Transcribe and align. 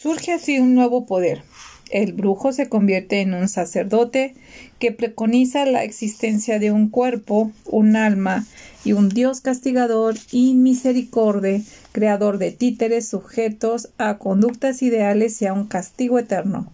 Surge 0.00 0.32
así 0.32 0.58
un 0.58 0.74
nuevo 0.74 1.04
poder. 1.04 1.42
El 1.90 2.14
brujo 2.14 2.54
se 2.54 2.70
convierte 2.70 3.20
en 3.20 3.34
un 3.34 3.50
sacerdote 3.50 4.34
que 4.78 4.92
preconiza 4.92 5.66
la 5.66 5.84
existencia 5.84 6.58
de 6.58 6.72
un 6.72 6.88
cuerpo, 6.88 7.52
un 7.66 7.96
alma 7.96 8.46
y 8.82 8.94
un 8.94 9.10
Dios 9.10 9.42
castigador 9.42 10.14
y 10.32 10.54
misericordia, 10.54 11.60
creador 11.92 12.38
de 12.38 12.50
títeres 12.50 13.08
sujetos 13.08 13.90
a 13.98 14.16
conductas 14.16 14.80
ideales 14.80 15.42
y 15.42 15.46
a 15.46 15.52
un 15.52 15.66
castigo 15.66 16.18
eterno, 16.18 16.72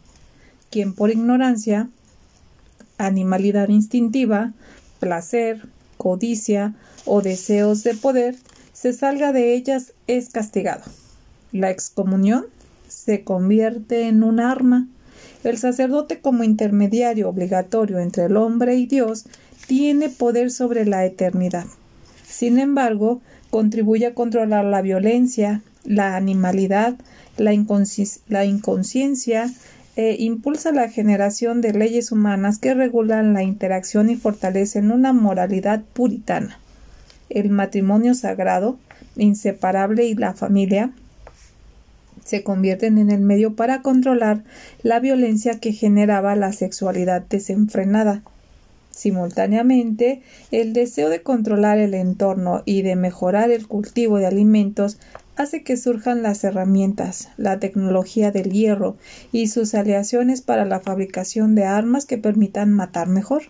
quien 0.70 0.94
por 0.94 1.10
ignorancia, 1.10 1.88
animalidad 2.96 3.70
instintiva, 3.70 4.52
placer, 5.00 5.66
codicia 5.96 6.76
o 7.04 7.22
deseos 7.22 7.82
de 7.82 7.94
poder, 7.94 8.36
se 8.72 8.92
salga 8.92 9.32
de 9.32 9.54
ellas 9.54 9.94
es 10.06 10.28
castigado. 10.28 10.84
La 11.50 11.70
excomunión 11.70 12.46
se 12.88 13.24
convierte 13.24 14.08
en 14.08 14.22
un 14.22 14.40
arma. 14.40 14.88
El 15.44 15.58
sacerdote 15.58 16.20
como 16.20 16.44
intermediario 16.44 17.28
obligatorio 17.28 17.98
entre 17.98 18.24
el 18.24 18.36
hombre 18.36 18.76
y 18.76 18.86
Dios 18.86 19.26
tiene 19.66 20.08
poder 20.08 20.50
sobre 20.50 20.86
la 20.86 21.04
eternidad. 21.04 21.66
Sin 22.26 22.58
embargo, 22.58 23.20
contribuye 23.50 24.06
a 24.06 24.14
controlar 24.14 24.64
la 24.64 24.82
violencia, 24.82 25.62
la 25.84 26.16
animalidad, 26.16 26.96
la, 27.36 27.52
inconsciencia 27.52 29.50
e 29.96 30.16
impulsa 30.18 30.72
la 30.72 30.88
generación 30.88 31.60
de 31.60 31.72
leyes 31.72 32.12
humanas 32.12 32.58
que 32.58 32.74
regulan 32.74 33.32
la 33.32 33.42
interacción 33.42 34.10
y 34.10 34.16
fortalecen 34.16 34.90
una 34.90 35.12
moralidad 35.12 35.82
puritana. 35.92 36.58
El 37.30 37.50
matrimonio 37.50 38.14
sagrado, 38.14 38.78
inseparable 39.16 40.04
y 40.04 40.14
la 40.14 40.34
familia 40.34 40.92
se 42.26 42.42
convierten 42.42 42.98
en 42.98 43.10
el 43.10 43.20
medio 43.20 43.54
para 43.54 43.82
controlar 43.82 44.42
la 44.82 44.98
violencia 44.98 45.60
que 45.60 45.72
generaba 45.72 46.34
la 46.34 46.52
sexualidad 46.52 47.22
desenfrenada. 47.22 48.22
Simultáneamente, 48.90 50.22
el 50.50 50.72
deseo 50.72 51.08
de 51.08 51.22
controlar 51.22 51.78
el 51.78 51.94
entorno 51.94 52.62
y 52.64 52.82
de 52.82 52.96
mejorar 52.96 53.50
el 53.52 53.68
cultivo 53.68 54.18
de 54.18 54.26
alimentos 54.26 54.98
hace 55.36 55.62
que 55.62 55.76
surjan 55.76 56.22
las 56.22 56.42
herramientas, 56.42 57.28
la 57.36 57.60
tecnología 57.60 58.32
del 58.32 58.50
hierro 58.50 58.96
y 59.30 59.46
sus 59.46 59.74
aleaciones 59.74 60.42
para 60.42 60.64
la 60.64 60.80
fabricación 60.80 61.54
de 61.54 61.64
armas 61.64 62.06
que 62.06 62.18
permitan 62.18 62.72
matar 62.72 63.06
mejor. 63.06 63.42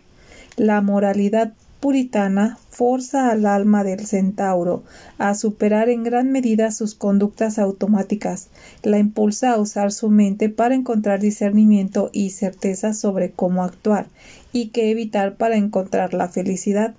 La 0.57 0.83
moralidad 0.83 1.55
puritana 1.81 2.59
forza 2.71 3.31
al 3.31 3.47
alma 3.47 3.85
del 3.85 4.07
centauro 4.07 4.83
a 5.19 5.35
superar 5.35 5.89
en 5.89 6.03
gran 6.03 6.31
medida 6.33 6.71
sus 6.71 6.95
conductas 6.95 7.59
automáticas, 7.59 8.49
la 8.83 8.99
impulsa 8.99 9.53
a 9.53 9.59
usar 9.59 9.93
su 9.93 10.11
mente 10.11 10.49
para 10.49 10.75
encontrar 10.75 11.21
discernimiento 11.21 12.11
y 12.13 12.31
certeza 12.31 12.95
sobre 12.95 13.31
cómo 13.31 13.63
actuar 13.63 14.07
y 14.53 14.69
qué 14.69 14.91
evitar 14.91 15.37
para 15.37 15.57
encontrar 15.57 16.15
la 16.15 16.29
felicidad. 16.29 16.95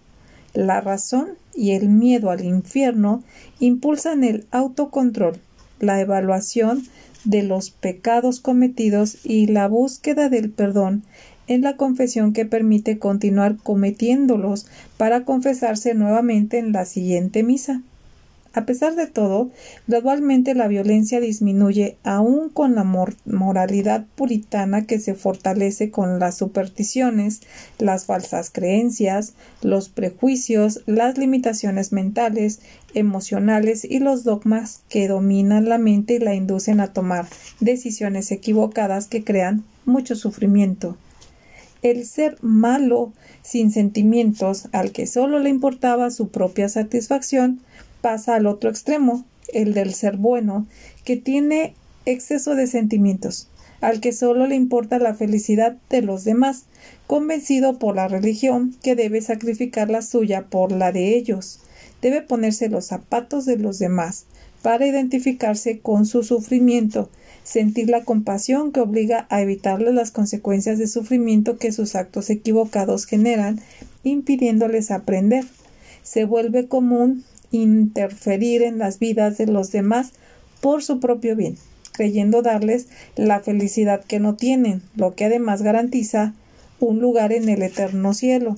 La 0.54 0.82
razón 0.82 1.30
y 1.54 1.72
el 1.72 1.90
miedo 1.90 2.30
al 2.30 2.44
infierno 2.44 3.24
impulsan 3.60 4.24
el 4.24 4.46
autocontrol, 4.52 5.40
la 5.80 6.00
evaluación 6.00 6.84
de 7.24 7.44
los 7.44 7.72
pecados 7.72 8.40
cometidos 8.40 9.18
y 9.26 9.48
la 9.48 9.68
búsqueda 9.68 10.30
del 10.30 10.50
perdón 10.50 11.04
en 11.48 11.62
la 11.62 11.78
confesión 11.78 12.34
que 12.34 12.46
permite 12.46 13.00
continuar 13.00 13.58
cometiéndolos 13.58 14.68
para 14.98 15.24
confesarse 15.24 15.94
nuevamente 15.94 16.58
en 16.60 16.72
la 16.72 16.86
siguiente 16.86 17.44
misa. 17.44 17.82
A 18.58 18.66
pesar 18.66 18.96
de 18.96 19.06
todo, 19.06 19.52
gradualmente 19.86 20.56
la 20.56 20.68
violencia 20.68 21.20
disminuye 21.20 21.96
aún 22.04 22.50
con 22.50 22.74
la 22.74 22.84
moralidad 22.84 24.06
puritana 24.16 24.88
que 24.88 25.00
se 25.00 25.14
fortalece 25.14 25.92
con 25.92 26.18
las 26.18 26.38
supersticiones, 26.38 27.42
las 27.78 28.06
falsas 28.06 28.50
creencias, 28.50 29.34
los 29.62 29.90
prejuicios, 29.90 30.82
las 30.88 31.20
limitaciones 31.20 31.92
mentales, 31.92 32.60
emocionales 32.96 33.86
y 33.86 34.00
los 34.00 34.24
dogmas 34.24 34.82
que 34.90 35.08
dominan 35.08 35.70
la 35.70 35.78
mente 35.78 36.16
y 36.16 36.20
la 36.20 36.34
inducen 36.34 36.80
a 36.80 36.94
tomar 36.94 37.28
decisiones 37.60 38.32
equivocadas 38.32 39.06
que 39.06 39.24
crean 39.24 39.66
mucho 39.86 40.16
sufrimiento. 40.16 40.98
El 41.82 42.06
ser 42.06 42.38
malo, 42.42 43.14
sin 43.44 43.72
sentimientos, 43.72 44.68
al 44.72 44.92
que 44.92 45.08
solo 45.08 45.40
le 45.40 45.50
importaba 45.50 46.10
su 46.12 46.30
propia 46.30 46.70
satisfacción, 46.70 47.62
pasa 48.02 48.36
al 48.36 48.48
otro 48.48 48.70
extremo, 48.70 49.26
el 49.54 49.74
del 49.74 49.94
ser 49.94 50.18
bueno, 50.18 50.66
que 51.06 51.18
tiene 51.18 51.74
exceso 52.06 52.56
de 52.56 52.68
sentimientos, 52.68 53.50
al 53.82 54.00
que 54.00 54.12
solo 54.12 54.48
le 54.48 54.56
importa 54.56 55.00
la 55.00 55.14
felicidad 55.14 55.78
de 55.90 56.02
los 56.02 56.24
demás, 56.24 56.66
convencido 57.06 57.78
por 57.78 57.96
la 57.96 58.08
religión 58.08 58.76
que 58.82 58.96
debe 58.96 59.22
sacrificar 59.22 59.90
la 59.90 60.02
suya 60.02 60.46
por 60.50 60.72
la 60.72 60.92
de 60.92 61.16
ellos, 61.16 61.60
debe 62.02 62.22
ponerse 62.22 62.70
los 62.70 62.86
zapatos 62.86 63.46
de 63.46 63.58
los 63.58 63.80
demás, 63.80 64.26
para 64.62 64.88
identificarse 64.88 65.80
con 65.80 66.06
su 66.06 66.24
sufrimiento, 66.24 67.10
sentir 67.48 67.90
la 67.90 68.04
compasión 68.04 68.74
que 68.74 68.82
obliga 68.82 69.26
a 69.30 69.42
evitarle 69.42 69.94
las 69.94 70.12
consecuencias 70.12 70.78
de 70.80 70.88
sufrimiento 70.88 71.58
que 71.58 71.72
sus 71.72 71.96
actos 71.96 72.30
equivocados 72.30 73.06
generan, 73.06 73.62
impidiéndoles 74.04 74.92
aprender. 74.92 75.46
Se 76.04 76.26
vuelve 76.26 76.68
común 76.68 77.24
interferir 77.52 78.64
en 78.64 78.80
las 78.80 79.00
vidas 79.00 79.38
de 79.38 79.48
los 79.48 79.72
demás 79.72 80.12
por 80.60 80.84
su 80.84 81.00
propio 81.00 81.38
bien, 81.38 81.56
creyendo 81.94 82.42
darles 82.42 82.88
la 83.16 83.40
felicidad 83.40 84.04
que 84.04 84.20
no 84.20 84.36
tienen, 84.36 84.82
lo 84.98 85.16
que 85.16 85.24
además 85.24 85.62
garantiza 85.62 86.34
un 86.82 87.00
lugar 87.00 87.32
en 87.32 87.48
el 87.48 87.62
eterno 87.62 88.14
cielo. 88.14 88.58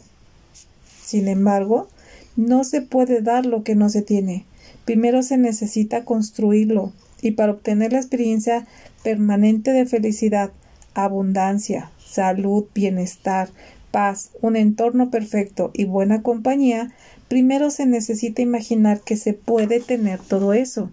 Sin 1.05 1.27
embargo, 1.27 1.89
no 2.35 2.63
se 2.63 2.81
puede 2.81 3.21
dar 3.21 3.45
lo 3.45 3.63
que 3.63 3.75
no 3.75 3.89
se 3.89 4.01
tiene. 4.01 4.45
Primero 4.85 5.21
se 5.21 5.37
necesita 5.37 6.05
construirlo, 6.05 6.91
y 7.21 7.31
para 7.31 7.53
obtener 7.53 7.93
la 7.93 7.99
experiencia 7.99 8.67
permanente 9.03 9.71
de 9.71 9.85
felicidad, 9.85 10.51
abundancia, 10.93 11.91
salud, 11.97 12.65
bienestar, 12.73 13.49
paz, 13.91 14.31
un 14.41 14.55
entorno 14.55 15.09
perfecto 15.09 15.71
y 15.73 15.85
buena 15.85 16.21
compañía, 16.21 16.91
primero 17.27 17.69
se 17.71 17.85
necesita 17.85 18.41
imaginar 18.41 19.01
que 19.01 19.17
se 19.17 19.33
puede 19.33 19.79
tener 19.79 20.19
todo 20.19 20.53
eso. 20.53 20.89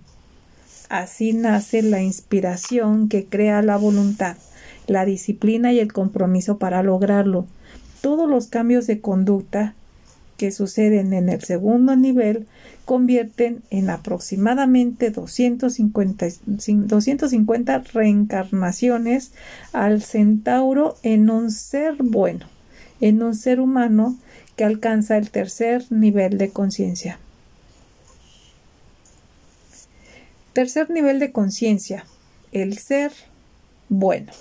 Así 0.89 1.33
nace 1.33 1.83
la 1.83 2.03
inspiración 2.03 3.09
que 3.09 3.27
crea 3.27 3.63
la 3.63 3.77
voluntad, 3.77 4.37
la 4.87 5.05
disciplina 5.05 5.73
y 5.73 5.81
el 5.81 5.93
compromiso 5.93 6.59
para 6.59 6.83
lograrlo. 6.83 7.47
Todos 8.03 8.31
los 8.31 8.47
cambios 8.47 8.87
de 8.87 9.01
conducta 9.01 9.75
que 10.37 10.53
suceden 10.53 11.13
en 11.13 11.29
el 11.29 11.43
segundo 11.43 11.97
nivel 11.97 12.47
convierten 12.87 13.63
en 13.71 13.91
aproximadamente 13.91 15.11
250, 15.11 16.27
250 16.47 17.79
reencarnaciones 17.93 19.33
al 19.73 20.03
centauro 20.03 20.97
en 21.03 21.29
un 21.29 21.51
ser 21.51 21.97
bueno, 21.99 22.47
en 23.01 23.25
un 23.25 23.35
ser 23.35 23.61
humano 23.61 24.17
que 24.55 24.65
alcanza 24.65 25.17
el 25.19 25.31
tercer 25.31 25.85
nivel 25.91 26.39
de 26.39 26.51
conciencia. 26.51 27.19
Tercer 30.53 30.89
nivel 30.89 31.19
de 31.19 31.33
conciencia, 31.33 32.07
el 32.53 32.79
ser 32.79 33.11
bueno. 33.89 34.33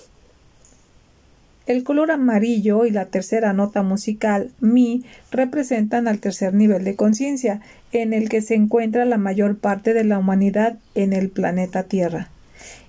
El 1.68 1.84
color 1.84 2.12
amarillo 2.12 2.86
y 2.86 2.92
la 2.92 3.06
tercera 3.06 3.52
nota 3.52 3.82
musical, 3.82 4.52
mi, 4.60 5.04
representan 5.32 6.08
al 6.08 6.20
tercer 6.20 6.54
nivel 6.54 6.84
de 6.84 6.96
conciencia, 6.96 7.62
en 7.92 8.14
el 8.14 8.30
que 8.30 8.42
se 8.42 8.54
encuentra 8.54 9.04
la 9.06 9.18
mayor 9.18 9.58
parte 9.58 9.94
de 9.94 10.04
la 10.04 10.20
humanidad 10.20 10.78
en 10.94 11.14
el 11.14 11.30
planeta 11.30 11.84
Tierra. 11.84 12.30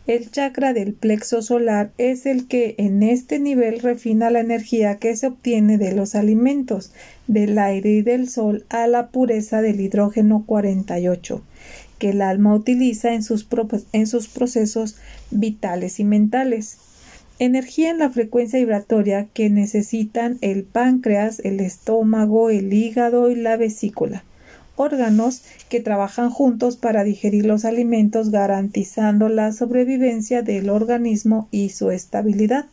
El 0.06 0.30
chakra 0.30 0.72
del 0.72 0.92
plexo 0.92 1.42
solar 1.42 1.90
es 1.98 2.26
el 2.26 2.46
que 2.46 2.76
en 2.78 3.02
este 3.02 3.40
nivel 3.40 3.80
refina 3.80 4.30
la 4.30 4.40
energía 4.40 4.96
que 4.96 5.16
se 5.16 5.26
obtiene 5.26 5.78
de 5.78 5.92
los 5.92 6.14
alimentos, 6.14 6.92
del 7.26 7.58
aire 7.58 7.90
y 7.90 8.02
del 8.02 8.28
sol 8.28 8.66
a 8.68 8.86
la 8.86 9.08
pureza 9.08 9.62
del 9.62 9.80
hidrógeno 9.80 10.44
48, 10.46 11.42
que 11.98 12.10
el 12.10 12.22
alma 12.22 12.54
utiliza 12.54 13.14
en 13.14 13.22
sus, 13.22 13.48
en 13.92 14.06
sus 14.06 14.28
procesos 14.28 14.96
vitales 15.30 15.98
y 15.98 16.04
mentales 16.04 16.78
energía 17.38 17.90
en 17.90 17.98
la 17.98 18.10
frecuencia 18.10 18.58
vibratoria 18.58 19.28
que 19.34 19.50
necesitan 19.50 20.38
el 20.40 20.64
páncreas, 20.64 21.40
el 21.40 21.60
estómago, 21.60 22.50
el 22.50 22.72
hígado 22.72 23.30
y 23.30 23.34
la 23.34 23.56
vesícula, 23.56 24.24
órganos 24.76 25.42
que 25.68 25.80
trabajan 25.80 26.30
juntos 26.30 26.76
para 26.76 27.04
digerir 27.04 27.44
los 27.44 27.64
alimentos 27.64 28.30
garantizando 28.30 29.28
la 29.28 29.52
sobrevivencia 29.52 30.42
del 30.42 30.70
organismo 30.70 31.48
y 31.50 31.70
su 31.70 31.90
estabilidad. 31.90 32.66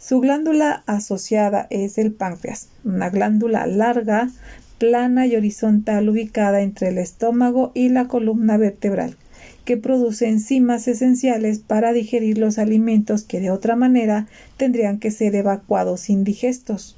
Su 0.00 0.20
glándula 0.20 0.82
asociada 0.86 1.66
es 1.70 1.98
el 1.98 2.12
páncreas, 2.12 2.68
una 2.84 3.10
glándula 3.10 3.66
larga, 3.66 4.30
plana 4.78 5.26
y 5.26 5.36
horizontal 5.36 6.08
ubicada 6.08 6.62
entre 6.62 6.88
el 6.88 6.98
estómago 6.98 7.70
y 7.74 7.88
la 7.90 8.08
columna 8.08 8.56
vertebral 8.56 9.16
que 9.64 9.76
produce 9.76 10.28
enzimas 10.28 10.88
esenciales 10.88 11.58
para 11.58 11.92
digerir 11.92 12.38
los 12.38 12.58
alimentos 12.58 13.24
que 13.24 13.40
de 13.40 13.50
otra 13.50 13.76
manera 13.76 14.26
tendrían 14.56 14.98
que 14.98 15.10
ser 15.10 15.34
evacuados 15.34 16.10
indigestos. 16.10 16.96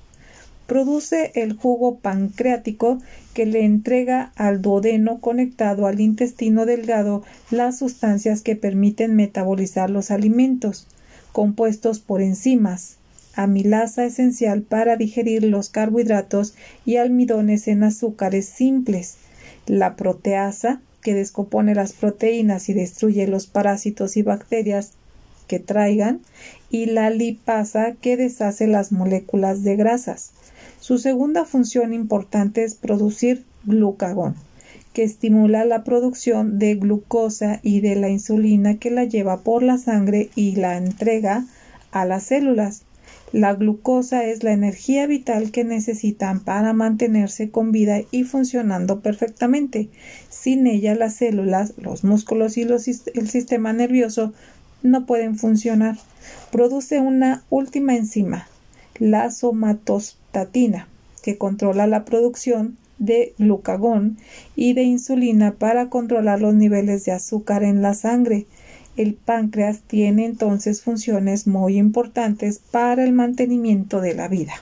Produce 0.66 1.32
el 1.34 1.52
jugo 1.52 1.98
pancreático 1.98 2.98
que 3.34 3.44
le 3.44 3.64
entrega 3.64 4.32
al 4.34 4.62
duodeno 4.62 5.20
conectado 5.20 5.86
al 5.86 6.00
intestino 6.00 6.64
delgado 6.64 7.22
las 7.50 7.78
sustancias 7.78 8.40
que 8.40 8.56
permiten 8.56 9.14
metabolizar 9.14 9.90
los 9.90 10.10
alimentos, 10.10 10.86
compuestos 11.32 11.98
por 11.98 12.22
enzimas, 12.22 12.96
amilasa 13.34 14.06
esencial 14.06 14.62
para 14.62 14.96
digerir 14.96 15.44
los 15.44 15.68
carbohidratos 15.68 16.54
y 16.86 16.96
almidones 16.96 17.68
en 17.68 17.82
azúcares 17.82 18.46
simples, 18.46 19.16
la 19.66 19.96
proteasa, 19.96 20.80
que 21.04 21.14
descompone 21.14 21.74
las 21.74 21.92
proteínas 21.92 22.68
y 22.70 22.72
destruye 22.72 23.28
los 23.28 23.46
parásitos 23.46 24.16
y 24.16 24.22
bacterias 24.22 24.94
que 25.46 25.60
traigan, 25.60 26.20
y 26.70 26.86
la 26.86 27.10
lipasa, 27.10 27.92
que 27.92 28.16
deshace 28.16 28.66
las 28.66 28.90
moléculas 28.90 29.62
de 29.62 29.76
grasas. 29.76 30.32
Su 30.80 30.98
segunda 30.98 31.44
función 31.44 31.92
importante 31.92 32.64
es 32.64 32.74
producir 32.74 33.44
glucagón, 33.64 34.34
que 34.94 35.04
estimula 35.04 35.66
la 35.66 35.84
producción 35.84 36.58
de 36.58 36.74
glucosa 36.74 37.60
y 37.62 37.80
de 37.80 37.96
la 37.96 38.08
insulina 38.08 38.78
que 38.78 38.90
la 38.90 39.04
lleva 39.04 39.42
por 39.42 39.62
la 39.62 39.76
sangre 39.76 40.30
y 40.34 40.56
la 40.56 40.78
entrega 40.78 41.44
a 41.92 42.06
las 42.06 42.24
células. 42.24 42.82
La 43.34 43.52
glucosa 43.52 44.24
es 44.26 44.44
la 44.44 44.52
energía 44.52 45.08
vital 45.08 45.50
que 45.50 45.64
necesitan 45.64 46.38
para 46.44 46.72
mantenerse 46.72 47.50
con 47.50 47.72
vida 47.72 48.02
y 48.12 48.22
funcionando 48.22 49.00
perfectamente. 49.00 49.88
Sin 50.28 50.68
ella 50.68 50.94
las 50.94 51.16
células, 51.16 51.74
los 51.76 52.04
músculos 52.04 52.56
y 52.56 52.62
el 52.62 53.28
sistema 53.28 53.72
nervioso 53.72 54.32
no 54.84 55.04
pueden 55.04 55.36
funcionar. 55.36 55.96
Produce 56.52 57.00
una 57.00 57.42
última 57.50 57.96
enzima, 57.96 58.46
la 59.00 59.32
somatostatina, 59.32 60.86
que 61.20 61.36
controla 61.36 61.88
la 61.88 62.04
producción 62.04 62.76
de 62.98 63.34
glucagón 63.36 64.16
y 64.54 64.74
de 64.74 64.84
insulina 64.84 65.54
para 65.54 65.88
controlar 65.88 66.40
los 66.40 66.54
niveles 66.54 67.04
de 67.04 67.10
azúcar 67.10 67.64
en 67.64 67.82
la 67.82 67.94
sangre. 67.94 68.46
El 68.96 69.14
páncreas 69.14 69.80
tiene 69.80 70.24
entonces 70.24 70.82
funciones 70.82 71.48
muy 71.48 71.78
importantes 71.78 72.60
para 72.70 73.02
el 73.02 73.12
mantenimiento 73.12 74.00
de 74.00 74.14
la 74.14 74.28
vida. 74.28 74.52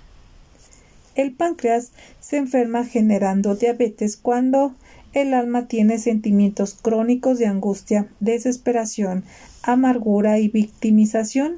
El 1.15 1.33
páncreas 1.33 1.91
se 2.21 2.39
enferma 2.39 2.87
generando 2.87 3.55
diabetes 3.57 4.17
cuando 4.17 4.75
el 5.13 5.35
alma 5.35 5.69
tiene 5.69 5.99
sentimientos 5.99 6.75
crónicos 6.81 7.39
de 7.39 7.47
angustia, 7.47 8.09
desesperación, 8.21 9.25
amargura 9.63 10.39
y 10.39 10.49
victimización, 10.49 11.57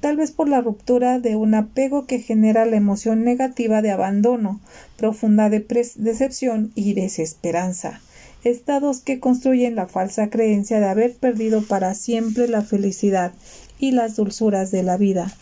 tal 0.00 0.16
vez 0.16 0.32
por 0.32 0.48
la 0.48 0.60
ruptura 0.60 1.20
de 1.20 1.36
un 1.36 1.54
apego 1.54 2.06
que 2.06 2.18
genera 2.18 2.64
la 2.66 2.76
emoción 2.76 3.22
negativa 3.22 3.82
de 3.82 3.92
abandono, 3.92 4.60
profunda 4.96 5.48
decepción 5.48 6.72
y 6.74 6.94
desesperanza 6.94 8.00
estados 8.44 9.00
que 9.00 9.20
construyen 9.20 9.74
la 9.74 9.86
falsa 9.86 10.30
creencia 10.30 10.80
de 10.80 10.86
haber 10.86 11.14
perdido 11.14 11.62
para 11.62 11.94
siempre 11.94 12.48
la 12.48 12.62
felicidad 12.62 13.32
y 13.78 13.92
las 13.92 14.16
dulzuras 14.16 14.70
de 14.70 14.82
la 14.82 14.96
vida. 14.96 15.32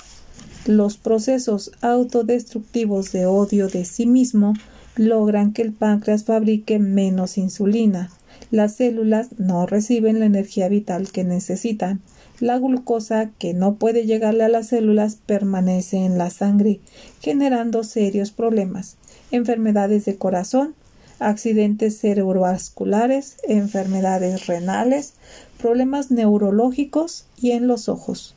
Los 0.66 0.96
procesos 0.96 1.72
autodestructivos 1.80 3.12
de 3.12 3.26
odio 3.26 3.68
de 3.68 3.84
sí 3.84 4.06
mismo 4.06 4.54
logran 4.96 5.52
que 5.52 5.62
el 5.62 5.72
páncreas 5.72 6.24
fabrique 6.24 6.78
menos 6.78 7.38
insulina. 7.38 8.10
Las 8.50 8.74
células 8.74 9.28
no 9.38 9.66
reciben 9.66 10.18
la 10.18 10.26
energía 10.26 10.68
vital 10.68 11.10
que 11.10 11.24
necesitan. 11.24 12.00
La 12.40 12.58
glucosa 12.58 13.30
que 13.38 13.54
no 13.54 13.76
puede 13.76 14.06
llegarle 14.06 14.44
a 14.44 14.48
las 14.48 14.68
células 14.68 15.16
permanece 15.16 15.98
en 15.98 16.18
la 16.18 16.30
sangre, 16.30 16.80
generando 17.20 17.82
serios 17.82 18.30
problemas, 18.30 18.96
enfermedades 19.30 20.04
de 20.04 20.16
corazón, 20.16 20.74
accidentes 21.20 21.98
cerebrovasculares, 21.98 23.36
enfermedades 23.46 24.46
renales, 24.46 25.14
problemas 25.60 26.10
neurológicos 26.10 27.26
y 27.40 27.52
en 27.52 27.66
los 27.66 27.88
ojos. 27.88 28.34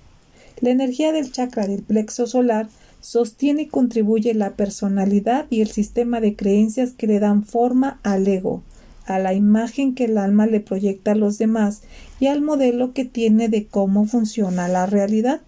La 0.60 0.70
energía 0.70 1.12
del 1.12 1.32
chakra 1.32 1.68
del 1.68 1.82
plexo 1.82 2.28
solar 2.28 2.68
sostiene 3.02 3.64
y 3.64 3.68
contribuye 3.68 4.34
la 4.34 4.52
personalidad 4.52 5.48
y 5.50 5.62
el 5.62 5.70
sistema 5.70 6.22
de 6.22 6.36
creencias 6.36 6.92
que 6.92 7.08
le 7.08 7.20
dan 7.20 7.44
forma 7.44 8.00
al 8.04 8.28
ego, 8.28 8.62
a 9.06 9.20
la 9.20 9.34
imagen 9.34 9.96
que 9.96 10.06
el 10.06 10.18
alma 10.18 10.46
le 10.46 10.60
proyecta 10.60 11.12
a 11.12 11.16
los 11.16 11.38
demás 11.38 11.82
y 12.20 12.28
al 12.28 12.42
modelo 12.42 12.94
que 12.94 13.06
tiene 13.06 13.50
de 13.50 13.66
cómo 13.66 14.06
funciona 14.06 14.68
la 14.68 14.86
realidad. 14.86 15.42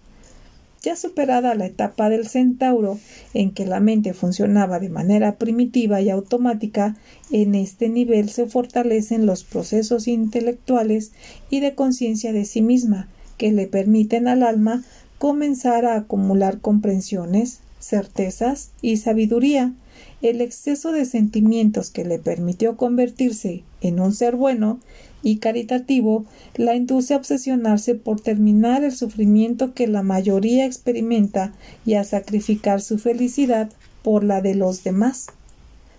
Ya 0.84 0.96
superada 0.96 1.54
la 1.54 1.64
etapa 1.64 2.10
del 2.10 2.28
centauro, 2.28 2.98
en 3.32 3.52
que 3.52 3.64
la 3.64 3.80
mente 3.80 4.12
funcionaba 4.12 4.80
de 4.80 4.90
manera 4.90 5.36
primitiva 5.36 6.02
y 6.02 6.10
automática, 6.10 6.94
en 7.30 7.54
este 7.54 7.88
nivel 7.88 8.28
se 8.28 8.44
fortalecen 8.44 9.24
los 9.24 9.44
procesos 9.44 10.06
intelectuales 10.08 11.12
y 11.48 11.60
de 11.60 11.74
conciencia 11.74 12.34
de 12.34 12.44
sí 12.44 12.60
misma, 12.60 13.08
que 13.38 13.50
le 13.50 13.66
permiten 13.66 14.28
al 14.28 14.42
alma 14.42 14.84
comenzar 15.16 15.86
a 15.86 15.96
acumular 15.96 16.60
comprensiones, 16.60 17.60
certezas 17.80 18.68
y 18.82 18.98
sabiduría. 18.98 19.72
El 20.20 20.42
exceso 20.42 20.92
de 20.92 21.06
sentimientos 21.06 21.88
que 21.88 22.04
le 22.04 22.18
permitió 22.18 22.76
convertirse 22.76 23.62
en 23.80 24.00
un 24.00 24.12
ser 24.12 24.36
bueno 24.36 24.80
y 25.24 25.38
caritativo 25.38 26.26
la 26.54 26.76
induce 26.76 27.14
a 27.14 27.16
obsesionarse 27.16 27.96
por 27.96 28.20
terminar 28.20 28.84
el 28.84 28.92
sufrimiento 28.92 29.74
que 29.74 29.88
la 29.88 30.02
mayoría 30.02 30.66
experimenta 30.66 31.52
y 31.84 31.94
a 31.94 32.04
sacrificar 32.04 32.80
su 32.80 32.98
felicidad 32.98 33.70
por 34.02 34.22
la 34.22 34.42
de 34.42 34.54
los 34.54 34.84
demás. 34.84 35.26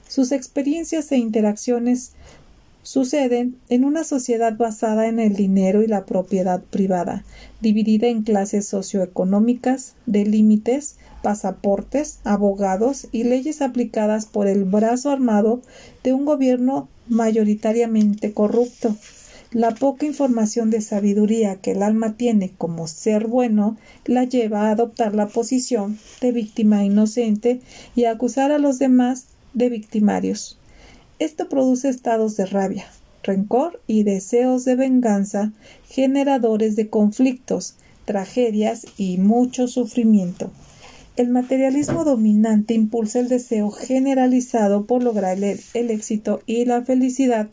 Sus 0.07 0.31
experiencias 0.31 1.11
e 1.11 1.17
interacciones 1.17 2.11
suceden 2.83 3.57
en 3.69 3.83
una 3.83 4.03
sociedad 4.03 4.55
basada 4.55 5.07
en 5.07 5.19
el 5.19 5.35
dinero 5.35 5.81
y 5.81 5.87
la 5.87 6.05
propiedad 6.05 6.61
privada, 6.61 7.23
dividida 7.59 8.07
en 8.07 8.21
clases 8.21 8.67
socioeconómicas, 8.67 9.95
de 10.05 10.23
límites, 10.23 10.97
pasaportes, 11.23 12.19
abogados 12.23 13.07
y 13.11 13.23
leyes 13.23 13.63
aplicadas 13.63 14.27
por 14.27 14.47
el 14.47 14.65
brazo 14.65 15.09
armado 15.09 15.61
de 16.03 16.13
un 16.13 16.25
gobierno 16.25 16.87
mayoritariamente 17.07 18.31
corrupto. 18.31 18.95
La 19.55 19.71
poca 19.71 20.05
información 20.05 20.69
de 20.69 20.81
sabiduría 20.81 21.55
que 21.55 21.71
el 21.71 21.81
alma 21.81 22.17
tiene 22.17 22.51
como 22.57 22.87
ser 22.87 23.25
bueno 23.25 23.77
la 24.03 24.25
lleva 24.25 24.63
a 24.63 24.71
adoptar 24.71 25.15
la 25.15 25.29
posición 25.29 25.97
de 26.19 26.33
víctima 26.33 26.83
inocente 26.83 27.61
y 27.95 28.03
a 28.03 28.11
acusar 28.11 28.51
a 28.51 28.57
los 28.57 28.79
demás 28.79 29.27
de 29.53 29.69
victimarios. 29.69 30.59
Esto 31.19 31.47
produce 31.47 31.87
estados 31.87 32.35
de 32.35 32.47
rabia, 32.47 32.85
rencor 33.23 33.79
y 33.87 34.03
deseos 34.03 34.65
de 34.65 34.75
venganza, 34.75 35.53
generadores 35.87 36.75
de 36.75 36.89
conflictos, 36.89 37.75
tragedias 38.03 38.85
y 38.97 39.19
mucho 39.19 39.69
sufrimiento. 39.69 40.51
El 41.17 41.29
materialismo 41.29 42.03
dominante 42.03 42.73
impulsa 42.73 43.19
el 43.19 43.29
deseo 43.29 43.71
generalizado 43.71 44.85
por 44.85 45.01
lograr 45.01 45.37
el, 45.41 45.89
éxito 45.89 46.41
y 46.45 46.65
la 46.65 46.81
felicidad 46.81 47.47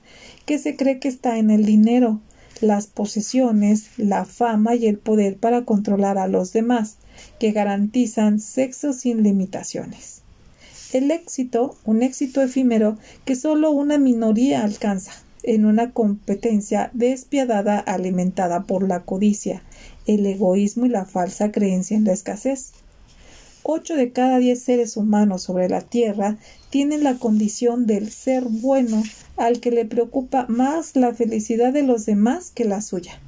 que 0.46 0.58
se 0.58 0.74
cree 0.74 0.98
que 0.98 1.06
está 1.06 1.38
en 1.38 1.48
el 1.50 1.64
dinero, 1.64 2.20
las 2.60 2.88
posesiones, 2.88 3.90
la 3.98 4.24
fama 4.24 4.74
y 4.74 4.88
el 4.88 4.98
poder 4.98 5.36
para 5.36 5.64
controlar 5.64 6.18
a 6.18 6.26
los 6.26 6.52
demás, 6.52 6.96
que 7.38 7.52
garantizan 7.52 8.40
sexo 8.40 8.92
sin 8.92 9.22
limitaciones. 9.22 10.22
El 10.92 11.12
éxito, 11.12 11.76
un 11.84 12.02
éxito 12.02 12.42
efímero 12.42 12.98
que 13.24 13.36
solo 13.36 13.70
una 13.70 13.96
minoría 13.96 14.64
alcanza, 14.64 15.12
en 15.44 15.66
una 15.66 15.92
competencia 15.92 16.90
despiadada 16.94 17.78
alimentada 17.78 18.64
por 18.64 18.86
la 18.86 19.04
codicia, 19.04 19.62
el 20.06 20.26
egoísmo 20.26 20.86
y 20.86 20.88
la 20.88 21.04
falsa 21.04 21.52
creencia 21.52 21.96
en 21.96 22.04
la 22.04 22.12
escasez. 22.12 22.72
Ocho 23.64 23.94
de 23.94 24.10
cada 24.10 24.38
diez 24.38 24.60
seres 24.60 24.96
humanos 24.96 25.42
sobre 25.42 25.68
la 25.68 25.82
Tierra 25.82 26.36
tienen 26.70 27.04
la 27.04 27.14
condición 27.14 27.86
del 27.86 28.10
ser 28.10 28.44
bueno 28.44 29.04
al 29.36 29.60
que 29.60 29.70
le 29.70 29.84
preocupa 29.84 30.46
más 30.48 30.96
la 30.96 31.14
felicidad 31.14 31.72
de 31.72 31.84
los 31.84 32.04
demás 32.04 32.50
que 32.50 32.64
la 32.64 32.80
suya. 32.80 33.20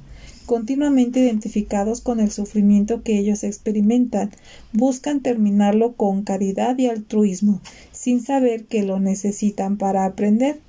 Continuamente 0.45 1.21
identificados 1.21 2.01
con 2.01 2.19
el 2.19 2.31
sufrimiento 2.31 3.01
que 3.01 3.17
ellos 3.17 3.45
experimentan, 3.45 4.29
buscan 4.73 5.21
terminarlo 5.21 5.93
con 5.93 6.23
caridad 6.23 6.77
y 6.77 6.87
altruismo, 6.87 7.61
sin 7.93 8.21
saber 8.21 8.65
que 8.65 8.83
lo 8.83 8.99
necesitan 8.99 9.77
para 9.77 10.03
aprender, 10.03 10.59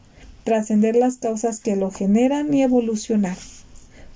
trascender 0.45 0.95
las 0.95 1.17
causas 1.17 1.59
que 1.59 1.75
lo 1.75 1.91
generan 1.91 2.55
y 2.55 2.63
evolucionar. 2.63 3.37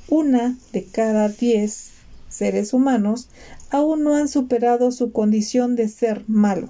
Una 0.08 0.56
de 0.72 0.84
cada 0.84 1.28
diez 1.28 1.90
seres 2.28 2.72
humanos 2.72 3.28
aún 3.70 4.04
no 4.04 4.16
han 4.16 4.28
superado 4.28 4.92
su 4.92 5.12
condición 5.12 5.76
de 5.76 5.88
ser 5.88 6.24
malo. 6.26 6.68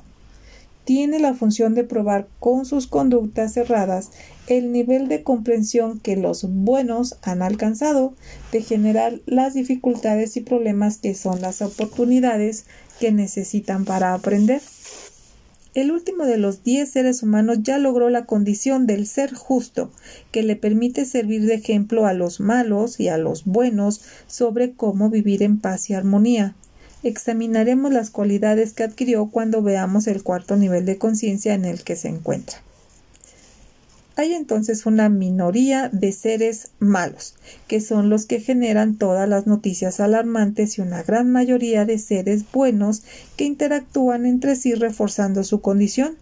Tiene 0.85 1.19
la 1.21 1.35
función 1.35 1.75
de 1.75 1.85
probar 1.85 2.27
con 2.39 2.65
sus 2.65 2.87
conductas 2.87 3.57
erradas 3.57 4.11
el 4.47 4.73
nivel 4.73 5.09
de 5.09 5.23
comprensión 5.23 6.01
que 6.01 6.17
los 6.17 6.45
buenos 6.49 7.17
han 7.23 7.43
alcanzado 7.43 8.15
de 8.51 8.63
generar 8.63 9.21
las 9.27 9.55
dificultades 9.55 10.37
y 10.37 10.41
problemas 10.41 10.99
que 10.99 11.15
son 11.15 11.41
las 11.43 11.63
oportunidades 11.63 12.65
que 12.99 13.13
necesitan 13.13 13.85
para 13.85 14.15
aprender. 14.15 14.61
El 15.73 15.93
último 15.93 16.27
de 16.27 16.37
los 16.37 16.65
diez 16.65 16.91
seres 16.91 17.23
humanos 17.23 17.59
ya 17.63 17.79
logró 17.79 18.11
la 18.11 18.27
condición 18.27 18.89
del 18.89 19.07
ser 19.07 19.33
justo, 19.33 19.93
que 20.33 20.43
le 20.43 20.57
permite 20.57 21.05
servir 21.05 21.47
de 21.47 21.55
ejemplo 21.55 22.07
a 22.07 22.13
los 22.13 22.41
malos 22.41 22.99
y 22.99 23.07
a 23.07 23.17
los 23.19 23.45
buenos 23.45 24.01
sobre 24.27 24.73
cómo 24.73 25.11
vivir 25.11 25.45
en 25.45 25.61
paz 25.61 25.89
y 25.89 25.95
armonía. 25.95 26.57
Examinaremos 27.03 27.93
las 27.93 28.11
cualidades 28.11 28.73
que 28.75 28.83
adquirió 28.83 29.27
cuando 29.27 29.63
veamos 29.63 30.07
el 30.07 30.23
cuarto 30.23 30.57
nivel 30.57 30.85
de 30.85 30.99
conciencia 30.99 31.55
en 31.55 31.65
el 31.65 31.83
que 31.83 31.97
se 31.97 32.09
encuentra. 32.09 32.59
Hay 34.17 34.35
entonces 34.35 34.85
una 34.85 35.09
minoría 35.09 35.89
de 35.89 36.13
seres 36.13 36.73
malos, 36.79 37.37
que 37.69 37.81
son 37.81 38.11
los 38.11 38.27
que 38.27 38.39
generan 38.39 38.97
todas 38.97 39.27
las 39.27 39.47
noticias 39.47 39.99
alarmantes 39.99 40.77
y 40.77 40.83
una 40.83 41.03
gran 41.03 41.31
mayoría 41.31 41.87
de 41.87 41.97
seres 41.97 42.45
buenos 42.53 43.03
que 43.37 43.45
interactúan 43.45 44.27
entre 44.27 44.57
sí 44.57 44.75
reforzando 44.75 45.43
su 45.43 45.63
condición. 45.63 46.17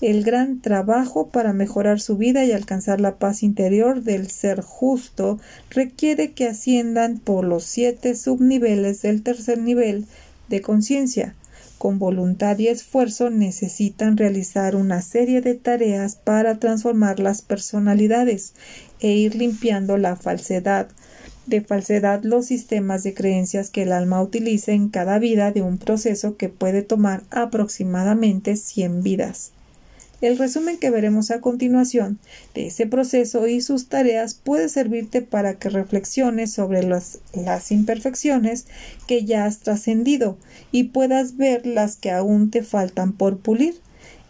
El 0.00 0.24
gran 0.24 0.62
trabajo 0.62 1.28
para 1.28 1.52
mejorar 1.52 2.00
su 2.00 2.16
vida 2.16 2.46
y 2.46 2.52
alcanzar 2.52 3.02
la 3.02 3.16
paz 3.16 3.42
interior 3.42 4.02
del 4.02 4.30
ser 4.30 4.62
justo 4.62 5.38
requiere 5.68 6.32
que 6.32 6.46
asciendan 6.48 7.18
por 7.18 7.44
los 7.44 7.64
siete 7.64 8.14
subniveles 8.14 9.02
del 9.02 9.22
tercer 9.22 9.58
nivel 9.58 10.06
de 10.48 10.62
conciencia, 10.62 11.34
con 11.76 11.98
voluntad 11.98 12.58
y 12.58 12.68
esfuerzo 12.68 13.28
necesitan 13.28 14.16
realizar 14.16 14.74
una 14.74 15.02
serie 15.02 15.42
de 15.42 15.54
tareas 15.54 16.14
para 16.14 16.58
transformar 16.58 17.20
las 17.20 17.42
personalidades 17.42 18.54
e 19.00 19.08
ir 19.12 19.34
limpiando 19.34 19.98
la 19.98 20.16
falsedad 20.16 20.88
de 21.44 21.60
falsedad 21.60 22.22
los 22.22 22.46
sistemas 22.46 23.02
de 23.02 23.12
creencias 23.12 23.68
que 23.68 23.82
el 23.82 23.92
alma 23.92 24.22
utiliza 24.22 24.72
en 24.72 24.88
cada 24.88 25.18
vida 25.18 25.52
de 25.52 25.60
un 25.60 25.76
proceso 25.76 26.38
que 26.38 26.48
puede 26.48 26.80
tomar 26.80 27.22
aproximadamente 27.30 28.56
100 28.56 29.02
vidas. 29.02 29.52
El 30.20 30.36
resumen 30.36 30.76
que 30.76 30.90
veremos 30.90 31.30
a 31.30 31.40
continuación 31.40 32.18
de 32.54 32.66
ese 32.66 32.86
proceso 32.86 33.46
y 33.46 33.62
sus 33.62 33.88
tareas 33.88 34.34
puede 34.34 34.68
servirte 34.68 35.22
para 35.22 35.54
que 35.54 35.70
reflexiones 35.70 36.52
sobre 36.52 36.82
las, 36.82 37.20
imperfecciones 37.70 38.66
que 39.06 39.24
ya 39.24 39.46
has 39.46 39.60
trascendido 39.60 40.36
y 40.72 40.84
puedas 40.84 41.38
ver 41.38 41.66
las 41.66 41.96
que 41.96 42.10
aún 42.10 42.50
te 42.50 42.62
faltan 42.62 43.14
por 43.14 43.38
pulir. 43.38 43.80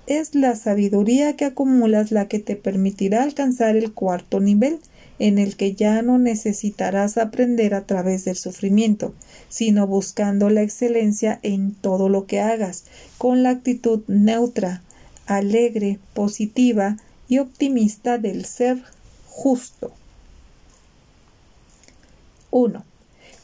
Es 0.07 0.37
la 0.37 0.55
sabiduría 0.55 1.35
que 1.37 1.45
acumulas 1.45 2.13
la 2.13 2.29
que 2.29 2.39
te 2.39 2.55
permitirá 2.55 3.25
alcanzar 3.25 3.77
el 3.77 3.93
cuarto 3.93 4.39
nivel, 4.39 4.79
en 5.19 5.39
el 5.39 5.57
que 5.57 5.75
ya 5.75 6.03
no 6.03 6.19
necesitarás 6.19 7.19
aprender 7.19 7.75
a 7.75 7.85
través 7.85 8.25
del 8.25 8.37
sufrimiento, 8.37 9.13
sino 9.49 9.87
buscando 9.87 10.51
la 10.51 10.63
excelencia 10.63 11.39
en 11.43 11.75
todo 11.75 12.09
lo 12.09 12.27
que 12.27 12.41
hagas, 12.41 12.85
con 13.19 13.43
la 13.43 13.51
actitud 13.51 14.03
neutra, 14.09 14.83
alegre, 15.37 15.99
positiva 16.13 16.97
y 17.29 17.39
optimista 17.39 18.19
del 18.19 18.45
ser 18.45 18.83
justo. 19.27 19.93
1. 22.51 22.85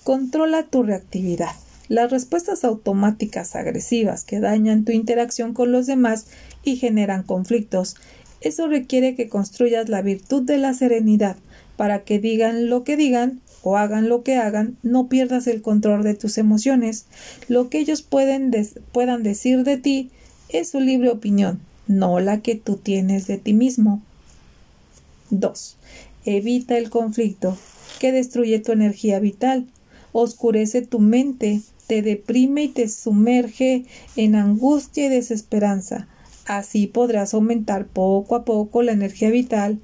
Controla 0.02 0.64
tu 0.64 0.82
reactividad. 0.82 1.52
Las 1.88 2.10
respuestas 2.10 2.64
automáticas 2.64 3.54
agresivas 3.54 4.24
que 4.24 4.40
dañan 4.40 4.84
tu 4.84 4.90
interacción 4.90 5.54
con 5.54 5.70
los 5.70 5.86
demás 5.86 6.26
y 6.64 6.76
generan 6.76 7.22
conflictos. 7.22 7.94
Eso 8.40 8.66
requiere 8.66 9.14
que 9.14 9.28
construyas 9.28 9.88
la 9.88 10.02
virtud 10.02 10.42
de 10.42 10.58
la 10.58 10.74
serenidad 10.74 11.36
para 11.76 12.02
que 12.02 12.18
digan 12.18 12.68
lo 12.68 12.82
que 12.82 12.96
digan 12.96 13.40
o 13.62 13.76
hagan 13.76 14.08
lo 14.08 14.22
que 14.22 14.36
hagan, 14.36 14.76
no 14.82 15.08
pierdas 15.08 15.46
el 15.46 15.62
control 15.62 16.02
de 16.02 16.14
tus 16.14 16.38
emociones. 16.38 17.06
Lo 17.48 17.68
que 17.68 17.78
ellos 17.78 18.02
pueden 18.02 18.52
puedan 18.92 19.22
decir 19.22 19.64
de 19.64 19.76
ti 19.76 20.10
es 20.48 20.70
su 20.70 20.80
libre 20.80 21.10
opinión, 21.10 21.60
no 21.86 22.20
la 22.20 22.40
que 22.40 22.54
tú 22.54 22.76
tienes 22.76 23.26
de 23.26 23.38
ti 23.38 23.52
mismo. 23.52 24.02
2. 25.30 25.76
Evita 26.24 26.78
el 26.78 26.90
conflicto 26.90 27.56
que 27.98 28.12
destruye 28.12 28.58
tu 28.58 28.72
energía 28.72 29.20
vital, 29.20 29.66
oscurece 30.12 30.82
tu 30.82 30.98
mente, 30.98 31.60
te 31.86 32.02
deprime 32.02 32.64
y 32.64 32.68
te 32.68 32.88
sumerge 32.88 33.84
en 34.16 34.34
angustia 34.34 35.06
y 35.06 35.08
desesperanza. 35.08 36.08
Así 36.46 36.86
podrás 36.86 37.34
aumentar 37.34 37.86
poco 37.86 38.36
a 38.36 38.44
poco 38.44 38.82
la 38.82 38.92
energía 38.92 39.30
vital 39.30 39.80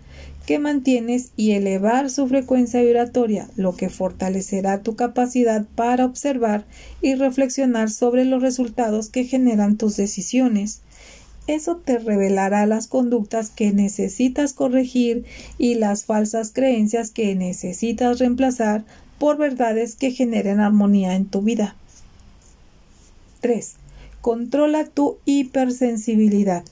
que 0.47 0.59
mantienes 0.59 1.31
y 1.37 1.53
elevar 1.53 2.11
su 2.11 2.27
frecuencia 2.27 2.83
vibratoria, 2.83 3.49
lo 3.57 3.77
que 3.77 3.89
fortalecerá 3.89 4.83
tu 4.83 4.97
capacidad 4.97 5.65
para 5.77 6.05
observar 6.05 6.65
y 7.01 7.15
reflexionar 7.15 7.91
sobre 7.91 8.25
los 8.25 8.43
resultados 8.43 9.09
que 9.09 9.25
generan 9.25 9.77
tus 9.77 9.97
decisiones. 9.97 10.81
Eso 11.49 11.77
te 11.77 11.99
revelará 11.99 12.67
las 12.67 12.87
conductas 12.87 13.51
que 13.51 13.73
necesitas 13.73 14.53
corregir 14.53 15.25
y 15.59 15.75
las 15.75 16.05
falsas 16.05 16.53
creencias 16.53 17.11
que 17.11 17.35
necesitas 17.35 18.21
reemplazar 18.21 18.85
por 19.19 19.39
verdades 19.39 19.97
que 19.97 20.13
generen 20.13 20.61
armonía 20.61 21.17
en 21.17 21.27
tu 21.27 21.43
vida. 21.43 21.75
3. 23.41 23.75
Controla 24.21 24.85
tu 24.87 25.19
hipersensibilidad 25.25 26.65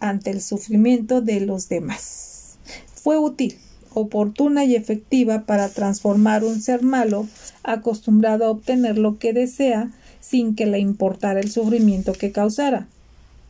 ante 0.00 0.30
el 0.30 0.42
sufrimiento 0.42 1.22
de 1.22 1.40
los 1.40 1.70
demás. 1.70 2.58
Fue 2.92 3.16
útil, 3.16 3.56
oportuna 3.94 4.66
y 4.66 4.76
efectiva 4.76 5.46
para 5.46 5.70
transformar 5.70 6.44
un 6.44 6.60
ser 6.60 6.82
malo 6.82 7.26
acostumbrado 7.62 8.44
a 8.44 8.50
obtener 8.50 8.98
lo 8.98 9.18
que 9.18 9.32
desea 9.32 9.90
sin 10.20 10.54
que 10.54 10.66
le 10.66 10.78
importara 10.78 11.40
el 11.40 11.50
sufrimiento 11.50 12.12
que 12.12 12.32
causara 12.32 12.86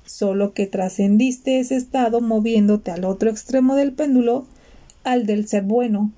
solo 0.09 0.55
que 0.55 0.67
trascendiste 0.67 1.61
ese 1.61 1.77
estado 1.77 2.21
moviéndote 2.21 2.91
al 2.91 3.05
otro 3.05 3.31
extremo 3.31 3.77
del 3.77 3.93
péndulo, 3.93 4.47
al 5.05 5.27
del 5.27 5.47
ser 5.47 5.65
bueno. 5.65 6.11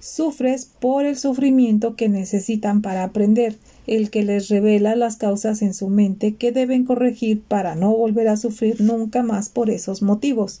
Sufres 0.00 0.66
por 0.80 1.04
el 1.04 1.16
sufrimiento 1.16 1.96
que 1.96 2.08
necesitan 2.08 2.80
para 2.82 3.04
aprender, 3.04 3.56
el 3.86 4.10
que 4.10 4.22
les 4.22 4.48
revela 4.48 4.96
las 4.96 5.16
causas 5.16 5.62
en 5.62 5.74
su 5.74 5.88
mente 5.88 6.34
que 6.34 6.50
deben 6.50 6.84
corregir 6.84 7.42
para 7.42 7.74
no 7.74 7.96
volver 7.96 8.28
a 8.28 8.36
sufrir 8.36 8.80
nunca 8.80 9.22
más 9.22 9.48
por 9.48 9.70
esos 9.70 10.02
motivos. 10.02 10.60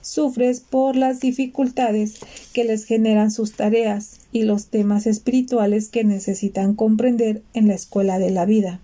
Sufres 0.00 0.60
por 0.60 0.96
las 0.96 1.20
dificultades 1.20 2.16
que 2.52 2.64
les 2.64 2.84
generan 2.84 3.30
sus 3.30 3.52
tareas 3.52 4.20
y 4.32 4.42
los 4.42 4.66
temas 4.66 5.06
espirituales 5.06 5.88
que 5.88 6.04
necesitan 6.04 6.74
comprender 6.74 7.42
en 7.52 7.68
la 7.68 7.74
escuela 7.74 8.18
de 8.18 8.30
la 8.30 8.44
vida. 8.44 8.80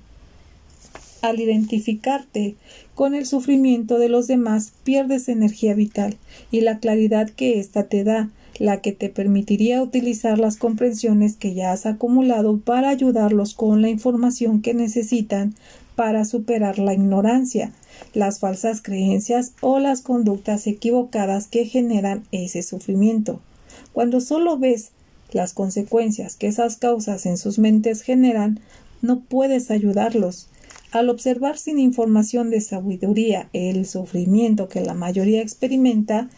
Al 1.23 1.39
identificarte 1.39 2.57
con 2.95 3.15
el 3.15 3.27
sufrimiento 3.27 3.99
de 3.99 4.09
los 4.09 4.27
demás, 4.27 4.73
pierdes 4.85 5.29
energía 5.29 5.75
vital 5.75 6.17
y 6.50 6.62
la 6.62 6.79
claridad 6.79 7.29
que 7.31 7.59
ésta 7.59 7.85
te 7.85 8.05
da, 8.05 8.31
la 8.59 8.81
que 8.81 8.93
te 8.93 9.09
permitiría 9.09 9.83
utilizar 9.83 10.39
las 10.39 10.57
comprensiones 10.57 11.37
que 11.37 11.55
ya 11.55 11.73
has 11.73 11.87
acumulado 11.87 12.59
para 12.59 12.91
ayudarlos 12.91 13.55
con 13.55 13.81
la 13.83 13.89
información 13.89 14.61
que 14.61 14.75
necesitan 14.75 15.55
para 15.97 16.25
superar 16.25 16.79
la 16.79 16.95
ignorancia, 16.95 17.73
las 18.15 18.39
falsas 18.39 18.83
creencias 18.83 19.53
o 19.61 19.79
las 19.79 20.03
conductas 20.03 20.67
equivocadas 20.67 21.47
que 21.47 21.65
generan 21.65 22.25
ese 22.33 22.62
sufrimiento. 22.62 23.41
Cuando 23.93 24.21
solo 24.21 24.59
ves 24.59 24.91
las 25.33 25.53
consecuencias 25.53 26.37
que 26.37 26.47
esas 26.47 26.77
causas 26.77 27.27
en 27.27 27.37
sus 27.37 27.59
mentes 27.59 28.03
generan, 28.03 28.61
no 29.03 29.21
puedes 29.21 29.71
ayudarlos. 29.71 30.50
Al 30.93 31.09
observar 31.09 31.57
sin 31.57 31.79
información 31.79 32.51
de 32.51 32.61
sabiduría 32.61 33.49
el 33.53 33.87
sufrimiento 33.87 34.69
que 34.69 34.81
la 34.81 34.95
mayoría 34.95 35.41
experimenta, 35.41 36.29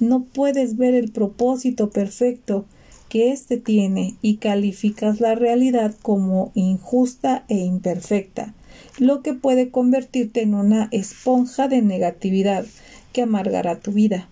no 0.00 0.24
puedes 0.24 0.76
ver 0.76 0.94
el 0.94 1.10
propósito 1.10 1.88
perfecto 1.90 2.66
que 3.08 3.32
éste 3.32 3.56
tiene 3.56 4.16
y 4.20 4.36
calificas 4.36 5.20
la 5.20 5.34
realidad 5.34 5.94
como 6.02 6.52
injusta 6.54 7.44
e 7.48 7.56
imperfecta, 7.56 8.54
lo 8.98 9.22
que 9.22 9.32
puede 9.32 9.70
convertirte 9.70 10.42
en 10.42 10.54
una 10.54 10.88
esponja 10.92 11.68
de 11.68 11.80
negatividad 11.80 12.66
que 13.12 13.22
amargará 13.22 13.80
tu 13.80 13.92
vida. 13.92 14.28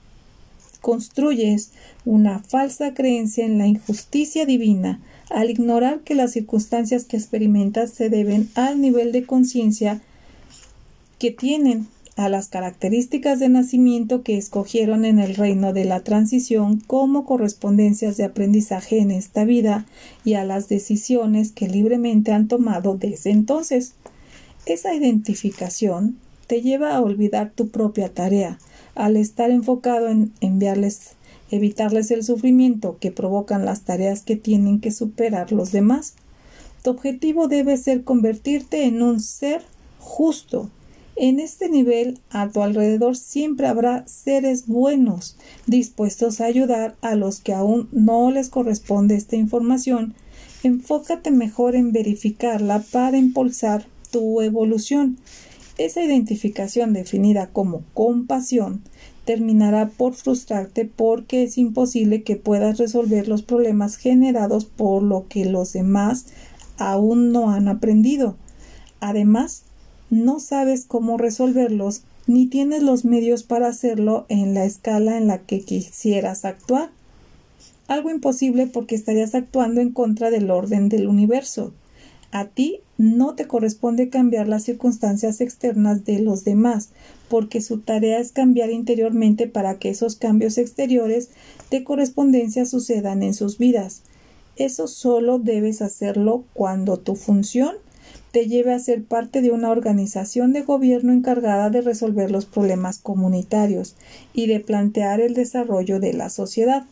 Construyes 0.83 1.73
una 2.05 2.41
falsa 2.41 2.93
creencia 2.93 3.47
en 3.47 3.59
la 3.59 3.67
injusticia 3.67 4.45
divina 4.45 5.01
al 5.31 5.51
ignorar 5.51 6.01
que 6.01 6.15
las 6.15 6.33
circunstancias 6.33 7.05
que 7.05 7.17
experimentas 7.17 7.91
se 7.91 8.11
deben 8.11 8.51
al 8.55 8.81
nivel 8.81 9.13
de 9.13 9.25
conciencia 9.25 10.03
que 11.19 11.31
tienen, 11.31 11.87
a 12.17 12.29
las 12.29 12.49
características 12.49 13.39
de 13.39 13.49
nacimiento 13.49 14.23
que 14.23 14.37
escogieron 14.37 15.05
en 15.05 15.19
el 15.19 15.37
reino 15.37 15.73
de 15.73 15.87
la 15.87 16.01
transición 16.01 16.79
como 16.87 17.25
correspondencias 17.25 18.17
de 18.17 18.25
aprendizaje 18.25 18.99
en 18.99 19.11
esta 19.11 19.45
vida 19.45 19.87
y 20.25 20.35
a 20.35 20.45
las 20.45 20.69
decisiones 20.69 21.53
que 21.53 21.69
libremente 21.69 22.33
han 22.33 22.47
tomado 22.47 22.97
desde 22.97 23.31
entonces. 23.31 23.95
Esa 24.67 24.95
identificación 24.95 26.19
te 26.47 26.61
lleva 26.61 26.95
a 26.95 27.01
olvidar 27.01 27.53
tu 27.55 27.69
propia 27.69 28.13
tarea, 28.13 28.59
al 28.95 29.17
estar 29.17 29.51
enfocado 29.51 30.09
en 30.09 30.33
enviarles, 30.41 31.13
evitarles 31.51 32.11
el 32.11 32.25
sufrimiento 32.25 32.99
que 33.01 33.13
provocan 33.13 33.65
las 33.65 33.83
tareas 33.83 34.23
que 34.23 34.37
tienen 34.37 34.81
que 34.81 34.91
superar 34.91 35.53
los 35.53 35.73
demás. 35.73 36.15
Tu 36.83 36.91
objetivo 36.91 37.49
debe 37.49 37.77
ser 37.77 38.05
convertirte 38.05 38.85
en 38.85 39.03
un 39.03 39.21
ser 39.21 39.63
justo. 39.99 40.71
En 41.17 41.39
este 41.39 41.69
nivel, 41.69 42.19
a 42.31 42.49
tu 42.49 42.63
alrededor 42.63 43.17
siempre 43.17 43.67
habrá 43.67 44.07
seres 44.07 44.67
buenos, 44.67 45.37
dispuestos 45.67 46.41
a 46.41 46.47
ayudar 46.47 46.97
a 47.03 47.15
los 47.15 47.41
que 47.41 47.53
aún 47.53 47.89
no 47.93 48.31
les 48.31 48.49
corresponde 48.49 49.17
esta 49.17 49.37
información. 49.37 50.15
Enfócate 50.63 51.31
mejor 51.31 51.77
en 51.77 51.93
verificarla 51.93 52.83
para 52.91 53.19
impulsar 53.19 53.85
tu 54.11 54.41
evolución. 54.41 55.19
Esa 55.77 56.03
identificación 56.03 56.93
definida 56.93 57.49
como 57.49 57.83
compasión 57.95 58.83
terminará 59.31 59.91
por 59.91 60.15
frustrarte 60.15 60.85
porque 60.85 61.45
es 61.45 61.57
imposible 61.57 62.25
que 62.25 62.35
puedas 62.35 62.79
resolver 62.79 63.29
los 63.29 63.43
problemas 63.43 63.95
generados 63.95 64.65
por 64.65 65.05
lo 65.05 65.29
que 65.29 65.45
los 65.45 65.73
demás 65.73 66.27
aún 66.79 67.31
no 67.31 67.53
han 67.53 67.69
aprendido. 67.69 68.35
Además, 68.99 69.63
no 70.11 70.41
sabes 70.41 70.85
cómo 70.85 71.17
resolverlos 71.17 72.03
ni 72.27 72.47
tienes 72.47 72.83
los 72.83 73.05
medios 73.05 73.45
para 73.45 73.69
hacerlo 73.69 74.27
en 74.29 74.53
la 74.53 74.65
escala 74.65 75.17
en 75.17 75.29
la 75.29 75.39
que 75.39 75.61
quisieras 75.61 76.45
actuar. 76.45 76.91
Algo 77.87 78.11
imposible 78.11 78.67
porque 78.67 78.97
estarías 78.97 79.37
actuando 79.37 79.81
en 79.81 79.93
contra 79.93 80.33
del 80.33 80.51
orden 80.51 80.89
del 80.89 81.07
universo. 81.07 81.73
A 82.33 82.47
ti 82.47 82.81
no 82.99 83.37
te 83.37 83.47
corresponde 83.47 84.09
cambiar 84.09 84.49
las 84.49 84.65
circunstancias 84.65 85.41
externas 85.41 86.05
de 86.05 86.19
los 86.19 86.43
demás, 86.43 86.89
porque 87.31 87.63
su 87.63 87.79
tarea 87.79 88.19
es 88.19 88.33
cambiar 88.33 88.71
interiormente 88.71 89.47
para 89.47 89.79
que 89.79 89.89
esos 89.89 90.17
cambios 90.17 90.59
exteriores 90.59 91.31
de 91.71 91.85
correspondencia 91.85 92.67
sucedan 92.67 93.23
en 93.23 93.33
sus 93.33 93.57
vidas. 93.57 94.03
Eso 94.57 94.89
solo 94.89 95.39
debes 95.39 95.81
hacerlo 95.81 96.45
cuando 96.53 96.99
tu 96.99 97.15
función 97.15 97.77
te 98.33 98.49
lleve 98.49 98.75
a 98.75 98.79
ser 98.81 99.05
parte 99.05 99.43
de 99.43 99.53
una 99.53 99.71
organización 99.71 100.53
de 100.53 100.63
gobierno 100.63 101.13
encargada 101.13 101.71
de 101.71 101.83
resolver 101.83 102.33
los 102.33 102.47
problemas 102.47 102.99
comunitarios 102.99 103.95
y 104.33 104.49
de 104.49 104.59
plantear 104.59 105.21
el 105.21 105.35
desarrollo 105.35 106.01
de 106.01 106.13
la 106.13 106.31
sociedad. 106.31 106.85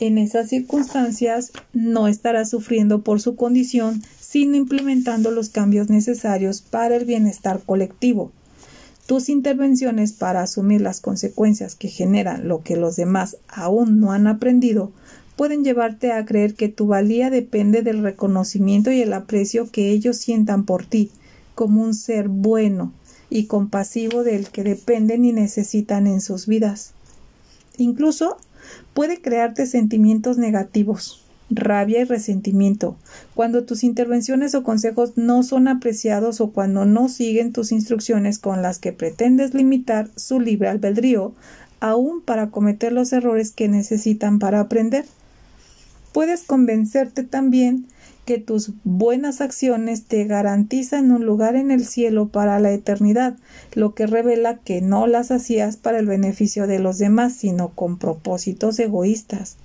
En 0.00 0.16
esas 0.16 0.48
circunstancias 0.48 1.52
no 1.74 2.08
estarás 2.08 2.48
sufriendo 2.48 3.02
por 3.02 3.20
su 3.20 3.36
condición, 3.36 4.02
sino 4.18 4.56
implementando 4.56 5.30
los 5.30 5.50
cambios 5.50 5.90
necesarios 5.90 6.62
para 6.62 6.96
el 6.96 7.04
bienestar 7.04 7.60
colectivo. 7.64 8.32
Tus 9.06 9.28
intervenciones 9.28 10.12
para 10.12 10.42
asumir 10.42 10.80
las 10.80 11.00
consecuencias 11.00 11.76
que 11.76 11.86
generan 11.88 12.48
lo 12.48 12.62
que 12.62 12.74
los 12.74 12.96
demás 12.96 13.36
aún 13.48 14.00
no 14.00 14.10
han 14.10 14.26
aprendido 14.26 14.90
pueden 15.36 15.62
llevarte 15.62 16.12
a 16.12 16.24
creer 16.24 16.54
que 16.54 16.68
tu 16.68 16.88
valía 16.88 17.30
depende 17.30 17.82
del 17.82 18.02
reconocimiento 18.02 18.90
y 18.90 19.02
el 19.02 19.12
aprecio 19.12 19.70
que 19.70 19.90
ellos 19.90 20.16
sientan 20.16 20.64
por 20.64 20.86
ti, 20.86 21.12
como 21.54 21.82
un 21.82 21.94
ser 21.94 22.28
bueno 22.28 22.92
y 23.30 23.44
compasivo 23.46 24.24
del 24.24 24.48
que 24.48 24.64
dependen 24.64 25.24
y 25.24 25.32
necesitan 25.32 26.08
en 26.08 26.20
sus 26.20 26.46
vidas. 26.46 26.92
Incluso 27.76 28.38
puede 28.92 29.20
crearte 29.20 29.66
sentimientos 29.66 30.38
negativos, 30.38 31.25
rabia 31.50 32.00
y 32.00 32.04
resentimiento, 32.04 32.96
cuando 33.34 33.64
tus 33.64 33.84
intervenciones 33.84 34.54
o 34.54 34.62
consejos 34.62 35.12
no 35.16 35.42
son 35.42 35.68
apreciados 35.68 36.40
o 36.40 36.50
cuando 36.50 36.84
no 36.84 37.08
siguen 37.08 37.52
tus 37.52 37.72
instrucciones 37.72 38.38
con 38.38 38.62
las 38.62 38.78
que 38.78 38.92
pretendes 38.92 39.54
limitar 39.54 40.08
su 40.16 40.40
libre 40.40 40.68
albedrío, 40.68 41.34
aún 41.80 42.22
para 42.22 42.50
cometer 42.50 42.92
los 42.92 43.12
errores 43.12 43.52
que 43.52 43.68
necesitan 43.68 44.38
para 44.38 44.60
aprender 44.60 45.04
puedes 46.16 46.44
convencerte 46.44 47.24
también 47.24 47.88
que 48.24 48.38
tus 48.38 48.72
buenas 48.84 49.42
acciones 49.42 50.04
te 50.06 50.24
garantizan 50.24 51.12
un 51.12 51.26
lugar 51.26 51.56
en 51.56 51.70
el 51.70 51.84
cielo 51.84 52.28
para 52.28 52.58
la 52.58 52.72
eternidad, 52.72 53.36
lo 53.74 53.94
que 53.94 54.06
revela 54.06 54.56
que 54.56 54.80
no 54.80 55.06
las 55.06 55.30
hacías 55.30 55.76
para 55.76 55.98
el 55.98 56.06
beneficio 56.06 56.66
de 56.66 56.78
los 56.78 56.96
demás, 56.96 57.34
sino 57.34 57.68
con 57.68 57.98
propósitos 57.98 58.78
egoístas. 58.78 59.58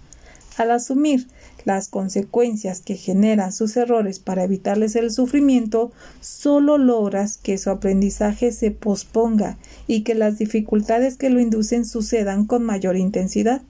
Al 0.57 0.71
asumir 0.71 1.29
las 1.65 1.87
consecuencias 1.87 2.81
que 2.81 2.95
generan 2.95 3.51
sus 3.51 3.77
errores 3.77 4.19
para 4.19 4.43
evitarles 4.43 4.95
el 4.95 5.11
sufrimiento, 5.11 5.91
solo 6.19 6.77
logras 6.77 7.37
que 7.37 7.57
su 7.57 7.69
aprendizaje 7.69 8.51
se 8.51 8.71
posponga 8.71 9.57
y 9.87 10.03
que 10.03 10.15
las 10.15 10.37
dificultades 10.37 11.17
que 11.17 11.29
lo 11.29 11.39
inducen 11.39 11.85
sucedan 11.85 12.45
con 12.45 12.63
mayor 12.63 12.97
intensidad 12.97 13.61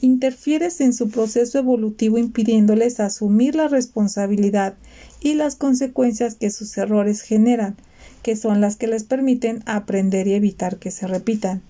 interfieres 0.00 0.80
en 0.80 0.92
su 0.92 1.10
proceso 1.10 1.58
evolutivo 1.58 2.18
impidiéndoles 2.18 3.00
asumir 3.00 3.54
la 3.54 3.68
responsabilidad 3.68 4.74
y 5.20 5.34
las 5.34 5.56
consecuencias 5.56 6.34
que 6.34 6.50
sus 6.50 6.76
errores 6.78 7.20
generan, 7.22 7.76
que 8.22 8.36
son 8.36 8.60
las 8.60 8.76
que 8.76 8.86
les 8.86 9.04
permiten 9.04 9.62
aprender 9.66 10.26
y 10.26 10.34
evitar 10.34 10.78
que 10.78 10.90
se 10.90 11.06
repitan. 11.06 11.62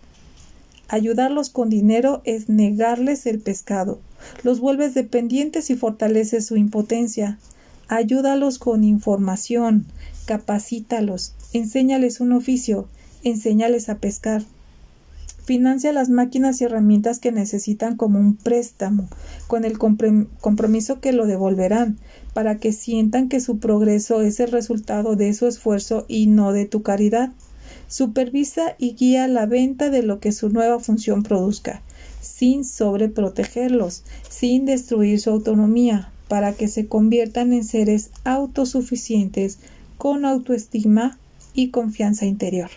Ayudarlos 0.92 1.50
con 1.50 1.70
dinero 1.70 2.20
es 2.24 2.48
negarles 2.48 3.24
el 3.26 3.38
pescado, 3.38 4.00
los 4.42 4.59
vuelves 4.59 4.92
dependientes 4.92 5.70
y 5.70 5.76
fortaleces 5.76 6.46
su 6.46 6.57
impotencia. 6.57 7.38
Ayúdalos 7.87 8.59
con 8.59 8.83
información, 8.83 9.87
capacítalos, 10.26 11.35
enséñales 11.53 12.18
un 12.18 12.33
oficio, 12.33 12.88
enséñales 13.22 13.88
a 13.88 13.98
pescar, 13.98 14.42
financia 15.44 15.92
las 15.92 16.09
máquinas 16.09 16.61
y 16.61 16.64
herramientas 16.64 17.20
que 17.20 17.31
necesitan 17.31 17.96
como 17.96 18.18
un 18.18 18.35
préstamo, 18.35 19.09
con 19.46 19.64
el 19.64 19.79
compromiso 19.79 21.00
que 21.00 21.12
lo 21.12 21.26
devolverán, 21.26 21.98
para 22.35 22.59
que 22.59 22.72
sientan 22.72 23.29
que 23.29 23.38
su 23.38 23.59
progreso 23.59 24.22
es 24.22 24.40
el 24.40 24.50
resultado 24.50 25.14
de 25.14 25.33
su 25.35 25.46
esfuerzo 25.46 26.05
y 26.09 26.26
no 26.26 26.53
de 26.53 26.66
tu 26.66 26.83
caridad. 26.83 27.31
Supervisa 27.90 28.76
y 28.79 28.94
guía 28.94 29.26
la 29.26 29.46
venta 29.46 29.90
de 29.90 30.05
lo 30.05 30.20
que 30.20 30.31
su 30.31 30.48
nueva 30.48 30.79
función 30.79 31.24
produzca, 31.24 31.83
sin 32.22 32.64
sobreprotegerlos, 32.64 34.05
sin 34.29 34.64
destruir 34.64 35.20
su 35.20 35.31
autonomía, 35.31 36.12
para 36.29 36.53
que 36.53 36.68
se 36.68 36.87
conviertan 36.87 37.53
en 37.53 37.64
seres 37.64 38.12
autosuficientes 38.22 39.59
con 39.98 40.24
autoestima 40.24 41.18
y 41.53 41.70
confianza 41.70 42.26
interior. 42.26 42.70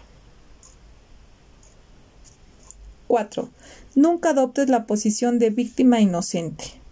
4. 3.05 3.49
Nunca 3.93 4.31
adoptes 4.31 4.69
la 4.69 4.87
posición 4.87 5.37
de 5.37 5.51
víctima 5.51 6.01
inocente. 6.01 6.82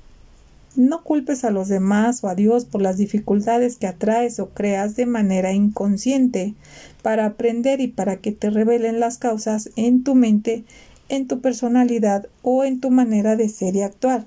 No 0.75 1.03
culpes 1.03 1.43
a 1.43 1.51
los 1.51 1.67
demás 1.67 2.23
o 2.23 2.29
a 2.29 2.36
Dios 2.36 2.63
por 2.63 2.81
las 2.81 2.97
dificultades 2.97 3.75
que 3.75 3.88
atraes 3.88 4.39
o 4.39 4.49
creas 4.49 4.95
de 4.95 5.05
manera 5.05 5.51
inconsciente 5.51 6.53
para 7.01 7.25
aprender 7.25 7.81
y 7.81 7.88
para 7.88 8.17
que 8.17 8.31
te 8.31 8.49
revelen 8.49 9.01
las 9.01 9.17
causas 9.17 9.69
en 9.75 10.03
tu 10.03 10.15
mente, 10.15 10.63
en 11.10 11.27
tu 11.27 11.41
personalidad 11.41 12.27
o 12.41 12.63
en 12.63 12.79
tu 12.79 12.89
manera 12.89 13.36
de 13.36 13.49
ser 13.49 13.75
y 13.75 13.81
actuar. 13.81 14.25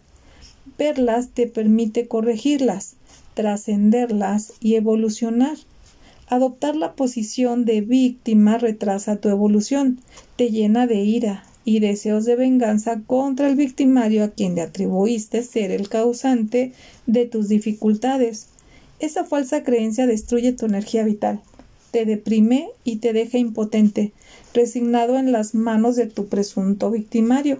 Verlas 0.76 1.30
te 1.30 1.46
permite 1.46 2.09
corregirlas, 2.09 2.96
trascenderlas 3.33 4.52
y 4.61 4.74
evolucionar. 4.74 5.57
Adoptar 6.26 6.76
la 6.76 6.94
posición 6.94 7.64
de 7.64 7.80
víctima 7.80 8.59
retrasa 8.59 9.16
tu 9.16 9.30
evolución, 9.30 10.00
te 10.37 10.50
llena 10.50 10.87
de 10.87 10.96
ira, 10.96 11.44
y 11.64 11.81
deseos 11.81 12.24
de 12.24 12.37
venganza 12.37 13.00
contra 13.07 13.48
el 13.48 13.57
victimario 13.57 14.24
a 14.24 14.29
quien 14.29 14.55
le 14.55 14.62
atribuiste 14.62 15.42
ser 15.42 15.70
el 15.70 15.88
causante 15.88 16.72
de 17.07 17.27
tus 17.27 17.48
dificultades. 17.48 18.48
Esa 19.00 19.24
falsa 19.24 19.62
creencia 19.64 20.07
destruye 20.07 20.53
tu 20.53 20.66
energía 20.66 21.05
vital, 21.05 21.40
te 21.90 22.05
deprime 22.05 22.68
y 22.85 22.96
te 22.96 23.12
deja 23.12 23.38
impotente, 23.38 24.12
resignado 24.53 25.18
en 25.18 25.33
las 25.33 25.55
manos 25.55 25.96
de 25.96 26.07
tu 26.07 26.27
presunto 26.27 26.90
victimario. 26.90 27.59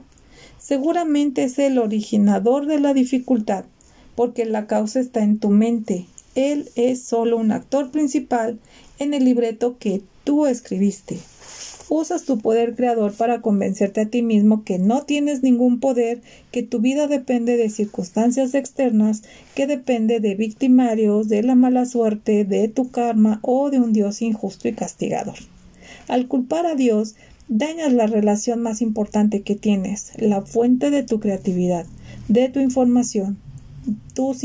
Seguramente 0.59 1.45
es 1.45 1.59
el 1.59 1.79
originador 1.79 2.67
de 2.67 2.81
la 2.81 2.95
dificultad, 2.95 3.64
porque 4.17 4.45
la 4.45 4.67
causa 4.67 5.01
está 5.01 5.23
en 5.23 5.38
tu 5.38 5.51
mente. 5.51 6.07
Él 6.35 6.69
es 6.75 7.03
solo 7.03 7.37
un 7.37 7.53
actor 7.53 7.90
principal 7.90 8.59
en 8.99 9.14
el 9.14 9.25
libreto 9.25 9.77
que 9.79 10.03
tú 10.25 10.47
escribiste 10.47 11.19
usas 11.88 12.25
tu 12.25 12.38
poder 12.38 12.75
creador 12.75 13.12
para 13.12 13.40
convencerte 13.40 14.03
a 14.03 14.07
ti 14.07 14.23
mismo 14.23 14.64
que 14.64 14.79
no 14.79 15.03
tienes 15.03 15.42
ningún 15.42 15.81
poder, 15.81 16.23
que 16.51 16.62
tu 16.62 16.81
vida 16.81 17.07
depende 17.07 17.57
de 17.57 17.70
circunstancias 17.70 18.55
externas, 18.55 19.23
que 19.55 19.66
depende 19.66 20.20
de 20.20 20.35
victimarios, 20.35 21.29
de 21.29 21.42
la 21.42 21.55
mala 21.55 21.85
suerte, 21.87 22.44
de 22.44 22.68
tu 22.68 22.90
karma 22.90 23.40
o 23.42 23.70
de 23.70 23.81
un 23.81 23.92
Dios 23.92 24.23
injusto 24.23 24.68
y 24.68 24.73
castigador. 24.73 25.37
Al 26.09 26.29
culpar 26.29 26.66
a 26.66 26.75
Dios, 26.75 27.14
dañas 27.49 27.92
la 27.92 28.07
relación 28.07 28.62
más 28.62 28.81
importante 28.81 29.42
que 29.42 29.55
tienes, 29.55 30.12
la 30.16 30.42
fuente 30.42 30.90
de 30.90 31.03
tu 31.03 31.20
creatividad, 31.20 31.87
de 32.29 32.49
tu 32.49 32.61
información, 32.61 33.38
tus, 34.14 34.42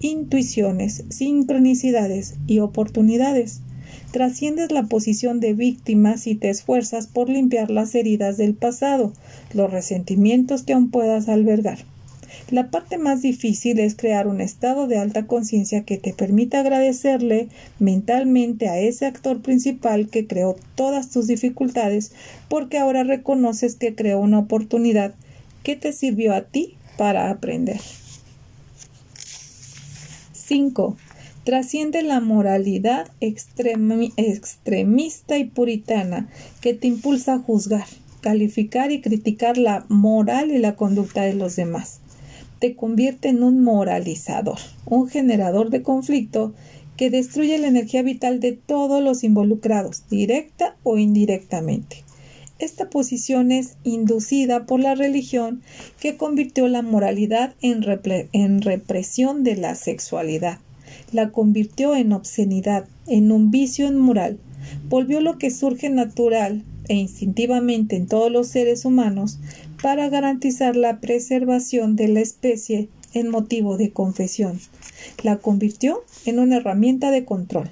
intuiciones, 0.00 1.04
sincronicidades 1.08 2.36
y 2.46 2.60
oportunidades. 2.60 3.60
Trasciendes 4.10 4.72
la 4.72 4.84
posición 4.84 5.40
de 5.40 5.54
víctimas 5.54 6.26
y 6.26 6.34
te 6.34 6.50
esfuerzas 6.50 7.06
por 7.06 7.28
limpiar 7.28 7.70
las 7.70 7.94
heridas 7.94 8.36
del 8.36 8.54
pasado, 8.54 9.12
los 9.52 9.70
resentimientos 9.70 10.62
que 10.62 10.72
aún 10.72 10.90
puedas 10.90 11.28
albergar. 11.28 11.78
La 12.50 12.70
parte 12.70 12.96
más 12.96 13.20
difícil 13.20 13.78
es 13.78 13.94
crear 13.94 14.26
un 14.26 14.40
estado 14.40 14.86
de 14.86 14.96
alta 14.96 15.26
conciencia 15.26 15.84
que 15.84 15.98
te 15.98 16.14
permita 16.14 16.60
agradecerle 16.60 17.48
mentalmente 17.78 18.68
a 18.68 18.78
ese 18.78 19.04
actor 19.04 19.42
principal 19.42 20.08
que 20.08 20.26
creó 20.26 20.56
todas 20.74 21.10
tus 21.10 21.26
dificultades 21.26 22.12
porque 22.48 22.78
ahora 22.78 23.04
reconoces 23.04 23.74
que 23.74 23.94
creó 23.94 24.20
una 24.20 24.38
oportunidad 24.38 25.14
que 25.62 25.76
te 25.76 25.92
sirvió 25.92 26.34
a 26.34 26.42
ti 26.42 26.76
para 26.96 27.30
aprender. 27.30 27.80
5. 30.32 30.96
Trasciende 31.48 32.02
la 32.02 32.20
moralidad 32.20 33.10
extremista 33.20 35.38
y 35.38 35.44
puritana 35.44 36.28
que 36.60 36.74
te 36.74 36.88
impulsa 36.88 37.32
a 37.32 37.38
juzgar, 37.38 37.86
calificar 38.20 38.92
y 38.92 39.00
criticar 39.00 39.56
la 39.56 39.86
moral 39.88 40.50
y 40.50 40.58
la 40.58 40.76
conducta 40.76 41.22
de 41.22 41.32
los 41.32 41.56
demás 41.56 42.00
te 42.58 42.76
convierte 42.76 43.30
en 43.30 43.42
un 43.42 43.64
moralizador, 43.64 44.58
un 44.84 45.08
generador 45.08 45.70
de 45.70 45.80
conflicto 45.80 46.52
que 46.98 47.08
destruye 47.08 47.56
la 47.56 47.68
energía 47.68 48.02
vital 48.02 48.40
de 48.40 48.52
todos 48.52 49.02
los 49.02 49.24
involucrados, 49.24 50.06
directa 50.10 50.76
o 50.82 50.98
indirectamente. 50.98 52.04
Esta 52.58 52.90
posición 52.90 53.52
es 53.52 53.78
inducida 53.84 54.66
por 54.66 54.80
la 54.80 54.94
religión 54.94 55.62
que 55.98 56.18
convirtió 56.18 56.68
la 56.68 56.82
moralidad 56.82 57.54
en, 57.62 58.60
represión 58.60 59.44
de 59.44 59.56
la 59.56 59.76
sexualidad, 59.76 60.58
la 61.12 61.30
convirtió 61.30 61.94
en 61.94 62.12
obscenidad, 62.12 62.86
en 63.06 63.32
un 63.32 63.50
vicio 63.50 63.86
inmoral, 63.86 64.38
volvió 64.88 65.20
lo 65.20 65.38
que 65.38 65.50
surge 65.50 65.90
natural 65.90 66.64
e 66.88 66.94
instintivamente 66.94 67.96
en 67.96 68.06
todos 68.06 68.30
los 68.30 68.48
seres 68.48 68.84
humanos 68.84 69.38
para 69.82 70.08
garantizar 70.08 70.76
la 70.76 71.00
preservación 71.00 71.96
de 71.96 72.08
la 72.08 72.20
especie 72.20 72.88
en 73.14 73.28
motivo 73.28 73.76
de 73.76 73.90
confesión. 73.90 74.60
La 75.22 75.36
convirtió 75.38 76.02
en 76.24 76.38
una 76.38 76.56
herramienta 76.56 77.10
de 77.10 77.24
control, 77.24 77.70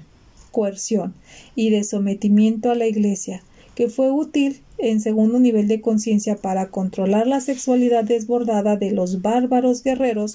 coerción 0.51 1.13
y 1.55 1.69
de 1.69 1.83
sometimiento 1.83 2.71
a 2.71 2.75
la 2.75 2.87
Iglesia, 2.87 3.43
que 3.75 3.89
fue 3.89 4.11
útil 4.11 4.61
en 4.77 5.01
segundo 5.01 5.39
nivel 5.39 5.67
de 5.67 5.81
conciencia 5.81 6.35
para 6.37 6.69
controlar 6.69 7.27
la 7.27 7.41
sexualidad 7.41 8.03
desbordada 8.03 8.75
de 8.75 8.91
los 8.91 9.21
bárbaros 9.21 9.83
guerreros 9.83 10.33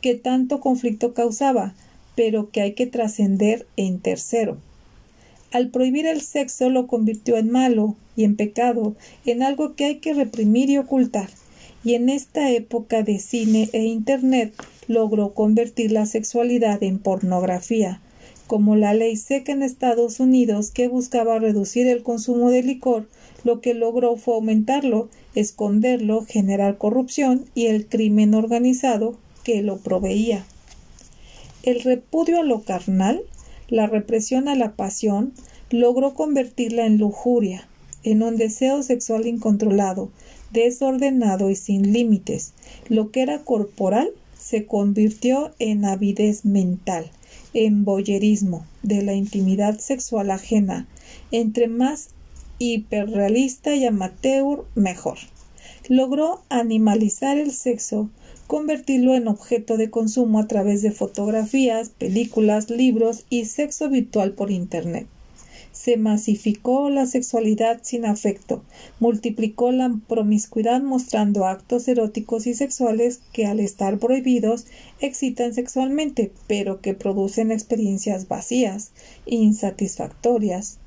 que 0.00 0.14
tanto 0.14 0.60
conflicto 0.60 1.14
causaba, 1.14 1.74
pero 2.16 2.50
que 2.50 2.62
hay 2.62 2.72
que 2.72 2.86
trascender 2.86 3.66
en 3.76 4.00
tercero, 4.00 4.58
al 5.52 5.70
prohibir 5.70 6.06
el 6.06 6.20
sexo 6.20 6.68
lo 6.70 6.86
convirtió 6.86 7.36
en 7.36 7.50
malo 7.50 7.94
y 8.16 8.24
en 8.24 8.36
pecado, 8.36 8.94
en 9.24 9.42
algo 9.42 9.74
que 9.74 9.84
hay 9.84 9.96
que 10.00 10.12
reprimir 10.12 10.68
y 10.70 10.78
ocultar. 10.78 11.30
Y 11.84 11.94
en 11.94 12.08
esta 12.08 12.50
época 12.50 13.02
de 13.02 13.18
cine 13.20 13.70
e 13.72 13.84
Internet 13.84 14.52
logró 14.88 15.34
convertir 15.34 15.92
la 15.92 16.04
sexualidad 16.04 16.82
en 16.82 16.98
pornografía, 16.98 18.00
como 18.46 18.76
la 18.76 18.92
ley 18.92 19.16
seca 19.16 19.52
en 19.52 19.62
Estados 19.62 20.18
Unidos 20.18 20.70
que 20.70 20.88
buscaba 20.88 21.38
reducir 21.38 21.86
el 21.86 22.02
consumo 22.02 22.50
de 22.50 22.62
licor, 22.62 23.08
lo 23.44 23.60
que 23.60 23.72
logró 23.72 24.16
fue 24.16 24.34
aumentarlo, 24.34 25.08
esconderlo, 25.34 26.24
generar 26.26 26.76
corrupción 26.76 27.46
y 27.54 27.66
el 27.66 27.86
crimen 27.86 28.34
organizado 28.34 29.16
que 29.44 29.62
lo 29.62 29.78
proveía. 29.78 30.44
El 31.66 31.80
repudio 31.80 32.38
a 32.38 32.44
lo 32.44 32.62
carnal 32.62 33.22
la 33.68 33.88
represión 33.88 34.46
a 34.46 34.54
la 34.54 34.76
pasión 34.76 35.32
logró 35.70 36.14
convertirla 36.14 36.86
en 36.86 36.96
lujuria, 36.96 37.66
en 38.04 38.22
un 38.22 38.36
deseo 38.36 38.84
sexual 38.84 39.26
incontrolado, 39.26 40.10
desordenado 40.52 41.50
y 41.50 41.56
sin 41.56 41.92
límites. 41.92 42.52
Lo 42.88 43.10
que 43.10 43.22
era 43.22 43.40
corporal 43.40 44.10
se 44.38 44.64
convirtió 44.64 45.56
en 45.58 45.84
avidez 45.84 46.44
mental, 46.44 47.10
en 47.52 47.84
boyerismo 47.84 48.64
de 48.84 49.02
la 49.02 49.14
intimidad 49.14 49.80
sexual 49.80 50.30
ajena. 50.30 50.86
Entre 51.32 51.66
más 51.66 52.10
hiperrealista 52.60 53.74
y 53.74 53.86
amateur, 53.86 54.66
mejor. 54.76 55.18
Logró 55.88 56.42
animalizar 56.48 57.38
el 57.38 57.50
sexo 57.50 58.08
convertirlo 58.46 59.14
en 59.14 59.28
objeto 59.28 59.76
de 59.76 59.90
consumo 59.90 60.38
a 60.38 60.46
través 60.46 60.82
de 60.82 60.92
fotografías, 60.92 61.88
películas, 61.88 62.70
libros 62.70 63.24
y 63.28 63.46
sexo 63.46 63.88
virtual 63.88 64.32
por 64.32 64.50
Internet. 64.50 65.06
Se 65.72 65.98
masificó 65.98 66.88
la 66.88 67.04
sexualidad 67.04 67.80
sin 67.82 68.06
afecto, 68.06 68.62
multiplicó 68.98 69.72
la 69.72 69.94
promiscuidad 70.08 70.80
mostrando 70.80 71.44
actos 71.44 71.86
eróticos 71.86 72.46
y 72.46 72.54
sexuales 72.54 73.20
que 73.32 73.44
al 73.44 73.60
estar 73.60 73.98
prohibidos 73.98 74.64
excitan 75.00 75.52
sexualmente, 75.52 76.32
pero 76.46 76.80
que 76.80 76.94
producen 76.94 77.52
experiencias 77.52 78.26
vacías, 78.26 78.92
insatisfactorias, 79.26 80.78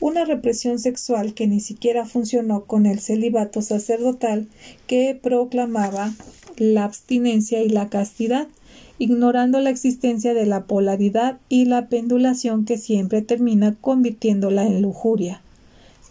una 0.00 0.24
represión 0.24 0.80
sexual 0.80 1.34
que 1.34 1.46
ni 1.46 1.60
siquiera 1.60 2.04
funcionó 2.04 2.64
con 2.64 2.86
el 2.86 2.98
celibato 2.98 3.62
sacerdotal 3.62 4.48
que 4.88 5.16
proclamaba 5.22 6.12
la 6.56 6.84
abstinencia 6.84 7.62
y 7.62 7.68
la 7.68 7.88
castidad, 7.88 8.48
ignorando 8.98 9.60
la 9.60 9.70
existencia 9.70 10.34
de 10.34 10.46
la 10.46 10.64
polaridad 10.64 11.38
y 11.48 11.64
la 11.64 11.88
pendulación 11.88 12.64
que 12.64 12.78
siempre 12.78 13.22
termina 13.22 13.74
convirtiéndola 13.80 14.66
en 14.66 14.82
lujuria. 14.82 15.42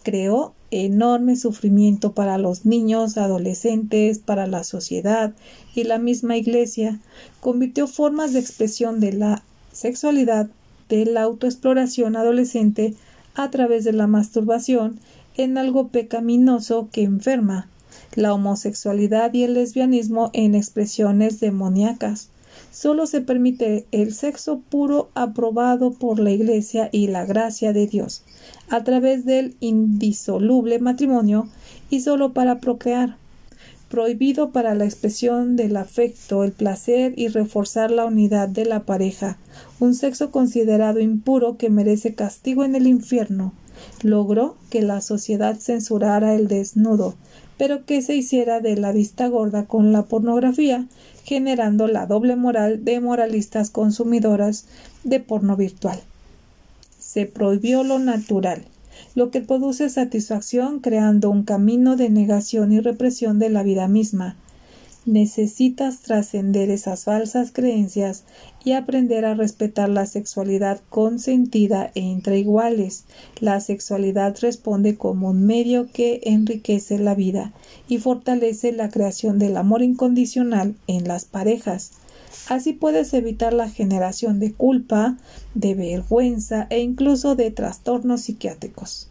Creó 0.02 0.52
enorme 0.72 1.36
sufrimiento 1.36 2.12
para 2.12 2.38
los 2.38 2.64
niños, 2.64 3.18
adolescentes, 3.18 4.18
para 4.18 4.46
la 4.46 4.64
sociedad 4.64 5.34
y 5.74 5.84
la 5.84 5.98
misma 5.98 6.36
Iglesia, 6.36 6.98
convirtió 7.40 7.86
formas 7.86 8.32
de 8.32 8.40
expresión 8.40 8.98
de 8.98 9.12
la 9.12 9.42
sexualidad, 9.72 10.48
de 10.88 11.04
la 11.06 11.22
autoexploración 11.22 12.16
adolescente 12.16 12.94
a 13.34 13.50
través 13.50 13.84
de 13.84 13.92
la 13.92 14.06
masturbación 14.06 14.98
en 15.36 15.56
algo 15.56 15.88
pecaminoso 15.88 16.88
que 16.90 17.02
enferma, 17.02 17.68
la 18.14 18.34
homosexualidad 18.34 19.32
y 19.34 19.44
el 19.44 19.54
lesbianismo 19.54 20.30
en 20.32 20.54
expresiones 20.54 21.40
demoníacas. 21.40 22.28
Solo 22.70 23.06
se 23.06 23.20
permite 23.20 23.86
el 23.92 24.14
sexo 24.14 24.60
puro 24.60 25.10
aprobado 25.14 25.92
por 25.92 26.18
la 26.18 26.30
Iglesia 26.30 26.88
y 26.92 27.08
la 27.08 27.24
gracia 27.24 27.72
de 27.72 27.86
Dios, 27.86 28.22
a 28.68 28.84
través 28.84 29.24
del 29.24 29.54
indisoluble 29.60 30.78
matrimonio 30.78 31.48
y 31.90 32.00
solo 32.00 32.32
para 32.32 32.60
procrear. 32.60 33.16
Prohibido 33.88 34.52
para 34.52 34.74
la 34.74 34.86
expresión 34.86 35.54
del 35.56 35.76
afecto, 35.76 36.44
el 36.44 36.52
placer 36.52 37.12
y 37.14 37.28
reforzar 37.28 37.90
la 37.90 38.06
unidad 38.06 38.48
de 38.48 38.64
la 38.64 38.84
pareja. 38.84 39.36
Un 39.80 39.94
sexo 39.94 40.30
considerado 40.30 40.98
impuro 40.98 41.58
que 41.58 41.68
merece 41.68 42.14
castigo 42.14 42.64
en 42.64 42.74
el 42.74 42.86
infierno. 42.86 43.52
Logró 44.02 44.56
que 44.70 44.80
la 44.80 45.02
sociedad 45.02 45.58
censurara 45.58 46.34
el 46.34 46.48
desnudo, 46.48 47.16
pero 47.58 47.84
que 47.84 48.02
se 48.02 48.14
hiciera 48.14 48.60
de 48.60 48.76
la 48.76 48.92
vista 48.92 49.28
gorda 49.28 49.66
con 49.66 49.92
la 49.92 50.04
pornografía, 50.04 50.86
generando 51.24 51.86
la 51.86 52.06
doble 52.06 52.36
moral 52.36 52.84
de 52.84 53.00
moralistas 53.00 53.70
consumidoras 53.70 54.66
de 55.04 55.20
porno 55.20 55.56
virtual. 55.56 56.00
Se 56.98 57.26
prohibió 57.26 57.84
lo 57.84 57.98
natural, 57.98 58.64
lo 59.14 59.30
que 59.30 59.40
produce 59.40 59.88
satisfacción 59.88 60.80
creando 60.80 61.30
un 61.30 61.42
camino 61.44 61.96
de 61.96 62.10
negación 62.10 62.72
y 62.72 62.80
represión 62.80 63.38
de 63.38 63.50
la 63.50 63.62
vida 63.62 63.88
misma, 63.88 64.36
Necesitas 65.04 65.98
trascender 66.02 66.70
esas 66.70 67.04
falsas 67.04 67.50
creencias 67.50 68.22
y 68.64 68.70
aprender 68.70 69.24
a 69.24 69.34
respetar 69.34 69.88
la 69.88 70.06
sexualidad 70.06 70.80
consentida 70.90 71.90
entre 71.96 72.38
iguales. 72.38 73.04
La 73.40 73.58
sexualidad 73.58 74.36
responde 74.40 74.96
como 74.96 75.30
un 75.30 75.44
medio 75.44 75.88
que 75.92 76.20
enriquece 76.22 77.00
la 77.00 77.16
vida 77.16 77.52
y 77.88 77.98
fortalece 77.98 78.70
la 78.70 78.90
creación 78.90 79.40
del 79.40 79.56
amor 79.56 79.82
incondicional 79.82 80.76
en 80.86 81.08
las 81.08 81.24
parejas. 81.24 81.90
Así 82.48 82.72
puedes 82.72 83.12
evitar 83.12 83.52
la 83.52 83.68
generación 83.68 84.38
de 84.38 84.52
culpa, 84.52 85.18
de 85.56 85.74
vergüenza 85.74 86.68
e 86.70 86.78
incluso 86.78 87.34
de 87.34 87.50
trastornos 87.50 88.20
psiquiátricos. 88.20 89.08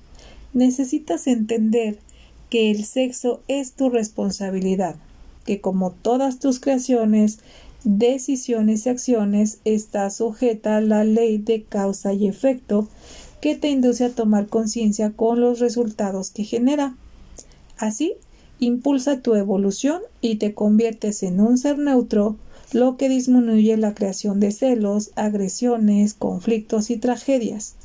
Necesitas 0.54 1.28
entender 1.28 2.00
que 2.50 2.72
el 2.72 2.86
sexo 2.86 3.42
es 3.50 3.74
tu 3.74 3.90
responsabilidad 3.90 4.96
que 5.52 5.60
como 5.60 5.92
todas 5.92 6.40
tus 6.40 6.62
creaciones, 6.62 7.40
decisiones 7.84 8.86
y 8.86 8.90
acciones 8.90 9.60
está 9.66 10.10
sujeta 10.10 10.78
a 10.78 10.82
la 10.82 11.04
ley 11.04 11.40
de 11.40 11.64
causa 11.64 12.14
y 12.14 12.30
efecto 12.30 12.88
que 13.42 13.58
te 13.58 13.70
induce 13.70 14.06
a 14.06 14.12
tomar 14.12 14.48
conciencia 14.48 15.12
con 15.12 15.42
los 15.42 15.60
resultados 15.60 16.30
que 16.30 16.46
genera. 16.46 16.96
Así, 17.78 18.14
impulsa 18.60 19.20
tu 19.20 19.36
evolución 19.36 20.00
y 20.22 20.36
te 20.36 20.54
conviertes 20.54 21.22
en 21.22 21.42
un 21.42 21.58
ser 21.58 21.78
neutro, 21.78 22.38
lo 22.72 22.96
que 22.96 23.10
disminuye 23.10 23.76
la 23.76 23.94
creación 23.94 24.40
de 24.40 24.54
celos, 24.54 25.12
agresiones, 25.18 26.14
conflictos 26.14 26.90
y 26.90 26.96
tragedias. 26.96 27.76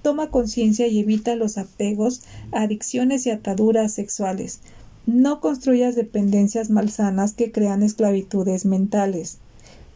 Toma 0.00 0.30
conciencia 0.30 0.86
y 0.86 1.00
evita 1.00 1.36
los 1.36 1.58
apegos, 1.58 2.22
adicciones 2.50 3.26
y 3.26 3.30
ataduras 3.30 3.92
sexuales. 3.92 4.60
No 5.08 5.40
construyas 5.40 5.94
dependencias 5.94 6.68
malsanas 6.68 7.32
que 7.32 7.50
crean 7.50 7.82
esclavitudes 7.82 8.66
mentales. 8.66 9.38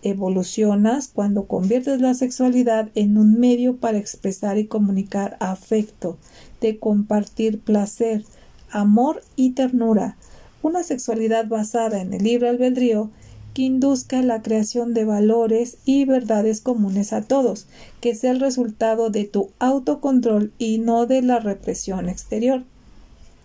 Evolucionas 0.01 1.09
cuando 1.09 1.45
conviertes 1.45 2.01
la 2.01 2.15
sexualidad 2.15 2.89
en 2.95 3.19
un 3.19 3.39
medio 3.39 3.77
para 3.77 3.99
expresar 3.99 4.57
y 4.57 4.69
comunicar 4.69 5.37
afecto, 5.39 6.17
de 6.63 6.79
compartir 6.79 7.61
placer, 7.61 8.25
amor 8.71 9.23
y 9.37 9.51
ternura. 9.51 10.17
Una 10.63 10.83
sexualidad 10.83 11.47
basada 11.47 12.01
en 12.01 12.15
el 12.15 12.25
libre 12.25 12.49
albedrío 12.49 13.11
que 13.53 13.65
induzca 13.65 14.23
la 14.23 14.41
creación 14.41 14.95
de 14.95 15.05
valores 15.05 15.77
y 15.85 16.07
verdades 16.07 16.63
comunes 16.63 17.13
a 17.13 17.21
todos, 17.21 17.67
que 18.01 18.15
sea 18.15 18.31
el 18.31 18.41
resultado 18.41 19.11
de 19.11 19.25
tu 19.25 19.51
autocontrol 19.59 20.55
y 20.57 20.79
no 20.79 21.05
de 21.05 21.21
la 21.21 21.39
represión 21.39 22.09
exterior. 22.09 22.65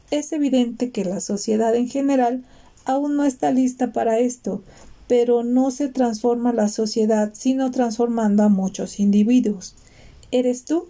Es 0.09 0.31
evidente 0.31 0.91
que 0.91 1.03
la 1.03 1.19
sociedad 1.19 1.75
en 1.75 1.89
general 1.89 2.43
aún 2.85 3.17
no 3.17 3.25
está 3.25 3.51
lista 3.51 3.91
para 3.91 4.19
esto, 4.19 4.63
pero 5.07 5.43
no 5.43 5.71
se 5.71 5.89
transforma 5.89 6.53
la 6.53 6.69
sociedad 6.69 7.31
sino 7.33 7.71
transformando 7.71 8.43
a 8.43 8.49
muchos 8.49 8.99
individuos. 8.99 9.75
Eres 10.31 10.65
tú 10.65 10.87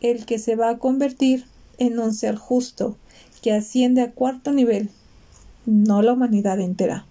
el 0.00 0.26
que 0.26 0.38
se 0.38 0.56
va 0.56 0.70
a 0.70 0.78
convertir 0.78 1.46
en 1.78 1.98
un 1.98 2.14
ser 2.14 2.36
justo, 2.36 2.96
que 3.40 3.52
asciende 3.52 4.02
a 4.02 4.12
cuarto 4.12 4.52
nivel, 4.52 4.90
no 5.66 6.02
la 6.02 6.12
humanidad 6.12 6.60
entera. 6.60 7.06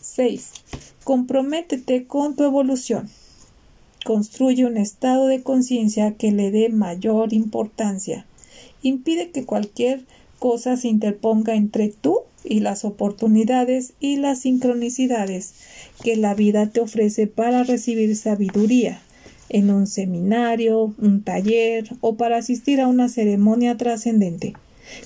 6. 0.00 0.50
Comprométete 1.04 2.06
con 2.06 2.36
tu 2.36 2.44
evolución. 2.44 3.08
Construye 4.04 4.66
un 4.66 4.76
estado 4.76 5.26
de 5.26 5.42
conciencia 5.42 6.14
que 6.16 6.32
le 6.32 6.50
dé 6.50 6.68
mayor 6.68 7.32
importancia. 7.32 8.26
Impide 8.82 9.30
que 9.30 9.44
cualquier 9.44 10.04
cosa 10.38 10.76
se 10.76 10.88
interponga 10.88 11.54
entre 11.54 11.88
tú 11.88 12.20
y 12.44 12.60
las 12.60 12.84
oportunidades 12.84 13.92
y 14.00 14.16
las 14.16 14.40
sincronicidades 14.40 15.54
que 16.02 16.16
la 16.16 16.34
vida 16.34 16.66
te 16.70 16.80
ofrece 16.80 17.26
para 17.26 17.64
recibir 17.64 18.14
sabiduría 18.16 19.00
en 19.48 19.70
un 19.70 19.86
seminario, 19.86 20.94
un 20.98 21.22
taller 21.22 21.88
o 22.00 22.16
para 22.16 22.36
asistir 22.36 22.80
a 22.80 22.88
una 22.88 23.08
ceremonia 23.08 23.76
trascendente. 23.76 24.54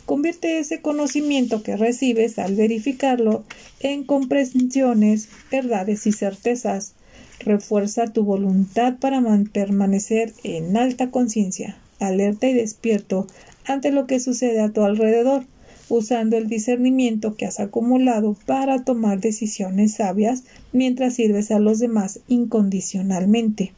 Convierte 0.04 0.58
ese 0.58 0.80
conocimiento 0.80 1.62
que 1.62 1.76
recibes 1.76 2.38
al 2.38 2.54
verificarlo 2.54 3.44
en 3.80 4.04
comprensiones, 4.04 5.28
verdades 5.50 6.06
y 6.06 6.12
certezas. 6.12 6.94
Refuerza 7.40 8.06
tu 8.12 8.22
voluntad 8.22 8.98
para 9.00 9.20
permanecer 9.52 10.32
en 10.44 10.76
alta 10.76 11.10
conciencia, 11.10 11.76
alerta 11.98 12.48
y 12.48 12.54
despierto 12.54 13.26
ante 13.66 13.90
lo 13.90 14.06
que 14.06 14.20
sucede 14.20 14.60
a 14.60 14.70
tu 14.70 14.82
alrededor, 14.82 15.44
usando 15.88 16.36
el 16.36 16.48
discernimiento 16.48 17.34
que 17.34 17.46
has 17.46 17.60
acumulado 17.60 18.36
para 18.46 18.82
tomar 18.84 19.20
decisiones 19.20 19.94
sabias 19.94 20.44
mientras 20.72 21.14
sirves 21.14 21.50
a 21.50 21.58
los 21.58 21.78
demás 21.78 22.20
incondicionalmente. 22.28 23.72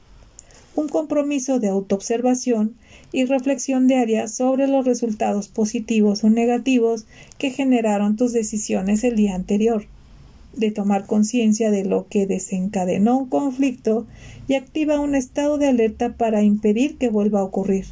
Un 0.77 0.89
compromiso 0.89 1.61
de 1.61 1.69
autoobservación 1.69 2.75
y 3.13 3.25
reflexión 3.25 3.87
diaria 3.87 4.29
sobre 4.29 4.67
los 4.67 4.85
resultados 4.85 5.49
positivos 5.49 6.25
o 6.25 6.31
negativos 6.31 7.07
que 7.39 7.51
generaron 7.51 8.17
tus 8.17 8.33
decisiones 8.33 9.05
el 9.05 9.17
día 9.17 9.35
anterior, 9.35 9.87
de 10.57 10.71
tomar 10.71 11.07
conciencia 11.07 11.71
de 11.71 11.85
lo 11.85 12.09
que 12.09 12.27
desencadenó 12.27 13.19
un 13.19 13.29
conflicto 13.29 14.07
y 14.49 14.55
activa 14.55 15.01
un 15.01 15.15
estado 15.15 15.59
de 15.59 15.69
alerta 15.69 16.17
para 16.17 16.43
impedir 16.43 16.97
que 16.97 17.09
vuelva 17.09 17.41
a 17.41 17.45
ocurrir, 17.45 17.87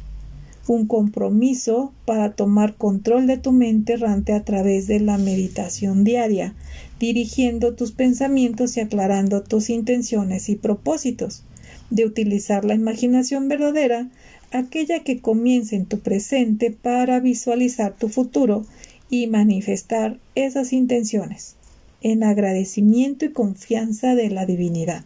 un 0.67 0.87
compromiso 0.87 1.93
para 2.05 2.33
tomar 2.33 2.75
control 2.75 3.27
de 3.27 3.37
tu 3.37 3.51
mente 3.51 3.93
errante 3.93 4.33
a 4.33 4.43
través 4.43 4.87
de 4.87 4.99
la 4.99 5.17
meditación 5.17 6.03
diaria, 6.03 6.55
dirigiendo 6.99 7.75
tus 7.75 7.91
pensamientos 7.91 8.77
y 8.77 8.79
aclarando 8.79 9.43
tus 9.43 9.69
intenciones 9.69 10.47
y 10.49 10.55
propósitos, 10.55 11.43
de 11.89 12.05
utilizar 12.05 12.63
la 12.63 12.75
imaginación 12.75 13.49
verdadera 13.49 14.09
aquella 14.51 15.03
que 15.03 15.19
comience 15.19 15.75
en 15.75 15.85
tu 15.85 15.99
presente 15.99 16.71
para 16.71 17.19
visualizar 17.19 17.95
tu 17.97 18.07
futuro 18.07 18.65
y 19.09 19.27
manifestar 19.27 20.17
esas 20.35 20.73
intenciones 20.73 21.55
en 22.01 22.23
agradecimiento 22.23 23.25
y 23.25 23.31
confianza 23.31 24.15
de 24.15 24.29
la 24.29 24.45
divinidad. 24.45 25.03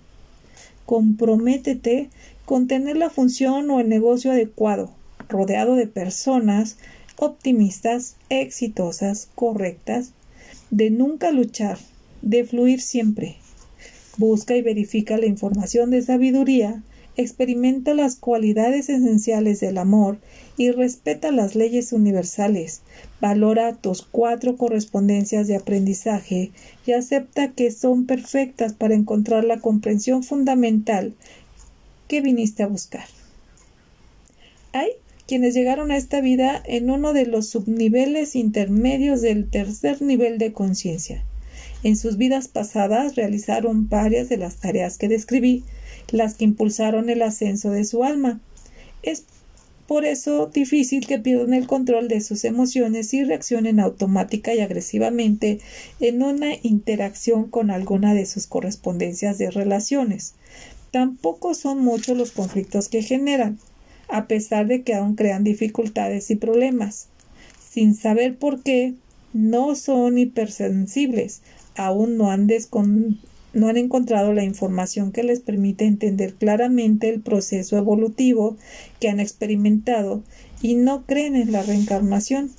Comprométete 0.85 2.09
con 2.45 2.67
tener 2.67 2.97
la 2.97 3.09
función 3.09 3.69
o 3.69 3.79
el 3.79 3.89
negocio 3.89 4.31
adecuado, 4.31 4.91
rodeado 5.29 5.75
de 5.75 5.87
personas 5.87 6.77
optimistas, 7.17 8.15
exitosas, 8.29 9.29
correctas, 9.35 10.13
de 10.69 10.89
nunca 10.89 11.31
luchar, 11.31 11.77
de 12.21 12.43
fluir 12.43 12.81
siempre. 12.81 13.37
Busca 14.17 14.55
y 14.55 14.61
verifica 14.61 15.17
la 15.17 15.25
información 15.25 15.91
de 15.91 16.01
sabiduría 16.01 16.83
experimenta 17.17 17.95
las 17.95 18.15
cualidades 18.15 18.89
esenciales 18.89 19.59
del 19.59 19.79
amor 19.79 20.19
y 20.55 20.71
respeta 20.71 21.31
las 21.31 21.55
leyes 21.55 21.91
universales, 21.91 22.81
valora 23.19 23.73
tus 23.73 24.03
cuatro 24.03 24.55
correspondencias 24.55 25.47
de 25.47 25.55
aprendizaje 25.55 26.51
y 26.85 26.91
acepta 26.91 27.51
que 27.51 27.71
son 27.71 28.05
perfectas 28.05 28.73
para 28.73 28.93
encontrar 28.93 29.43
la 29.43 29.59
comprensión 29.59 30.23
fundamental 30.23 31.15
que 32.07 32.21
viniste 32.21 32.61
a 32.61 32.67
buscar. 32.67 33.05
Hay 34.73 34.91
quienes 35.27 35.53
llegaron 35.53 35.91
a 35.91 35.97
esta 35.97 36.21
vida 36.21 36.63
en 36.65 36.89
uno 36.89 37.13
de 37.13 37.25
los 37.25 37.49
subniveles 37.49 38.35
intermedios 38.35 39.21
del 39.21 39.49
tercer 39.49 40.01
nivel 40.01 40.37
de 40.37 40.53
conciencia. 40.53 41.23
En 41.83 41.95
sus 41.95 42.17
vidas 42.17 42.47
pasadas 42.47 43.15
realizaron 43.15 43.89
varias 43.89 44.29
de 44.29 44.37
las 44.37 44.57
tareas 44.57 44.97
que 44.97 45.09
describí, 45.09 45.63
las 46.11 46.35
que 46.35 46.45
impulsaron 46.45 47.09
el 47.09 47.21
ascenso 47.21 47.71
de 47.71 47.83
su 47.83 48.03
alma. 48.03 48.39
Es 49.03 49.25
por 49.87 50.03
eso 50.03 50.47
difícil 50.47 51.07
que 51.07 51.19
pierdan 51.19 51.53
el 51.53 51.67
control 51.67 52.07
de 52.07 52.21
sus 52.21 52.43
emociones 52.43 53.13
y 53.13 53.23
reaccionen 53.23 53.79
automática 53.79 54.53
y 54.53 54.59
agresivamente 54.59 55.59
en 55.99 56.23
una 56.23 56.55
interacción 56.61 57.49
con 57.49 57.71
alguna 57.71 58.13
de 58.13 58.25
sus 58.25 58.47
correspondencias 58.47 59.37
de 59.37 59.51
relaciones. 59.51 60.33
Tampoco 60.91 61.53
son 61.53 61.79
muchos 61.79 62.17
los 62.17 62.31
conflictos 62.31 62.89
que 62.89 63.01
generan, 63.01 63.59
a 64.09 64.27
pesar 64.27 64.67
de 64.67 64.83
que 64.83 64.93
aún 64.93 65.15
crean 65.15 65.43
dificultades 65.43 66.31
y 66.31 66.35
problemas. 66.35 67.07
Sin 67.69 67.93
saber 67.95 68.37
por 68.37 68.63
qué, 68.63 68.93
no 69.33 69.75
son 69.75 70.17
hipersensibles, 70.17 71.41
aún 71.75 72.17
no 72.17 72.31
han 72.31 72.47
no 73.53 73.67
han 73.69 73.77
encontrado 73.77 74.33
la 74.33 74.43
información 74.43 75.11
que 75.11 75.23
les 75.23 75.39
permite 75.39 75.85
entender 75.85 76.33
claramente 76.33 77.09
el 77.09 77.21
proceso 77.21 77.77
evolutivo 77.77 78.57
que 78.99 79.09
han 79.09 79.19
experimentado 79.19 80.23
y 80.61 80.75
no 80.75 81.05
creen 81.05 81.35
en 81.35 81.51
la 81.51 81.63
reencarnación. 81.63 82.51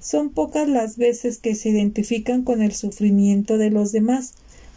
Son 0.00 0.30
pocas 0.30 0.68
las 0.68 0.96
veces 0.96 1.38
que 1.38 1.54
se 1.54 1.70
identifican 1.70 2.44
con 2.44 2.62
el 2.62 2.72
sufrimiento 2.72 3.58
de 3.58 3.70
los 3.70 3.92
demás, 3.92 4.34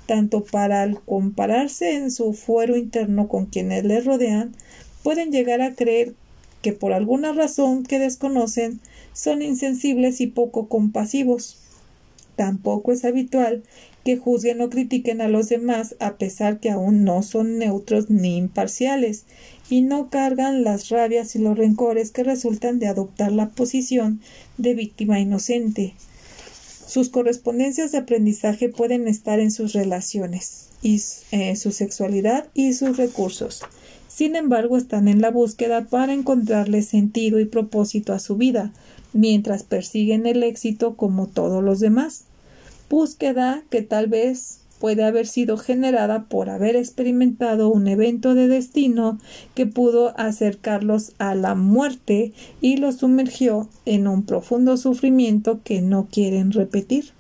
tanto 0.07 0.43
para 0.43 0.81
al 0.81 0.99
compararse 1.01 1.95
en 1.95 2.12
su 2.12 2.34
fuero 2.34 2.75
interno 2.75 3.27
con 3.27 3.45
quienes 3.45 3.86
les 3.86 4.03
rodean, 4.03 4.53
pueden 5.03 5.31
llegar 5.31 5.61
a 5.61 5.75
creer 5.75 6.13
que 6.61 6.73
por 6.73 6.93
alguna 6.93 7.33
razón 7.33 7.83
que 7.83 7.99
desconocen 7.99 8.79
son 9.13 9.41
insensibles 9.41 10.21
y 10.21 10.27
poco 10.27 10.67
compasivos. 10.67 11.57
Tampoco 12.35 12.91
es 12.91 13.03
habitual 13.03 13.63
que 14.03 14.17
juzguen 14.17 14.61
o 14.61 14.69
critiquen 14.69 15.21
a 15.21 15.27
los 15.27 15.49
demás 15.49 15.95
a 15.99 16.17
pesar 16.17 16.59
que 16.59 16.71
aún 16.71 17.03
no 17.03 17.21
son 17.23 17.57
neutros 17.57 18.09
ni 18.09 18.37
imparciales 18.37 19.25
y 19.69 19.81
no 19.81 20.09
cargan 20.09 20.63
las 20.63 20.89
rabias 20.89 21.35
y 21.35 21.39
los 21.39 21.57
rencores 21.57 22.11
que 22.11 22.23
resultan 22.23 22.79
de 22.79 22.87
adoptar 22.87 23.31
la 23.31 23.49
posición 23.49 24.21
de 24.57 24.73
víctima 24.73 25.19
inocente. 25.19 25.93
Sus 26.87 27.09
correspondencias 27.09 27.91
de 27.91 27.99
aprendizaje 27.99 28.69
pueden 28.69 29.07
estar 29.07 29.39
en 29.39 29.51
sus 29.51 29.73
relaciones 29.73 30.71
eh, 30.83 31.55
su 31.57 31.71
sexualidad 31.71 32.47
y 32.55 32.73
sus 32.73 32.97
recursos. 32.97 33.61
Sin 34.13 34.36
embargo, 34.36 34.78
están 34.78 35.08
en 35.08 35.21
la 35.21 35.32
búsqueda 35.32 35.86
para 35.86 36.13
encontrarle 36.13 36.82
sentido 36.82 37.39
y 37.39 37.45
propósito 37.45 38.13
a 38.13 38.19
su 38.19 38.36
vida, 38.36 38.74
mientras 39.13 39.63
persiguen 39.63 40.26
el 40.26 40.43
éxito 40.43 40.95
como 40.95 41.28
todos 41.28 41.63
los 41.63 41.80
demás 41.80 42.26
búsqueda 42.91 43.63
que 43.69 43.82
tal 43.82 44.08
vez 44.08 44.60
puede 44.82 45.06
haber 45.06 45.26
sido 45.26 45.56
generada 45.56 46.26
por 46.26 46.50
haber 46.50 46.76
experimentado 46.76 47.69
un 47.69 47.88
evento 47.88 48.36
de 48.36 48.50
destino 48.50 49.17
que 49.56 49.65
pudo 49.65 50.13
acercarlos 50.19 51.13
a 51.17 51.34
la 51.34 51.56
muerte 51.56 52.34
y 52.60 52.78
los 52.78 52.97
sumergió 52.97 53.69
en 53.86 54.10
un 54.10 54.24
profundo 54.24 54.76
sufrimiento 54.76 55.62
que 55.63 55.82
no 55.82 56.10
quieren 56.12 56.52
repetir. 56.52 57.12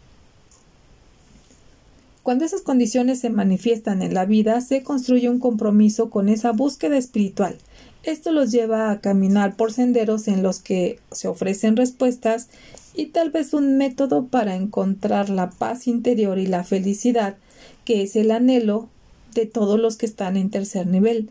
Cuando 2.23 2.45
esas 2.45 2.61
condiciones 2.61 3.19
se 3.19 3.31
manifiestan 3.31 4.03
en 4.03 4.13
la 4.13 4.25
vida, 4.25 4.61
se 4.61 4.83
construye 4.83 5.27
un 5.27 5.39
compromiso 5.39 6.11
con 6.11 6.29
esa 6.29 6.51
búsqueda 6.51 6.97
espiritual, 6.97 7.57
Esto 8.03 8.31
los 8.31 8.51
lleva 8.51 8.89
a 8.89 8.99
caminar 8.99 9.55
por 9.55 9.71
senderos 9.71 10.27
en 10.27 10.41
los 10.41 10.59
que 10.59 10.99
se 11.11 11.27
ofrecen 11.27 11.77
respuestas 11.77 12.49
y 12.95 13.07
tal 13.07 13.29
vez 13.29 13.53
un 13.53 13.77
método 13.77 14.25
para 14.25 14.55
encontrar 14.55 15.29
la 15.29 15.51
paz 15.51 15.87
interior 15.87 16.39
y 16.39 16.47
la 16.47 16.63
felicidad, 16.63 17.37
que 17.85 18.01
es 18.01 18.15
el 18.15 18.31
anhelo 18.31 18.89
de 19.35 19.45
todos 19.45 19.79
los 19.79 19.97
que 19.97 20.07
están 20.07 20.35
en 20.35 20.49
tercer 20.49 20.87
nivel. 20.87 21.29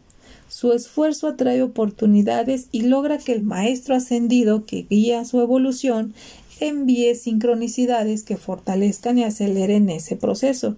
Su 0.48 0.72
esfuerzo 0.72 1.28
atrae 1.28 1.62
oportunidades 1.62 2.68
y 2.72 2.82
logra 2.82 3.18
que 3.18 3.32
el 3.32 3.42
maestro 3.42 3.94
ascendido 3.94 4.64
que 4.64 4.86
guía 4.88 5.24
su 5.24 5.40
evolución 5.40 6.14
envíe 6.60 7.14
sincronicidades 7.14 8.22
que 8.22 8.36
fortalezcan 8.36 9.18
y 9.18 9.24
aceleren 9.24 9.90
ese 9.90 10.16
proceso. 10.16 10.76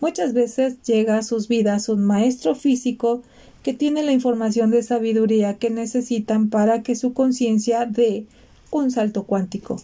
Muchas 0.00 0.34
veces 0.34 0.82
llega 0.82 1.16
a 1.16 1.22
sus 1.22 1.48
vidas 1.48 1.88
un 1.88 2.04
maestro 2.04 2.54
físico 2.54 3.22
que 3.62 3.72
tiene 3.72 4.02
la 4.02 4.12
información 4.12 4.70
de 4.70 4.82
sabiduría 4.82 5.56
que 5.58 5.70
necesitan 5.70 6.50
para 6.50 6.82
que 6.82 6.94
su 6.94 7.14
conciencia 7.14 7.86
dé 7.86 8.26
un 8.70 8.90
salto 8.90 9.24
cuántico. 9.24 9.80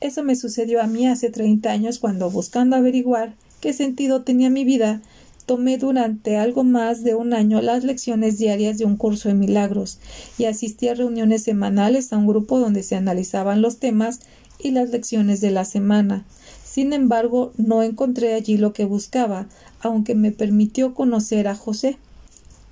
Eso 0.00 0.24
me 0.24 0.34
sucedió 0.34 0.80
a 0.80 0.86
mí 0.86 1.06
hace 1.06 1.30
30 1.30 1.70
años 1.70 1.98
cuando 1.98 2.30
buscando 2.30 2.76
averiguar 2.76 3.34
qué 3.60 3.72
sentido 3.72 4.22
tenía 4.22 4.48
mi 4.48 4.64
vida, 4.64 5.02
tomé 5.50 5.78
durante 5.78 6.36
algo 6.36 6.62
más 6.62 7.02
de 7.02 7.16
un 7.16 7.34
año 7.34 7.60
las 7.60 7.82
lecciones 7.82 8.38
diarias 8.38 8.78
de 8.78 8.84
un 8.84 8.96
curso 8.96 9.28
de 9.28 9.34
milagros 9.34 9.98
y 10.38 10.44
asistí 10.44 10.86
a 10.86 10.94
reuniones 10.94 11.42
semanales 11.42 12.12
a 12.12 12.18
un 12.18 12.28
grupo 12.28 12.60
donde 12.60 12.84
se 12.84 12.94
analizaban 12.94 13.60
los 13.60 13.80
temas 13.80 14.20
y 14.60 14.70
las 14.70 14.90
lecciones 14.90 15.40
de 15.40 15.50
la 15.50 15.64
semana. 15.64 16.24
Sin 16.64 16.92
embargo, 16.92 17.50
no 17.56 17.82
encontré 17.82 18.34
allí 18.34 18.58
lo 18.58 18.72
que 18.72 18.84
buscaba, 18.84 19.48
aunque 19.80 20.14
me 20.14 20.30
permitió 20.30 20.94
conocer 20.94 21.48
a 21.48 21.56
José, 21.56 21.98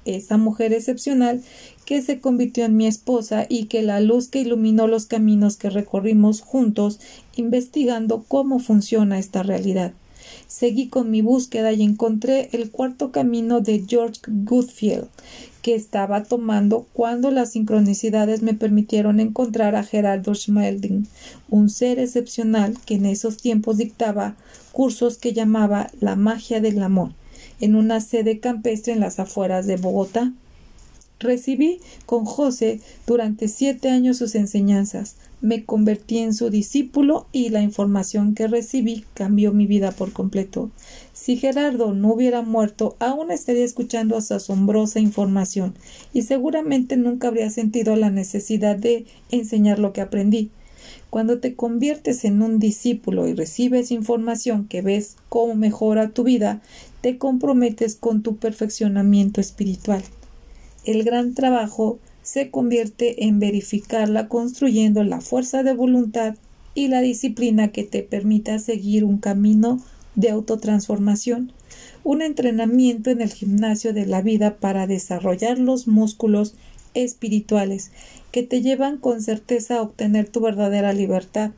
esa 0.05 0.37
mujer 0.37 0.73
excepcional 0.73 1.43
que 1.85 2.01
se 2.01 2.21
convirtió 2.21 2.65
en 2.65 2.77
mi 2.77 2.87
esposa 2.87 3.45
y 3.49 3.65
que 3.65 3.83
la 3.83 3.99
luz 3.99 4.29
que 4.29 4.43
iluminó 4.43 4.87
los 4.87 5.07
caminos 5.07 5.57
que 5.57 5.69
recorrimos 5.69 6.43
juntos 6.43 7.01
investigando 7.35 8.23
cómo 8.29 8.61
funciona 8.61 9.19
esta 9.19 9.43
realidad. 9.43 9.95
Seguí 10.49 10.89
con 10.89 11.11
mi 11.11 11.23
búsqueda 11.23 11.73
y 11.73 11.83
encontré 11.83 12.49
el 12.53 12.71
cuarto 12.71 13.13
camino 13.13 13.61
de 13.61 13.85
George 13.87 14.21
Goodfield, 14.27 15.07
que 15.63 15.75
estaba 15.75 16.25
tomando 16.25 16.87
cuando 16.95 17.31
las 17.31 17.53
sincronicidades 17.53 18.43
me 18.43 18.55
permitieron 18.55 19.21
encontrar 19.21 19.77
a 19.77 19.85
Gerardo 19.85 20.35
Schmelding, 20.35 21.07
un 21.51 21.69
ser 21.69 21.99
excepcional 21.99 22.79
que 22.87 22.95
en 22.95 23.05
esos 23.05 23.37
tiempos 23.37 23.77
dictaba 23.77 24.37
cursos 24.73 25.19
que 25.19 25.35
llamaba 25.35 25.91
la 26.01 26.17
magia 26.17 26.61
del 26.61 26.83
amor 26.83 27.13
en 27.61 27.75
una 27.75 28.01
sede 28.01 28.41
campestre 28.41 28.93
en 28.93 29.01
las 29.01 29.19
afueras 29.19 29.67
de 29.67 29.77
Bogotá. 29.77 30.33
Recibí 31.21 31.81
con 32.07 32.25
José 32.25 32.81
durante 33.07 33.49
siete 33.49 33.89
años 33.91 34.19
sus 34.19 34.37
enseñanzas, 34.37 35.17
me 35.41 35.65
convertí 35.65 36.19
en 36.19 36.35
su 36.35 36.51
discípulo 36.51 37.27
y 37.33 37.49
la 37.49 37.63
información 37.63 38.35
que 38.35 38.49
recibí 38.49 39.05
cambió 39.15 39.53
mi 39.53 39.67
vida 39.67 39.93
por 39.93 40.13
completo. 40.13 40.71
Si 41.13 41.37
Gerardo 41.37 41.93
no 41.93 42.13
hubiera 42.13 42.43
muerto, 42.43 42.97
aún 43.01 43.31
estaría 43.31 43.65
escuchando 43.65 44.21
su 44.21 44.35
asombrosa 44.35 45.01
información 45.01 45.75
y 46.13 46.23
seguramente 46.23 46.97
nunca 46.97 47.29
habría 47.29 47.51
sentido 47.51 47.97
la 47.97 48.11
necesidad 48.11 48.77
de 48.77 49.07
enseñar 49.31 49.79
lo 49.79 49.93
que 49.93 50.01
aprendí. 50.01 50.51
Cuando 51.11 51.39
te 51.39 51.55
conviertes 51.55 52.25
en 52.25 52.43
un 52.43 52.59
discípulo 52.59 53.27
y 53.29 53.35
recibes 53.35 53.91
información 53.91 54.67
que 54.67 54.83
ves 54.83 55.17
cómo 55.29 55.55
mejora 55.55 56.11
tu 56.11 56.23
vida, 56.23 56.63
te 57.01 57.19
comprometes 57.19 57.97
con 57.97 58.23
tu 58.23 58.37
perfeccionamiento 58.37 59.41
espiritual 59.41 60.03
el 60.85 61.05
gran 61.05 61.35
trabajo 61.35 61.99
se 62.23 62.51
convierte 62.51 63.25
en 63.25 63.41
verificarla 63.41 64.29
construyendo 64.29 65.03
la 65.05 65.21
fuerza 65.21 65.63
de 65.63 65.73
voluntad 65.73 66.37
y 66.75 66.89
la 66.89 67.01
disciplina 67.01 67.69
que 67.69 67.85
te 67.85 68.03
permita 68.03 68.59
seguir 68.59 69.05
un 69.05 69.19
camino 69.19 69.81
de 70.15 70.31
autotransformación, 70.31 71.53
un 72.05 72.23
entrenamiento 72.23 73.11
en 73.11 73.21
el 73.21 73.33
gimnasio 73.33 73.93
de 73.93 74.07
la 74.07 74.21
vida 74.21 74.57
para 74.57 74.87
desarrollar 74.87 75.59
los 75.59 75.87
músculos 75.87 76.55
espirituales 76.95 77.93
que 78.33 78.43
te 78.43 78.63
llevan 78.63 78.99
con 78.99 79.23
certeza 79.23 79.77
a 79.77 79.83
obtener 79.83 80.29
tu 80.29 80.41
verdadera 80.41 80.93
libertad, 80.93 81.53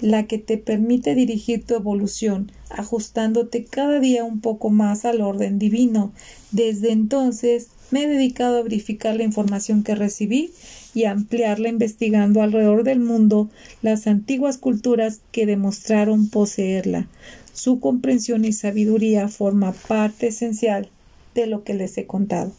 la 0.00 0.26
que 0.26 0.38
te 0.38 0.58
permite 0.58 1.14
dirigir 1.14 1.64
tu 1.64 1.74
evolución, 1.74 2.52
ajustándote 2.70 3.64
cada 3.64 4.00
día 4.00 4.24
un 4.24 4.40
poco 4.40 4.70
más 4.70 5.04
al 5.04 5.20
orden 5.20 5.58
divino. 5.58 6.12
Desde 6.50 6.92
entonces 6.92 7.68
me 7.90 8.04
he 8.04 8.08
dedicado 8.08 8.58
a 8.58 8.62
verificar 8.62 9.16
la 9.16 9.24
información 9.24 9.82
que 9.82 9.94
recibí 9.94 10.52
y 10.94 11.04
a 11.04 11.12
ampliarla 11.12 11.68
investigando 11.68 12.42
alrededor 12.42 12.84
del 12.84 13.00
mundo 13.00 13.50
las 13.82 14.06
antiguas 14.06 14.58
culturas 14.58 15.20
que 15.30 15.46
demostraron 15.46 16.28
poseerla. 16.28 17.08
Su 17.52 17.80
comprensión 17.80 18.44
y 18.44 18.52
sabiduría 18.52 19.28
forma 19.28 19.72
parte 19.72 20.28
esencial 20.28 20.88
de 21.34 21.46
lo 21.46 21.64
que 21.64 21.74
les 21.74 21.96
he 21.98 22.06
contado. 22.06 22.52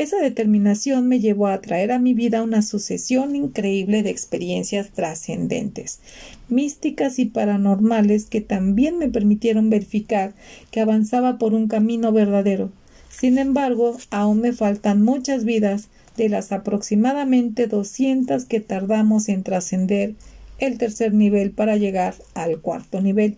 Esa 0.00 0.16
determinación 0.16 1.08
me 1.08 1.20
llevó 1.20 1.48
a 1.48 1.60
traer 1.60 1.92
a 1.92 1.98
mi 1.98 2.14
vida 2.14 2.42
una 2.42 2.62
sucesión 2.62 3.36
increíble 3.36 4.02
de 4.02 4.08
experiencias 4.08 4.92
trascendentes, 4.92 6.00
místicas 6.48 7.18
y 7.18 7.26
paranormales 7.26 8.24
que 8.24 8.40
también 8.40 8.96
me 8.96 9.10
permitieron 9.10 9.68
verificar 9.68 10.32
que 10.70 10.80
avanzaba 10.80 11.36
por 11.36 11.52
un 11.52 11.68
camino 11.68 12.12
verdadero, 12.12 12.72
sin 13.20 13.36
embargo, 13.36 13.98
aún 14.08 14.40
me 14.40 14.54
faltan 14.54 15.02
muchas 15.02 15.44
vidas 15.44 15.88
de 16.16 16.30
las 16.30 16.52
aproximadamente 16.52 17.66
200 17.66 18.46
que 18.46 18.60
tardamos 18.60 19.28
en 19.28 19.42
trascender 19.42 20.14
el 20.58 20.78
tercer 20.78 21.12
nivel 21.12 21.50
para 21.50 21.76
llegar 21.76 22.14
al 22.32 22.60
cuarto 22.60 23.02
nivel. 23.02 23.36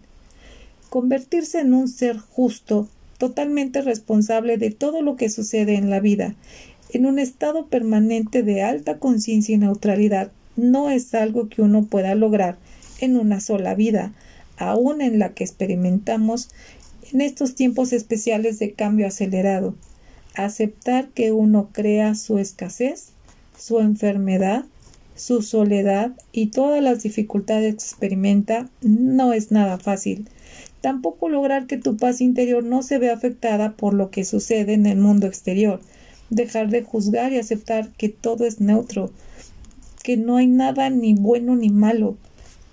Convertirse 0.88 1.58
en 1.58 1.74
un 1.74 1.88
ser 1.88 2.16
justo, 2.18 2.88
totalmente 3.18 3.82
responsable 3.82 4.56
de 4.56 4.70
todo 4.70 5.02
lo 5.02 5.16
que 5.16 5.28
sucede 5.28 5.74
en 5.74 5.90
la 5.90 5.98
vida, 5.98 6.36
en 6.92 7.04
un 7.04 7.18
estado 7.18 7.66
permanente 7.66 8.44
de 8.44 8.62
alta 8.62 8.98
conciencia 8.98 9.56
y 9.56 9.58
neutralidad, 9.58 10.30
no 10.54 10.90
es 10.90 11.12
algo 11.12 11.48
que 11.48 11.60
uno 11.60 11.86
pueda 11.86 12.14
lograr 12.14 12.56
en 13.00 13.16
una 13.16 13.40
sola 13.40 13.74
vida, 13.74 14.12
aun 14.58 15.00
en 15.00 15.18
la 15.18 15.30
que 15.34 15.42
experimentamos 15.42 16.50
en 17.12 17.20
estos 17.20 17.54
tiempos 17.54 17.92
especiales 17.92 18.58
de 18.58 18.72
cambio 18.72 19.06
acelerado. 19.06 19.74
Aceptar 20.34 21.08
que 21.08 21.32
uno 21.32 21.68
crea 21.72 22.14
su 22.14 22.38
escasez, 22.38 23.12
su 23.58 23.80
enfermedad, 23.80 24.64
su 25.14 25.42
soledad 25.42 26.12
y 26.32 26.46
todas 26.46 26.82
las 26.82 27.02
dificultades 27.02 27.74
que 27.74 27.84
experimenta 27.84 28.68
no 28.80 29.32
es 29.32 29.50
nada 29.50 29.78
fácil. 29.78 30.28
Tampoco 30.80 31.28
lograr 31.28 31.66
que 31.66 31.76
tu 31.76 31.96
paz 31.96 32.20
interior 32.20 32.64
no 32.64 32.82
se 32.82 32.98
vea 32.98 33.14
afectada 33.14 33.76
por 33.76 33.94
lo 33.94 34.10
que 34.10 34.24
sucede 34.24 34.72
en 34.72 34.86
el 34.86 34.98
mundo 34.98 35.26
exterior. 35.26 35.80
Dejar 36.30 36.70
de 36.70 36.82
juzgar 36.82 37.32
y 37.32 37.38
aceptar 37.38 37.90
que 37.90 38.08
todo 38.08 38.46
es 38.46 38.60
neutro, 38.60 39.12
que 40.02 40.16
no 40.16 40.38
hay 40.38 40.46
nada 40.46 40.90
ni 40.90 41.14
bueno 41.14 41.56
ni 41.56 41.68
malo. 41.68 42.16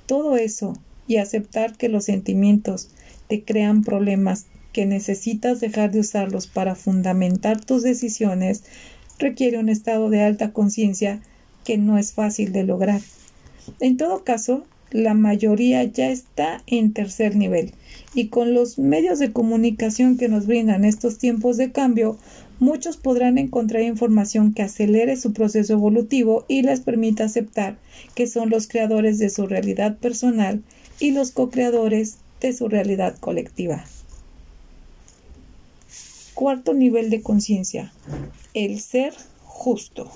Todo 0.05 0.37
eso 0.37 0.73
y 1.07 1.17
aceptar 1.17 1.75
que 1.75 1.89
los 1.89 2.05
sentimientos, 2.05 2.89
te 3.29 3.43
crean 3.43 3.83
problemas 3.83 4.47
que 4.73 4.85
necesitas 4.85 5.61
dejar 5.61 5.91
de 5.91 6.01
usarlos 6.01 6.47
para 6.47 6.75
fundamentar 6.75 7.63
tus 7.63 7.83
decisiones 7.83 8.63
requiere 9.19 9.59
un 9.59 9.69
estado 9.69 10.09
de 10.09 10.23
alta 10.23 10.51
conciencia 10.51 11.21
que 11.63 11.77
no 11.77 11.97
es 11.97 12.13
fácil 12.13 12.51
de 12.51 12.63
lograr. 12.63 13.01
En 13.79 13.97
todo 13.97 14.23
caso, 14.23 14.65
la 14.91 15.13
mayoría 15.13 15.83
ya 15.83 16.09
está 16.09 16.63
en 16.65 16.93
tercer 16.93 17.35
nivel 17.35 17.73
y 18.15 18.29
con 18.29 18.55
los 18.55 18.79
medios 18.79 19.19
de 19.19 19.31
comunicación 19.31 20.17
que 20.17 20.29
nos 20.29 20.47
brindan 20.47 20.83
estos 20.83 21.19
tiempos 21.19 21.57
de 21.57 21.71
cambio, 21.71 22.17
muchos 22.59 22.97
podrán 22.97 23.37
encontrar 23.37 23.83
información 23.83 24.53
que 24.53 24.63
acelere 24.63 25.15
su 25.15 25.33
proceso 25.33 25.73
evolutivo 25.73 26.45
y 26.47 26.63
les 26.63 26.79
permita 26.79 27.25
aceptar 27.25 27.77
que 28.15 28.25
son 28.25 28.49
los 28.49 28.67
creadores 28.67 29.19
de 29.19 29.29
su 29.29 29.45
realidad 29.45 29.97
personal 29.99 30.63
y 30.99 31.11
los 31.11 31.31
co-creadores 31.31 32.17
de 32.41 32.53
su 32.53 32.67
realidad 32.69 33.17
colectiva. 33.19 33.85
Cuarto 36.33 36.73
nivel 36.73 37.09
de 37.09 37.21
conciencia. 37.21 37.91
El 38.53 38.79
ser 38.79 39.13
justo. 39.43 40.09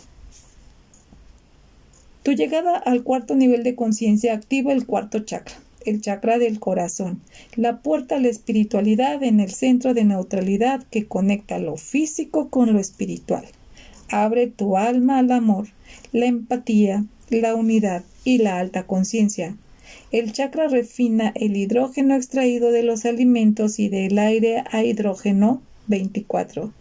Tu 2.23 2.31
llegada 2.31 2.77
al 2.77 3.03
cuarto 3.03 3.35
nivel 3.35 3.63
de 3.63 3.75
conciencia 3.75 4.33
activa 4.33 4.71
el 4.71 4.85
cuarto 4.85 5.19
chakra, 5.19 5.55
el 5.85 5.99
chakra 5.99 6.37
del 6.37 6.61
corazón, 6.61 7.19
la 7.57 7.81
puerta 7.81 8.15
a 8.15 8.19
la 8.19 8.29
espiritualidad 8.29 9.21
en 9.23 9.41
el 9.41 9.51
centro 9.51 9.93
de 9.93 10.05
neutralidad 10.05 10.83
que 10.89 11.05
conecta 11.05 11.59
lo 11.59 11.75
físico 11.75 12.47
con 12.47 12.71
lo 12.71 12.79
espiritual. 12.79 13.43
Abre 14.07 14.47
tu 14.47 14.77
alma 14.77 15.17
al 15.17 15.31
amor, 15.31 15.67
la 16.13 16.27
empatía, 16.27 17.03
la 17.29 17.55
unidad 17.55 18.03
y 18.23 18.37
la 18.37 18.59
alta 18.59 18.83
conciencia, 18.87 19.57
el 20.13 20.31
chakra 20.31 20.67
refina 20.67 21.33
el 21.35 21.57
hidrógeno 21.57 22.15
extraído 22.15 22.71
de 22.71 22.83
los 22.83 23.03
alimentos 23.03 23.79
y 23.79 23.89
del 23.89 24.19
aire 24.19 24.63
a 24.71 24.83
hidrógeno 24.83 25.63
24 25.87 26.71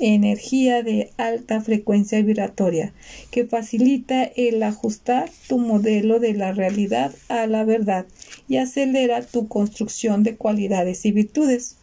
energía 0.00 0.82
de 0.82 1.10
alta 1.16 1.60
frecuencia 1.60 2.20
vibratoria 2.20 2.92
que 3.30 3.44
facilita 3.44 4.24
el 4.24 4.60
ajustar 4.64 5.30
tu 5.46 5.58
modelo 5.58 6.18
de 6.18 6.34
la 6.34 6.52
realidad 6.52 7.14
a 7.28 7.46
la 7.46 7.62
verdad 7.62 8.06
y 8.48 8.56
acelera 8.56 9.22
tu 9.22 9.46
construcción 9.46 10.24
de 10.24 10.34
cualidades 10.34 11.04
y 11.04 11.12
virtudes. 11.12 11.76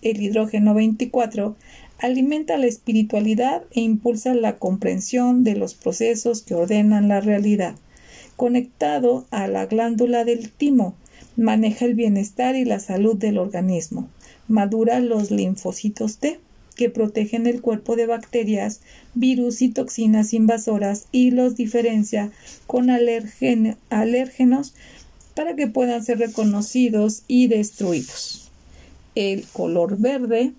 El 0.00 0.22
hidrógeno 0.22 0.72
24 0.72 1.54
alimenta 1.98 2.56
la 2.56 2.66
espiritualidad 2.66 3.64
e 3.72 3.82
impulsa 3.82 4.32
la 4.34 4.56
comprensión 4.56 5.44
de 5.44 5.56
los 5.56 5.74
procesos 5.74 6.40
que 6.40 6.54
ordenan 6.54 7.08
la 7.08 7.20
realidad. 7.20 7.74
Conectado 8.40 9.26
a 9.30 9.48
la 9.48 9.66
glándula 9.66 10.24
del 10.24 10.50
timo, 10.50 10.94
maneja 11.36 11.84
el 11.84 11.94
bienestar 11.94 12.56
y 12.56 12.64
la 12.64 12.80
salud 12.80 13.14
del 13.14 13.36
organismo. 13.36 14.08
Madura 14.48 14.98
los 15.00 15.30
linfocitos 15.30 16.16
T 16.16 16.40
que 16.74 16.88
protegen 16.88 17.46
el 17.46 17.60
cuerpo 17.60 17.96
de 17.96 18.06
bacterias, 18.06 18.80
virus 19.12 19.60
y 19.60 19.68
toxinas 19.68 20.32
invasoras 20.32 21.06
y 21.12 21.32
los 21.32 21.54
diferencia 21.54 22.32
con 22.66 22.88
alérgenos 22.88 24.74
para 25.34 25.54
que 25.54 25.66
puedan 25.66 26.02
ser 26.02 26.18
reconocidos 26.18 27.24
y 27.28 27.48
destruidos. 27.48 28.50
El 29.16 29.44
color 29.52 29.98
verde 29.98 30.54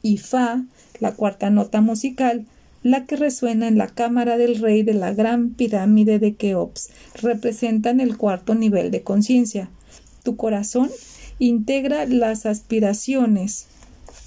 y 0.00 0.18
Fa, 0.18 0.62
la 1.00 1.16
cuarta 1.16 1.50
nota 1.50 1.80
musical, 1.80 2.46
la 2.86 3.04
que 3.04 3.16
resuena 3.16 3.66
en 3.66 3.78
la 3.78 3.88
cámara 3.88 4.36
del 4.38 4.60
rey 4.60 4.84
de 4.84 4.94
la 4.94 5.12
gran 5.12 5.50
pirámide 5.50 6.20
de 6.20 6.36
Keops, 6.36 6.90
representan 7.20 7.98
el 7.98 8.16
cuarto 8.16 8.54
nivel 8.54 8.92
de 8.92 9.02
conciencia. 9.02 9.70
Tu 10.22 10.36
corazón 10.36 10.88
integra 11.40 12.06
las 12.06 12.46
aspiraciones 12.46 13.66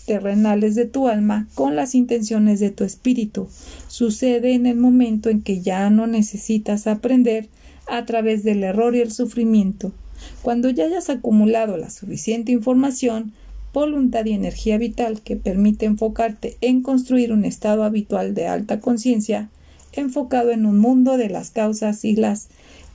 terrenales 0.05 0.75
de 0.75 0.83
tu 0.83 1.07
alma 1.07 1.47
con 1.55 1.77
las 1.77 1.95
intenciones 1.95 2.59
de 2.59 2.69
tu 2.69 2.83
espíritu. 2.83 3.47
Sucede 3.87 4.53
en 4.53 4.65
el 4.65 4.75
momento 4.75 5.29
en 5.29 5.41
que 5.41 5.61
ya 5.61 5.89
no 5.89 6.05
necesitas 6.05 6.85
aprender 6.85 7.47
a 7.87 8.05
través 8.05 8.43
del 8.43 8.65
error 8.65 8.93
y 8.93 8.99
el 8.99 9.13
sufrimiento. 9.13 9.93
Cuando 10.41 10.69
ya 10.69 10.83
hayas 10.83 11.09
acumulado 11.09 11.77
la 11.77 11.89
suficiente 11.89 12.51
información, 12.51 13.31
voluntad 13.73 14.25
y 14.25 14.33
energía 14.33 14.77
vital 14.77 15.21
que 15.21 15.35
permite 15.35 15.85
enfocarte 15.85 16.57
en 16.61 16.81
construir 16.81 17.31
un 17.31 17.45
estado 17.45 17.83
habitual 17.83 18.33
de 18.33 18.47
alta 18.47 18.79
conciencia, 18.79 19.49
enfocado 19.93 20.51
en 20.51 20.65
un 20.65 20.79
mundo 20.79 21.17
de 21.17 21.29
las 21.29 21.51
causas 21.51 22.05
y 22.05 22.15
las 22.15 22.47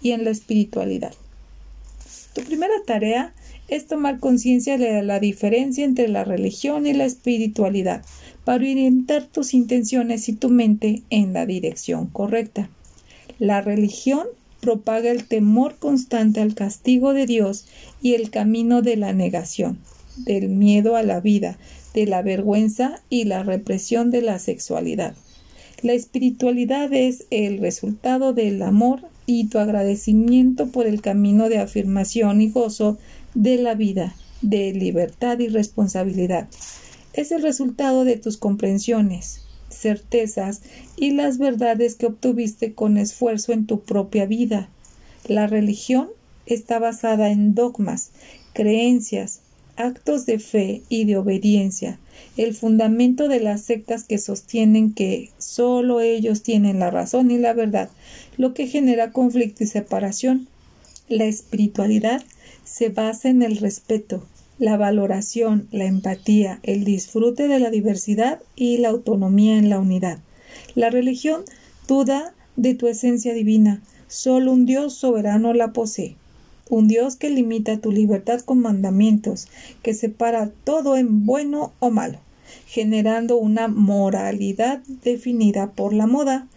y 0.03 0.13
en 0.13 0.25
la 0.25 0.31
espiritualidad. 0.31 1.13
Tu 2.35 2.43
primera 2.43 2.75
tarea 2.87 3.33
es 3.69 3.87
tomar 3.87 4.19
conciencia 4.19 4.77
de 4.77 5.03
la 5.03 5.21
diferencia 5.21 5.85
entre 5.85 6.09
la 6.09 6.25
religión 6.25 6.87
y 6.87 6.93
la 6.93 7.05
espiritualidad 7.05 8.03
para 8.45 8.57
orientar 8.57 9.25
tus 9.25 9.55
intenciones 9.55 10.29
y 10.29 10.35
tu 10.35 10.51
mente 10.51 11.03
en 11.11 11.33
la 11.33 11.47
dirección 11.47 12.09
correcta. 12.09 12.69
La 13.39 13.63
religión 13.63 14.27
propaga 14.61 15.11
el 15.11 15.27
temor 15.27 15.77
constante 15.79 16.41
al 16.41 16.55
castigo 16.55 17.15
de 17.15 17.27
Dios 17.27 17.67
y 18.03 18.15
el 18.15 18.31
camino 18.31 18.83
de 18.83 18.97
la 18.97 19.13
negación, 19.13 19.79
del 20.17 20.49
miedo 20.49 20.97
a 20.97 21.03
la 21.03 21.21
vida, 21.21 21.59
de 21.95 22.07
la 22.07 22.23
vergüenza 22.23 23.01
y 23.09 23.25
la 23.25 23.43
represión 23.43 24.11
de 24.11 24.23
la 24.23 24.39
sexualidad. 24.39 25.15
La 25.83 25.93
espiritualidad 25.93 26.93
es 26.93 27.27
el 27.31 27.59
resultado 27.59 28.33
del 28.33 28.63
amor 28.63 29.03
y 29.27 29.49
tu 29.49 29.59
agradecimiento 29.59 30.69
por 30.69 30.87
el 30.87 31.01
camino 31.01 31.49
de 31.49 31.59
afirmación 31.59 32.41
y 32.41 32.51
gozo 32.51 32.99
de 33.35 33.59
la 33.59 33.75
vida, 33.75 34.15
de 34.43 34.73
libertad 34.73 35.39
y 35.41 35.49
responsabilidad. 35.49 36.49
Es 37.13 37.33
el 37.33 37.43
resultado 37.43 38.05
de 38.05 38.17
tus 38.17 38.37
comprensiones, 38.37 39.43
certezas 39.69 40.63
y 40.97 41.13
las 41.13 41.39
verdades 41.39 41.95
que 41.95 42.07
obtuviste 42.07 42.75
con 42.75 42.97
esfuerzo 42.97 43.53
en 43.53 43.67
tu 43.67 43.81
propia 43.81 44.27
vida. 44.27 44.71
La 45.27 45.47
religión 45.47 46.09
está 46.47 46.79
basada 46.79 47.31
en 47.31 47.55
dogmas, 47.55 48.11
creencias, 48.53 49.41
actos 49.77 50.27
de 50.27 50.39
fe 50.39 50.83
y 50.89 51.05
de 51.05 51.17
obediencia, 51.17 51.99
el 52.37 52.55
fundamento 52.55 53.29
de 53.29 53.41
las 53.41 53.63
sectas 53.63 54.05
que 54.05 54.19
sostienen 54.19 54.93
que 54.93 55.31
solo 55.39 56.01
ellos 56.01 56.43
tienen 56.43 56.79
la 56.79 56.91
razón 56.91 57.31
y 57.31 57.39
la 57.39 57.53
verdad, 57.53 57.91
lo 58.37 58.55
que 58.55 58.67
genera 58.67 59.13
conflicto 59.13 59.65
y 59.65 59.67
separación. 59.67 60.49
La 61.09 61.25
espiritualidad 61.25 62.25
se 62.65 62.89
basa 62.89 63.29
en 63.29 63.43
el 63.43 63.59
respeto, 63.59 64.25
la 64.59 64.77
valoración, 64.77 65.69
la 65.71 65.85
empatía, 65.85 66.61
el 66.63 66.85
disfrute 66.85 67.49
de 67.49 67.59
la 67.59 67.71
diversidad 67.71 68.41
y 68.57 68.79
la 68.79 68.89
autonomía 68.89 69.59
en 69.59 69.69
la 69.69 69.79
unidad. 69.79 70.19
La 70.75 70.91
religión 70.91 71.43
duda 71.87 72.35
de 72.57 72.75
tu 72.75 72.87
esencia 72.87 73.35
divina. 73.35 73.83
Solo 74.07 74.53
un 74.53 74.65
Dios 74.65 74.95
soberano 74.95 75.53
la 75.55 75.73
posee. 75.73 76.17
Un 76.71 76.89
Dios 76.89 77.17
que 77.17 77.29
limita 77.29 77.79
tu 77.79 77.93
libertad 77.93 78.41
con 78.41 78.61
mandamientos, 78.61 79.49
que 79.83 79.93
separa 79.93 80.51
todo 80.65 80.97
en 80.97 81.27
bueno 81.27 81.73
o 81.79 81.91
malo, 81.91 82.19
generando 82.67 83.37
una 83.37 83.69
moralidad 83.69 84.81
definida 85.03 85.73
por 85.73 85.93
la 85.93 86.07
moda, 86.07 86.49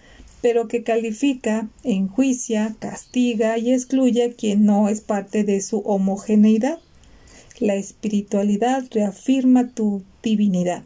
pero 0.41 0.69
que 0.69 0.83
califica, 0.83 1.67
enjuicia, 1.83 2.75
castiga 2.79 3.57
y 3.57 3.73
excluye 3.73 4.23
a 4.23 4.31
quien 4.31 4.65
no 4.65 4.87
es 4.87 5.01
parte 5.01 5.43
de 5.43 5.59
su 5.59 5.79
homogeneidad. 5.79 6.79
La 7.59 7.75
espiritualidad 7.75 8.85
reafirma 8.91 9.67
tu 9.67 10.03
divinidad, 10.23 10.83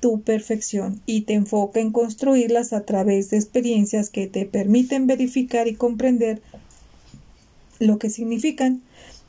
tu 0.00 0.22
perfección 0.22 1.02
y 1.06 1.20
te 1.20 1.34
enfoca 1.34 1.78
en 1.78 1.92
construirlas 1.92 2.72
a 2.72 2.84
través 2.84 3.30
de 3.30 3.36
experiencias 3.36 4.10
que 4.10 4.26
te 4.26 4.46
permiten 4.46 5.06
verificar 5.06 5.68
y 5.68 5.74
comprender 5.74 6.40
lo 7.80 7.98
que 7.98 8.10
significan. 8.10 8.82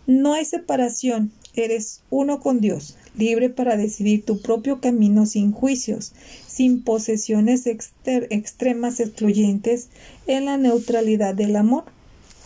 No 0.06 0.34
hay 0.34 0.46
separación, 0.46 1.32
eres 1.56 2.02
uno 2.12 2.40
con 2.40 2.62
Dios, 2.62 2.98
libre 3.18 3.50
para 3.50 3.78
decidir 3.78 4.24
tu 4.24 4.42
propio 4.42 4.80
camino 4.80 5.26
sin 5.26 5.52
juicios, 5.52 6.14
sin 6.48 6.84
posesiones 6.84 7.66
extremas 7.66 9.00
excluyentes, 9.00 9.90
en 10.28 10.46
la 10.46 10.58
neutralidad 10.58 11.34
del 11.34 11.56
amor. 11.56 11.86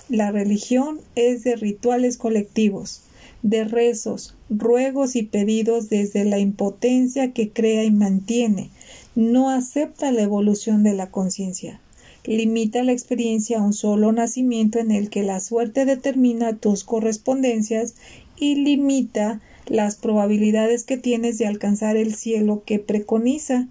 La 0.07 0.31
religión 0.31 1.01
es 1.15 1.43
de 1.43 1.55
rituales 1.55 2.17
colectivos, 2.17 3.01
de 3.41 3.63
rezos, 3.63 4.35
ruegos 4.49 5.15
y 5.15 5.23
pedidos 5.23 5.89
desde 5.89 6.25
la 6.25 6.39
impotencia 6.39 7.31
que 7.33 7.49
crea 7.49 7.83
y 7.83 7.91
mantiene. 7.91 8.69
No 9.15 9.49
acepta 9.49 10.11
la 10.11 10.21
evolución 10.21 10.83
de 10.83 10.93
la 10.93 11.09
conciencia. 11.09 11.79
Limita 12.25 12.83
la 12.83 12.91
experiencia 12.91 13.59
a 13.59 13.61
un 13.61 13.73
solo 13.73 14.11
nacimiento 14.11 14.79
en 14.79 14.91
el 14.91 15.09
que 15.09 15.23
la 15.23 15.39
suerte 15.39 15.85
determina 15.85 16.57
tus 16.57 16.83
correspondencias 16.83 17.95
y 18.37 18.55
limita 18.55 19.41
las 19.67 19.95
probabilidades 19.95 20.83
que 20.83 20.97
tienes 20.97 21.37
de 21.37 21.47
alcanzar 21.47 21.97
el 21.97 22.15
cielo 22.15 22.63
que 22.65 22.79
preconiza. 22.79 23.67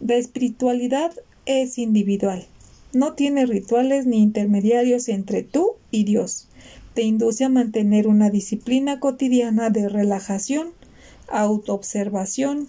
La 0.00 0.14
espiritualidad 0.14 1.12
es 1.46 1.78
individual. 1.78 2.46
No 2.92 3.14
tiene 3.14 3.46
rituales 3.46 4.06
ni 4.06 4.22
intermediarios 4.22 5.08
entre 5.08 5.42
tú 5.42 5.72
y 5.90 6.04
Dios. 6.04 6.48
Te 6.94 7.02
induce 7.02 7.44
a 7.44 7.48
mantener 7.48 8.06
una 8.06 8.30
disciplina 8.30 9.00
cotidiana 9.00 9.70
de 9.70 9.88
relajación, 9.88 10.68
autoobservación, 11.28 12.68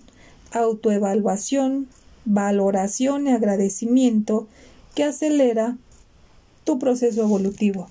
autoevaluación, 0.52 1.88
valoración 2.26 3.28
y 3.28 3.32
agradecimiento 3.32 4.48
que 4.96 5.04
acelera 5.04 5.78
tu 6.64 6.80
proceso 6.80 7.22
evolutivo. 7.22 7.90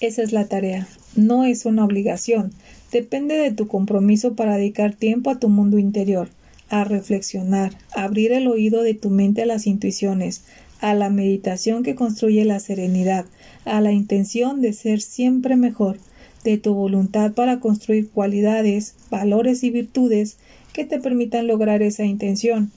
Esa 0.00 0.22
es 0.22 0.32
la 0.32 0.46
tarea 0.46 0.88
no 1.18 1.44
es 1.44 1.66
una 1.66 1.84
obligación, 1.84 2.52
depende 2.92 3.36
de 3.36 3.50
tu 3.50 3.66
compromiso 3.66 4.34
para 4.34 4.56
dedicar 4.56 4.94
tiempo 4.94 5.30
a 5.30 5.38
tu 5.38 5.48
mundo 5.48 5.78
interior, 5.78 6.28
a 6.70 6.84
reflexionar, 6.84 7.72
a 7.94 8.04
abrir 8.04 8.32
el 8.32 8.46
oído 8.46 8.82
de 8.82 8.94
tu 8.94 9.10
mente 9.10 9.42
a 9.42 9.46
las 9.46 9.66
intuiciones, 9.66 10.44
a 10.80 10.94
la 10.94 11.10
meditación 11.10 11.82
que 11.82 11.96
construye 11.96 12.44
la 12.44 12.60
serenidad, 12.60 13.24
a 13.64 13.80
la 13.80 13.92
intención 13.92 14.60
de 14.60 14.72
ser 14.72 15.00
siempre 15.00 15.56
mejor, 15.56 15.98
de 16.44 16.56
tu 16.56 16.72
voluntad 16.72 17.32
para 17.32 17.58
construir 17.58 18.08
cualidades, 18.10 18.94
valores 19.10 19.64
y 19.64 19.70
virtudes 19.70 20.36
que 20.72 20.84
te 20.84 21.00
permitan 21.00 21.48
lograr 21.48 21.82
esa 21.82 22.04
intención. 22.04 22.70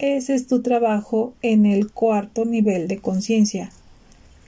Ese 0.00 0.34
es 0.34 0.46
tu 0.46 0.62
trabajo 0.62 1.34
en 1.42 1.66
el 1.66 1.90
cuarto 1.90 2.46
nivel 2.46 2.88
de 2.88 2.96
conciencia. 2.96 3.70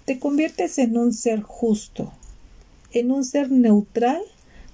Te 0.07 0.19
conviertes 0.19 0.79
en 0.79 0.97
un 0.97 1.13
ser 1.13 1.43
justo, 1.43 2.11
en 2.95 3.11
un 3.11 3.23
ser 3.23 3.51
neutral 3.51 4.23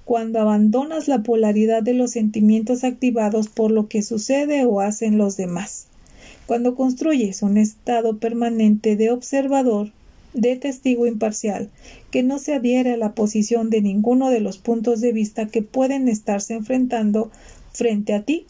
cuando 0.04 0.38
abandonas 0.38 1.08
la 1.08 1.24
polaridad 1.24 1.82
de 1.82 1.94
los 1.94 2.12
sentimientos 2.12 2.84
activados 2.84 3.48
por 3.48 3.72
lo 3.72 3.88
que 3.88 4.02
sucede 4.02 4.66
o 4.66 4.80
hacen 4.80 5.18
los 5.18 5.36
demás. 5.36 5.88
Cuando 6.46 6.76
construyes 6.76 7.42
un 7.42 7.56
estado 7.56 8.18
permanente 8.18 8.94
de 8.94 9.10
observador, 9.10 9.90
de 10.32 10.54
testigo 10.54 11.08
imparcial, 11.08 11.70
que 12.12 12.22
no 12.22 12.38
se 12.38 12.54
adhiere 12.54 12.92
a 12.92 12.96
la 12.98 13.16
posición 13.16 13.68
de 13.68 13.82
ninguno 13.82 14.30
de 14.30 14.38
los 14.38 14.58
puntos 14.58 15.00
de 15.00 15.10
vista 15.10 15.48
que 15.48 15.62
pueden 15.62 16.06
estarse 16.06 16.54
enfrentando 16.54 17.32
frente 17.72 18.14
a 18.14 18.22
ti. 18.22 18.46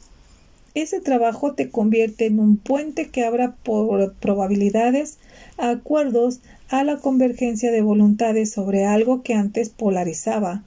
Ese 0.75 1.01
trabajo 1.01 1.55
te 1.55 1.71
convierte 1.71 2.27
en 2.27 2.39
un 2.39 2.57
puente 2.57 3.09
que 3.09 3.25
abra 3.25 3.57
por 3.63 4.15
probabilidades 4.15 5.19
acuerdos 5.57 6.41
a 6.69 6.85
la 6.85 6.99
convergencia 6.99 7.73
de 7.73 7.83
voluntades 7.83 8.51
sobre 8.51 8.85
algo 8.85 9.23
que 9.23 9.35
antes 9.35 9.71
polarizaba. 9.71 10.63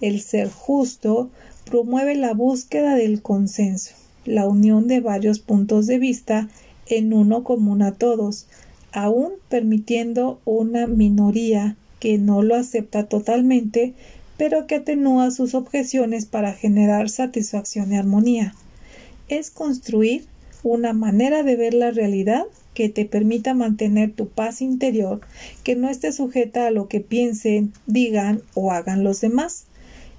El 0.00 0.20
ser 0.20 0.50
justo 0.50 1.30
promueve 1.64 2.16
la 2.16 2.34
búsqueda 2.34 2.96
del 2.96 3.22
consenso, 3.22 3.94
la 4.24 4.46
unión 4.46 4.88
de 4.88 5.00
varios 5.00 5.38
puntos 5.38 5.86
de 5.86 5.98
vista 5.98 6.48
en 6.86 7.14
uno 7.14 7.44
común 7.44 7.82
a 7.82 7.92
todos, 7.92 8.48
aun 8.92 9.32
permitiendo 9.48 10.40
una 10.44 10.86
minoría 10.86 11.76
que 12.00 12.18
no 12.18 12.42
lo 12.42 12.56
acepta 12.56 13.06
totalmente, 13.06 13.94
pero 14.36 14.66
que 14.66 14.74
atenúa 14.74 15.30
sus 15.30 15.54
objeciones 15.54 16.26
para 16.26 16.52
generar 16.52 17.08
satisfacción 17.08 17.92
y 17.92 17.96
armonía. 17.96 18.54
Es 19.32 19.50
construir 19.50 20.26
una 20.62 20.92
manera 20.92 21.42
de 21.42 21.56
ver 21.56 21.72
la 21.72 21.90
realidad 21.90 22.44
que 22.74 22.90
te 22.90 23.06
permita 23.06 23.54
mantener 23.54 24.12
tu 24.12 24.28
paz 24.28 24.60
interior, 24.60 25.22
que 25.64 25.74
no 25.74 25.88
esté 25.88 26.12
sujeta 26.12 26.66
a 26.66 26.70
lo 26.70 26.86
que 26.86 27.00
piensen, 27.00 27.72
digan 27.86 28.42
o 28.52 28.72
hagan 28.72 29.04
los 29.04 29.22
demás. 29.22 29.64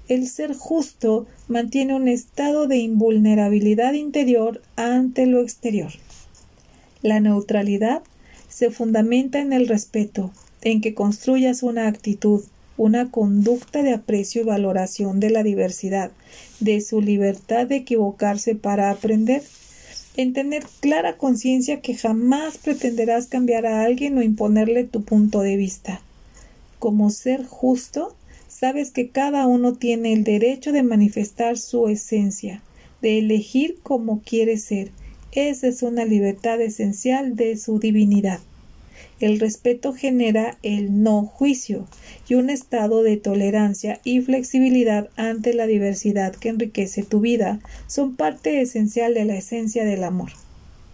El 0.08 0.26
ser 0.26 0.52
justo 0.52 1.28
mantiene 1.46 1.94
un 1.94 2.08
estado 2.08 2.66
de 2.66 2.78
invulnerabilidad 2.78 3.92
interior 3.92 4.60
ante 4.74 5.26
lo 5.26 5.42
exterior. 5.42 5.92
La 7.00 7.20
neutralidad 7.20 8.02
se 8.48 8.72
fundamenta 8.72 9.38
en 9.38 9.52
el 9.52 9.68
respeto, 9.68 10.32
en 10.62 10.80
que 10.80 10.92
construyas 10.92 11.62
una 11.62 11.86
actitud, 11.86 12.42
una 12.76 13.12
conducta 13.12 13.84
de 13.84 13.92
aprecio 13.92 14.42
y 14.42 14.44
valoración 14.44 15.20
de 15.20 15.30
la 15.30 15.44
diversidad, 15.44 16.10
de 16.60 16.80
su 16.80 17.00
libertad 17.00 17.66
de 17.66 17.76
equivocarse 17.76 18.54
para 18.54 18.90
aprender, 18.90 19.42
en 20.16 20.32
tener 20.32 20.64
clara 20.80 21.16
conciencia 21.16 21.80
que 21.80 21.94
jamás 21.94 22.58
pretenderás 22.58 23.26
cambiar 23.26 23.66
a 23.66 23.82
alguien 23.82 24.16
o 24.16 24.22
imponerle 24.22 24.84
tu 24.84 25.02
punto 25.02 25.40
de 25.40 25.56
vista. 25.56 26.02
Como 26.78 27.10
ser 27.10 27.44
justo, 27.44 28.14
sabes 28.48 28.90
que 28.90 29.08
cada 29.08 29.46
uno 29.46 29.74
tiene 29.74 30.12
el 30.12 30.22
derecho 30.22 30.70
de 30.70 30.82
manifestar 30.82 31.58
su 31.58 31.88
esencia, 31.88 32.62
de 33.02 33.18
elegir 33.18 33.78
como 33.82 34.22
quiere 34.22 34.56
ser. 34.56 34.92
Esa 35.32 35.66
es 35.66 35.82
una 35.82 36.04
libertad 36.04 36.60
esencial 36.60 37.34
de 37.34 37.56
su 37.56 37.80
divinidad. 37.80 38.38
El 39.20 39.40
respeto 39.40 39.92
genera 39.92 40.58
el 40.62 41.02
no 41.02 41.22
juicio 41.22 41.86
y 42.28 42.34
un 42.34 42.50
estado 42.50 43.02
de 43.02 43.16
tolerancia 43.16 44.00
y 44.04 44.20
flexibilidad 44.20 45.08
ante 45.16 45.54
la 45.54 45.66
diversidad 45.66 46.34
que 46.34 46.48
enriquece 46.48 47.02
tu 47.02 47.20
vida 47.20 47.60
son 47.86 48.16
parte 48.16 48.60
esencial 48.60 49.14
de 49.14 49.24
la 49.24 49.36
esencia 49.36 49.84
del 49.84 50.04
amor, 50.04 50.30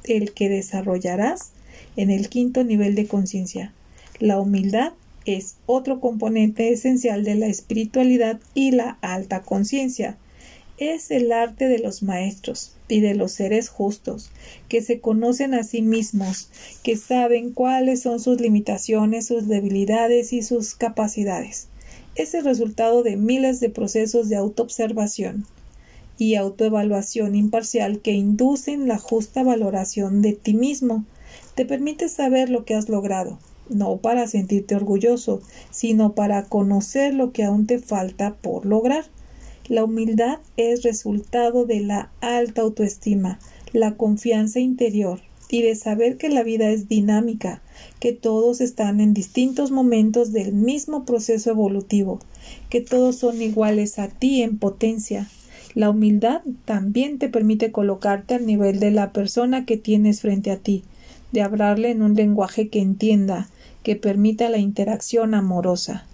el 0.04 0.32
que 0.32 0.48
desarrollarás 0.48 1.52
en 1.96 2.10
el 2.10 2.28
quinto 2.28 2.64
nivel 2.64 2.94
de 2.94 3.06
conciencia. 3.06 3.72
La 4.18 4.38
humildad 4.38 4.92
es 5.24 5.56
otro 5.66 6.00
componente 6.00 6.72
esencial 6.72 7.24
de 7.24 7.34
la 7.34 7.46
espiritualidad 7.46 8.40
y 8.54 8.72
la 8.72 8.98
alta 9.00 9.42
conciencia 9.42 10.16
es 10.80 11.10
el 11.10 11.30
arte 11.30 11.68
de 11.68 11.78
los 11.78 12.02
maestros 12.02 12.72
y 12.88 13.00
de 13.00 13.14
los 13.14 13.32
seres 13.32 13.68
justos, 13.68 14.30
que 14.66 14.80
se 14.80 14.98
conocen 14.98 15.52
a 15.52 15.62
sí 15.62 15.82
mismos, 15.82 16.48
que 16.82 16.96
saben 16.96 17.52
cuáles 17.52 18.00
son 18.00 18.18
sus 18.18 18.40
limitaciones, 18.40 19.26
sus 19.26 19.46
debilidades 19.46 20.32
y 20.32 20.40
sus 20.40 20.74
capacidades. 20.74 21.68
Es 22.14 22.32
el 22.32 22.44
resultado 22.44 23.02
de 23.02 23.16
miles 23.16 23.60
de 23.60 23.68
procesos 23.68 24.30
de 24.30 24.36
autoobservación 24.36 25.44
y 26.16 26.34
autoevaluación 26.36 27.34
imparcial 27.34 28.00
que 28.00 28.12
inducen 28.12 28.88
la 28.88 28.96
justa 28.96 29.42
valoración 29.42 30.22
de 30.22 30.32
ti 30.32 30.54
mismo. 30.54 31.04
Te 31.54 31.66
permite 31.66 32.08
saber 32.08 32.48
lo 32.48 32.64
que 32.64 32.74
has 32.74 32.88
logrado, 32.88 33.38
no 33.68 33.98
para 33.98 34.26
sentirte 34.26 34.76
orgulloso, 34.76 35.42
sino 35.70 36.14
para 36.14 36.44
conocer 36.44 37.12
lo 37.12 37.32
que 37.32 37.44
aún 37.44 37.66
te 37.66 37.78
falta 37.78 38.34
por 38.36 38.64
lograr. 38.64 39.04
La 39.70 39.84
humildad 39.84 40.40
es 40.56 40.82
resultado 40.82 41.64
de 41.64 41.78
la 41.78 42.10
alta 42.20 42.62
autoestima, 42.62 43.38
la 43.72 43.96
confianza 43.96 44.58
interior 44.58 45.20
y 45.48 45.62
de 45.62 45.76
saber 45.76 46.16
que 46.16 46.28
la 46.28 46.42
vida 46.42 46.70
es 46.70 46.88
dinámica, 46.88 47.62
que 48.00 48.12
todos 48.12 48.60
están 48.60 49.00
en 49.00 49.14
distintos 49.14 49.70
momentos 49.70 50.32
del 50.32 50.54
mismo 50.54 51.04
proceso 51.04 51.50
evolutivo, 51.50 52.18
que 52.68 52.80
todos 52.80 53.14
son 53.14 53.40
iguales 53.40 54.00
a 54.00 54.08
ti 54.08 54.42
en 54.42 54.58
potencia. 54.58 55.28
La 55.76 55.90
humildad 55.90 56.40
también 56.64 57.20
te 57.20 57.28
permite 57.28 57.70
colocarte 57.70 58.34
al 58.34 58.46
nivel 58.46 58.80
de 58.80 58.90
la 58.90 59.12
persona 59.12 59.66
que 59.66 59.76
tienes 59.76 60.20
frente 60.20 60.50
a 60.50 60.56
ti, 60.56 60.82
de 61.30 61.42
hablarle 61.42 61.92
en 61.92 62.02
un 62.02 62.14
lenguaje 62.14 62.70
que 62.70 62.80
entienda, 62.80 63.48
que 63.84 63.94
permita 63.94 64.48
la 64.48 64.58
interacción 64.58 65.32
amorosa. 65.32 66.08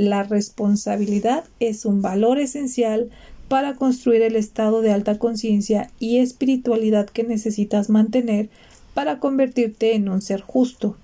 La 0.00 0.22
responsabilidad 0.22 1.44
es 1.60 1.84
un 1.84 2.00
valor 2.00 2.38
esencial 2.38 3.10
para 3.48 3.74
construir 3.74 4.22
el 4.22 4.34
estado 4.34 4.80
de 4.80 4.92
alta 4.92 5.18
conciencia 5.18 5.90
y 6.00 6.20
espiritualidad 6.20 7.06
que 7.10 7.22
necesitas 7.22 7.90
mantener 7.90 8.48
para 8.94 9.18
convertirte 9.18 9.94
en 9.94 10.08
un 10.08 10.22
ser 10.22 10.40
justo. 10.40 10.96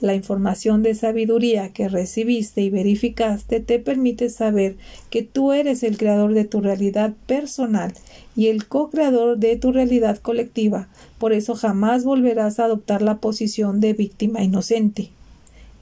La 0.00 0.14
información 0.14 0.82
de 0.82 0.94
sabiduría 0.94 1.68
que 1.68 1.86
recibiste 1.90 2.62
y 2.62 2.70
verificaste 2.70 3.60
te 3.60 3.78
permite 3.78 4.30
saber 4.30 4.76
que 5.10 5.22
tú 5.22 5.52
eres 5.52 5.82
el 5.82 5.98
creador 5.98 6.32
de 6.32 6.46
tu 6.46 6.62
realidad 6.62 7.12
personal 7.26 7.92
y 8.34 8.46
el 8.46 8.66
co-creador 8.66 9.36
de 9.36 9.56
tu 9.56 9.70
realidad 9.70 10.16
colectiva. 10.16 10.88
Por 11.18 11.34
eso 11.34 11.54
jamás 11.56 12.04
volverás 12.04 12.58
a 12.58 12.64
adoptar 12.64 13.02
la 13.02 13.18
posición 13.18 13.80
de 13.80 13.92
víctima 13.92 14.42
inocente. 14.42 15.10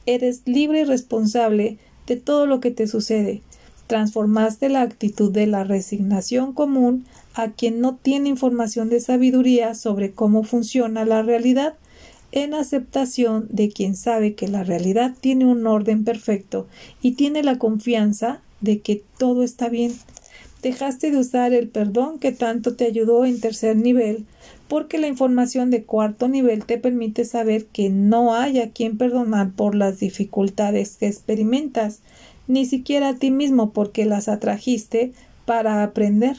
Eres 0.07 0.43
libre 0.45 0.81
y 0.81 0.85
responsable 0.85 1.79
de 2.07 2.17
todo 2.17 2.47
lo 2.47 2.61
que 2.61 2.71
te 2.71 2.87
sucede. 2.87 3.43
Transformaste 3.87 4.69
la 4.69 4.83
actitud 4.83 5.31
de 5.31 5.47
la 5.47 5.65
resignación 5.65 6.53
común 6.53 7.05
a 7.35 7.51
quien 7.51 7.81
no 7.81 7.97
tiene 7.97 8.29
información 8.29 8.89
de 8.89 9.01
sabiduría 9.01 9.75
sobre 9.75 10.13
cómo 10.13 10.45
funciona 10.45 11.05
la 11.05 11.23
realidad 11.23 11.75
en 12.33 12.55
aceptación 12.55 13.47
de 13.51 13.69
quien 13.69 13.95
sabe 13.95 14.35
que 14.35 14.49
la 14.49 14.65
realidad 14.65 15.15
tiene 15.21 15.45
un 15.45 15.67
orden 15.67 16.05
perfecto 16.05 16.67
y 17.03 17.13
tiene 17.13 17.43
la 17.43 17.59
confianza 17.59 18.41
de 18.61 18.81
que 18.81 19.03
todo 19.19 19.43
está 19.43 19.69
bien. 19.69 19.93
Dejaste 20.63 21.11
de 21.11 21.19
usar 21.19 21.53
el 21.53 21.69
perdón 21.69 22.19
que 22.19 22.33
tanto 22.33 22.75
te 22.75 22.87
ayudó 22.87 23.25
en 23.25 23.41
tercer 23.41 23.77
nivel, 23.77 24.25
porque 24.73 24.97
la 24.97 25.07
información 25.07 25.71
de 25.71 25.85
cuarto 25.85 26.29
nivel 26.29 26.65
te 26.65 26.79
permite 26.79 27.27
saber 27.27 27.67
que 27.67 27.91
no 27.91 28.35
hay 28.35 28.59
a 28.59 28.71
quien 28.71 28.97
perdonar 28.97 29.53
por 29.53 29.75
las 29.75 30.01
dificultades 30.01 30.97
que 30.97 31.09
experimentas, 31.09 32.01
ni 32.49 32.65
siquiera 32.65 33.11
a 33.11 33.15
ti 33.17 33.31
mismo 33.31 33.73
porque 33.73 34.07
las 34.07 34.29
atrajiste 34.29 35.13
para 35.45 35.83
aprender. 35.83 36.39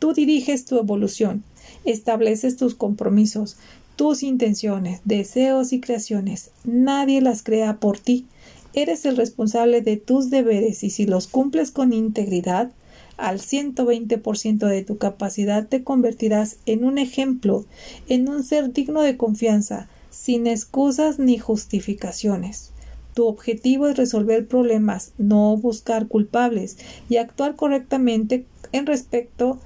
Tú 0.00 0.12
diriges 0.12 0.64
tu 0.64 0.76
evolución, 0.76 1.44
estableces 1.84 2.56
tus 2.56 2.74
compromisos, 2.74 3.58
tus 3.94 4.24
intenciones, 4.24 5.00
deseos 5.04 5.72
y 5.72 5.78
creaciones. 5.78 6.50
Nadie 6.64 7.20
las 7.20 7.44
crea 7.44 7.76
por 7.76 8.00
ti. 8.00 8.26
Eres 8.72 9.04
el 9.04 9.16
responsable 9.16 9.82
de 9.82 9.98
tus 9.98 10.30
deberes 10.30 10.82
y 10.82 10.90
si 10.90 11.06
los 11.06 11.28
cumples 11.28 11.70
con 11.70 11.92
integridad, 11.92 12.72
al 13.16 13.40
120% 13.40 14.66
de 14.66 14.82
tu 14.82 14.98
capacidad 14.98 15.66
te 15.66 15.84
convertirás 15.84 16.56
en 16.66 16.84
un 16.84 16.98
ejemplo, 16.98 17.64
en 18.08 18.28
un 18.28 18.44
ser 18.44 18.72
digno 18.72 19.02
de 19.02 19.16
confianza, 19.16 19.88
sin 20.10 20.46
excusas 20.46 21.18
ni 21.18 21.38
justificaciones. 21.38 22.70
Tu 23.14 23.26
objetivo 23.26 23.86
es 23.88 23.96
resolver 23.96 24.46
problemas, 24.48 25.12
no 25.18 25.56
buscar 25.56 26.08
culpables 26.08 26.78
y 27.08 27.16
actuar 27.16 27.54
correctamente 27.54 28.44
en 28.72 28.86
respecto 28.86 29.60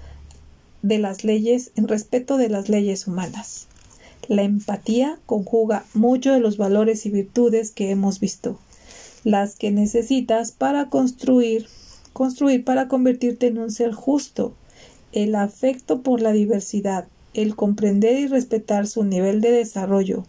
de 0.82 0.98
las 0.98 1.24
leyes, 1.24 1.72
en 1.76 1.88
respeto 1.88 2.36
de 2.36 2.50
las 2.50 2.68
leyes 2.68 3.06
humanas. 3.06 3.66
La 4.28 4.42
empatía 4.42 5.18
conjuga 5.24 5.86
muchos 5.94 6.34
de 6.34 6.40
los 6.40 6.58
valores 6.58 7.06
y 7.06 7.10
virtudes 7.10 7.70
que 7.70 7.90
hemos 7.90 8.20
visto, 8.20 8.58
las 9.24 9.56
que 9.56 9.70
necesitas 9.70 10.52
para 10.52 10.90
construir 10.90 11.66
construir 12.12 12.64
para 12.64 12.88
convertirte 12.88 13.46
en 13.46 13.58
un 13.58 13.70
ser 13.70 13.92
justo, 13.92 14.54
el 15.12 15.34
afecto 15.34 16.02
por 16.02 16.20
la 16.20 16.32
diversidad, 16.32 17.06
el 17.34 17.56
comprender 17.56 18.18
y 18.18 18.26
respetar 18.26 18.86
su 18.86 19.04
nivel 19.04 19.40
de 19.40 19.50
desarrollo, 19.50 20.24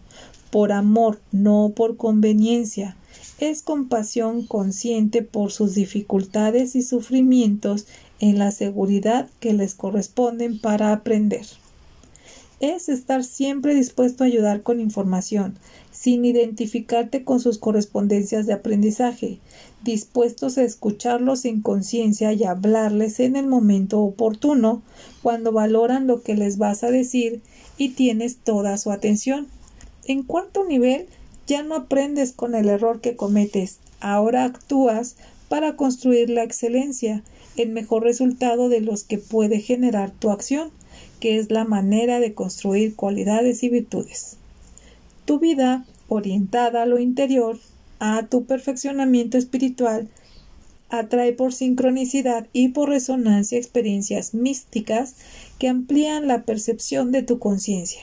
por 0.50 0.72
amor, 0.72 1.20
no 1.32 1.72
por 1.74 1.96
conveniencia, 1.96 2.96
es 3.38 3.62
compasión 3.62 4.46
consciente 4.46 5.22
por 5.22 5.50
sus 5.50 5.74
dificultades 5.74 6.76
y 6.76 6.82
sufrimientos 6.82 7.86
en 8.18 8.38
la 8.38 8.50
seguridad 8.50 9.28
que 9.40 9.54
les 9.54 9.74
corresponden 9.74 10.60
para 10.60 10.92
aprender. 10.92 11.46
Es 12.60 12.90
estar 12.90 13.24
siempre 13.24 13.74
dispuesto 13.74 14.22
a 14.22 14.26
ayudar 14.26 14.62
con 14.62 14.80
información, 14.80 15.56
sin 15.90 16.26
identificarte 16.26 17.24
con 17.24 17.40
sus 17.40 17.56
correspondencias 17.58 18.46
de 18.46 18.52
aprendizaje, 18.52 19.38
dispuestos 19.82 20.58
a 20.58 20.62
escucharlos 20.62 21.46
en 21.46 21.62
conciencia 21.62 22.34
y 22.34 22.44
hablarles 22.44 23.18
en 23.18 23.36
el 23.36 23.46
momento 23.46 24.00
oportuno, 24.00 24.82
cuando 25.22 25.52
valoran 25.52 26.06
lo 26.06 26.22
que 26.22 26.34
les 26.34 26.58
vas 26.58 26.84
a 26.84 26.90
decir 26.90 27.40
y 27.78 27.90
tienes 27.90 28.36
toda 28.36 28.76
su 28.76 28.92
atención. 28.92 29.48
En 30.04 30.22
cuarto 30.22 30.64
nivel, 30.64 31.06
ya 31.46 31.62
no 31.62 31.74
aprendes 31.74 32.32
con 32.32 32.54
el 32.54 32.68
error 32.68 33.00
que 33.00 33.16
cometes, 33.16 33.78
ahora 34.00 34.44
actúas 34.44 35.16
para 35.48 35.76
construir 35.76 36.28
la 36.28 36.42
excelencia, 36.42 37.24
el 37.56 37.70
mejor 37.70 38.04
resultado 38.04 38.68
de 38.68 38.80
los 38.80 39.02
que 39.02 39.18
puede 39.18 39.60
generar 39.60 40.10
tu 40.10 40.30
acción 40.30 40.70
que 41.20 41.38
es 41.38 41.50
la 41.50 41.64
manera 41.64 42.18
de 42.18 42.34
construir 42.34 42.96
cualidades 42.96 43.62
y 43.62 43.68
virtudes. 43.68 44.36
Tu 45.26 45.38
vida, 45.38 45.86
orientada 46.08 46.82
a 46.82 46.86
lo 46.86 46.98
interior, 46.98 47.58
a 48.00 48.26
tu 48.26 48.46
perfeccionamiento 48.46 49.38
espiritual, 49.38 50.08
atrae 50.88 51.32
por 51.32 51.52
sincronicidad 51.52 52.48
y 52.52 52.68
por 52.68 52.88
resonancia 52.88 53.58
experiencias 53.58 54.34
místicas 54.34 55.14
que 55.58 55.68
amplían 55.68 56.26
la 56.26 56.42
percepción 56.42 57.12
de 57.12 57.22
tu 57.22 57.38
conciencia 57.38 58.00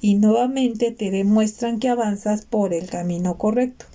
y 0.00 0.14
nuevamente 0.14 0.92
te 0.92 1.10
demuestran 1.10 1.78
que 1.80 1.88
avanzas 1.88 2.46
por 2.46 2.72
el 2.72 2.88
camino 2.88 3.36
correcto. 3.36 3.86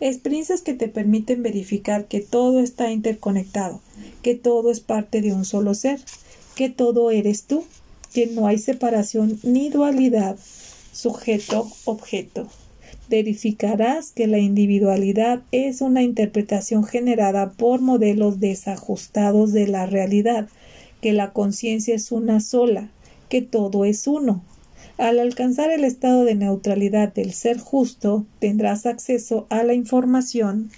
Experiencias 0.00 0.62
que 0.62 0.74
te 0.74 0.88
permiten 0.88 1.42
verificar 1.42 2.06
que 2.06 2.20
todo 2.20 2.60
está 2.60 2.90
interconectado, 2.90 3.80
que 4.22 4.34
todo 4.34 4.70
es 4.70 4.80
parte 4.80 5.22
de 5.22 5.32
un 5.32 5.44
solo 5.44 5.74
ser, 5.74 6.00
que 6.54 6.68
todo 6.68 7.10
eres 7.10 7.44
tú 7.44 7.64
que 8.16 8.26
no 8.26 8.46
hay 8.46 8.56
separación 8.56 9.38
ni 9.42 9.68
dualidad 9.68 10.38
sujeto-objeto. 10.94 12.48
Verificarás 13.10 14.10
que 14.10 14.26
la 14.26 14.38
individualidad 14.38 15.42
es 15.52 15.82
una 15.82 16.02
interpretación 16.02 16.84
generada 16.84 17.50
por 17.50 17.82
modelos 17.82 18.40
desajustados 18.40 19.52
de 19.52 19.66
la 19.66 19.84
realidad, 19.84 20.48
que 21.02 21.12
la 21.12 21.34
conciencia 21.34 21.94
es 21.94 22.10
una 22.10 22.40
sola, 22.40 22.88
que 23.28 23.42
todo 23.42 23.84
es 23.84 24.06
uno. 24.06 24.42
Al 24.96 25.18
alcanzar 25.18 25.70
el 25.70 25.84
estado 25.84 26.24
de 26.24 26.36
neutralidad 26.36 27.12
del 27.12 27.34
ser 27.34 27.58
justo, 27.58 28.24
tendrás 28.38 28.86
acceso 28.86 29.46
a 29.50 29.62
la 29.62 29.74
información 29.74 30.70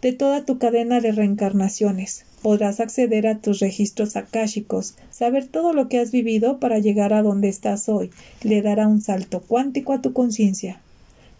de 0.00 0.14
toda 0.14 0.46
tu 0.46 0.56
cadena 0.58 1.02
de 1.02 1.12
reencarnaciones, 1.12 2.24
Podrás 2.42 2.80
acceder 2.80 3.26
a 3.26 3.38
tus 3.38 3.60
registros 3.60 4.16
akáshicos, 4.16 4.94
saber 5.10 5.46
todo 5.46 5.72
lo 5.72 5.88
que 5.88 5.98
has 5.98 6.12
vivido 6.12 6.60
para 6.60 6.78
llegar 6.78 7.12
a 7.12 7.22
donde 7.22 7.48
estás 7.48 7.88
hoy. 7.88 8.10
Le 8.42 8.62
dará 8.62 8.86
un 8.86 9.00
salto 9.00 9.40
cuántico 9.40 9.92
a 9.92 10.00
tu 10.00 10.12
conciencia. 10.12 10.80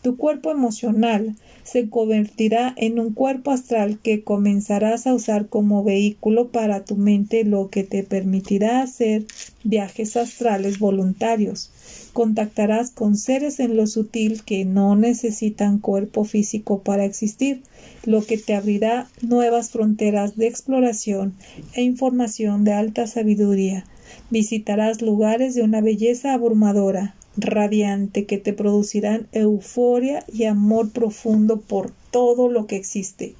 Tu 0.02 0.16
cuerpo 0.16 0.52
emocional 0.52 1.34
se 1.64 1.90
convertirá 1.90 2.72
en 2.76 3.00
un 3.00 3.12
cuerpo 3.12 3.50
astral 3.50 3.98
que 3.98 4.22
comenzarás 4.22 5.06
a 5.06 5.12
usar 5.12 5.48
como 5.48 5.82
vehículo 5.82 6.48
para 6.48 6.84
tu 6.84 6.96
mente, 6.96 7.44
lo 7.44 7.68
que 7.68 7.82
te 7.82 8.04
permitirá 8.04 8.80
hacer 8.80 9.26
viajes 9.64 10.16
astrales 10.16 10.78
voluntarios. 10.78 11.72
Contactarás 12.12 12.90
con 12.90 13.16
seres 13.16 13.58
en 13.58 13.76
lo 13.76 13.86
sutil 13.88 14.44
que 14.44 14.64
no 14.64 14.94
necesitan 14.94 15.78
cuerpo 15.78 16.24
físico 16.24 16.82
para 16.82 17.04
existir, 17.04 17.62
lo 18.04 18.24
que 18.24 18.38
te 18.38 18.54
abrirá 18.54 19.08
nuevas 19.20 19.70
fronteras 19.70 20.36
de 20.36 20.46
exploración 20.46 21.34
e 21.74 21.82
información 21.82 22.62
de 22.62 22.72
alta 22.72 23.08
sabiduría. 23.08 23.84
Visitarás 24.30 25.02
lugares 25.02 25.54
de 25.54 25.62
una 25.62 25.80
belleza 25.80 26.32
abrumadora, 26.32 27.14
radiante 27.38 28.26
que 28.26 28.38
te 28.38 28.52
producirán 28.52 29.28
euforia 29.32 30.24
y 30.32 30.44
amor 30.44 30.90
profundo 30.90 31.60
por 31.60 31.92
todo 32.10 32.48
lo 32.48 32.66
que 32.66 32.76
existe. 32.76 33.34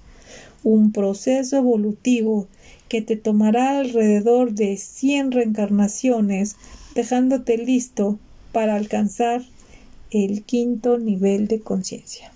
Un 0.65 0.93
proceso 0.93 1.57
evolutivo 1.57 2.47
que 2.89 3.03
te 3.03 3.17
tomará 3.17 3.79
alrededor 3.79 4.53
de 4.53 4.77
cien 4.77 5.31
reencarnaciones, 5.31 6.57
dejándote 6.95 7.59
listo 7.59 8.19
para 8.53 8.77
alcanzar 8.77 9.43
el 10.11 10.43
quinto 10.43 10.99
nivel 10.99 11.49
de 11.49 11.61
conciencia. 11.61 12.33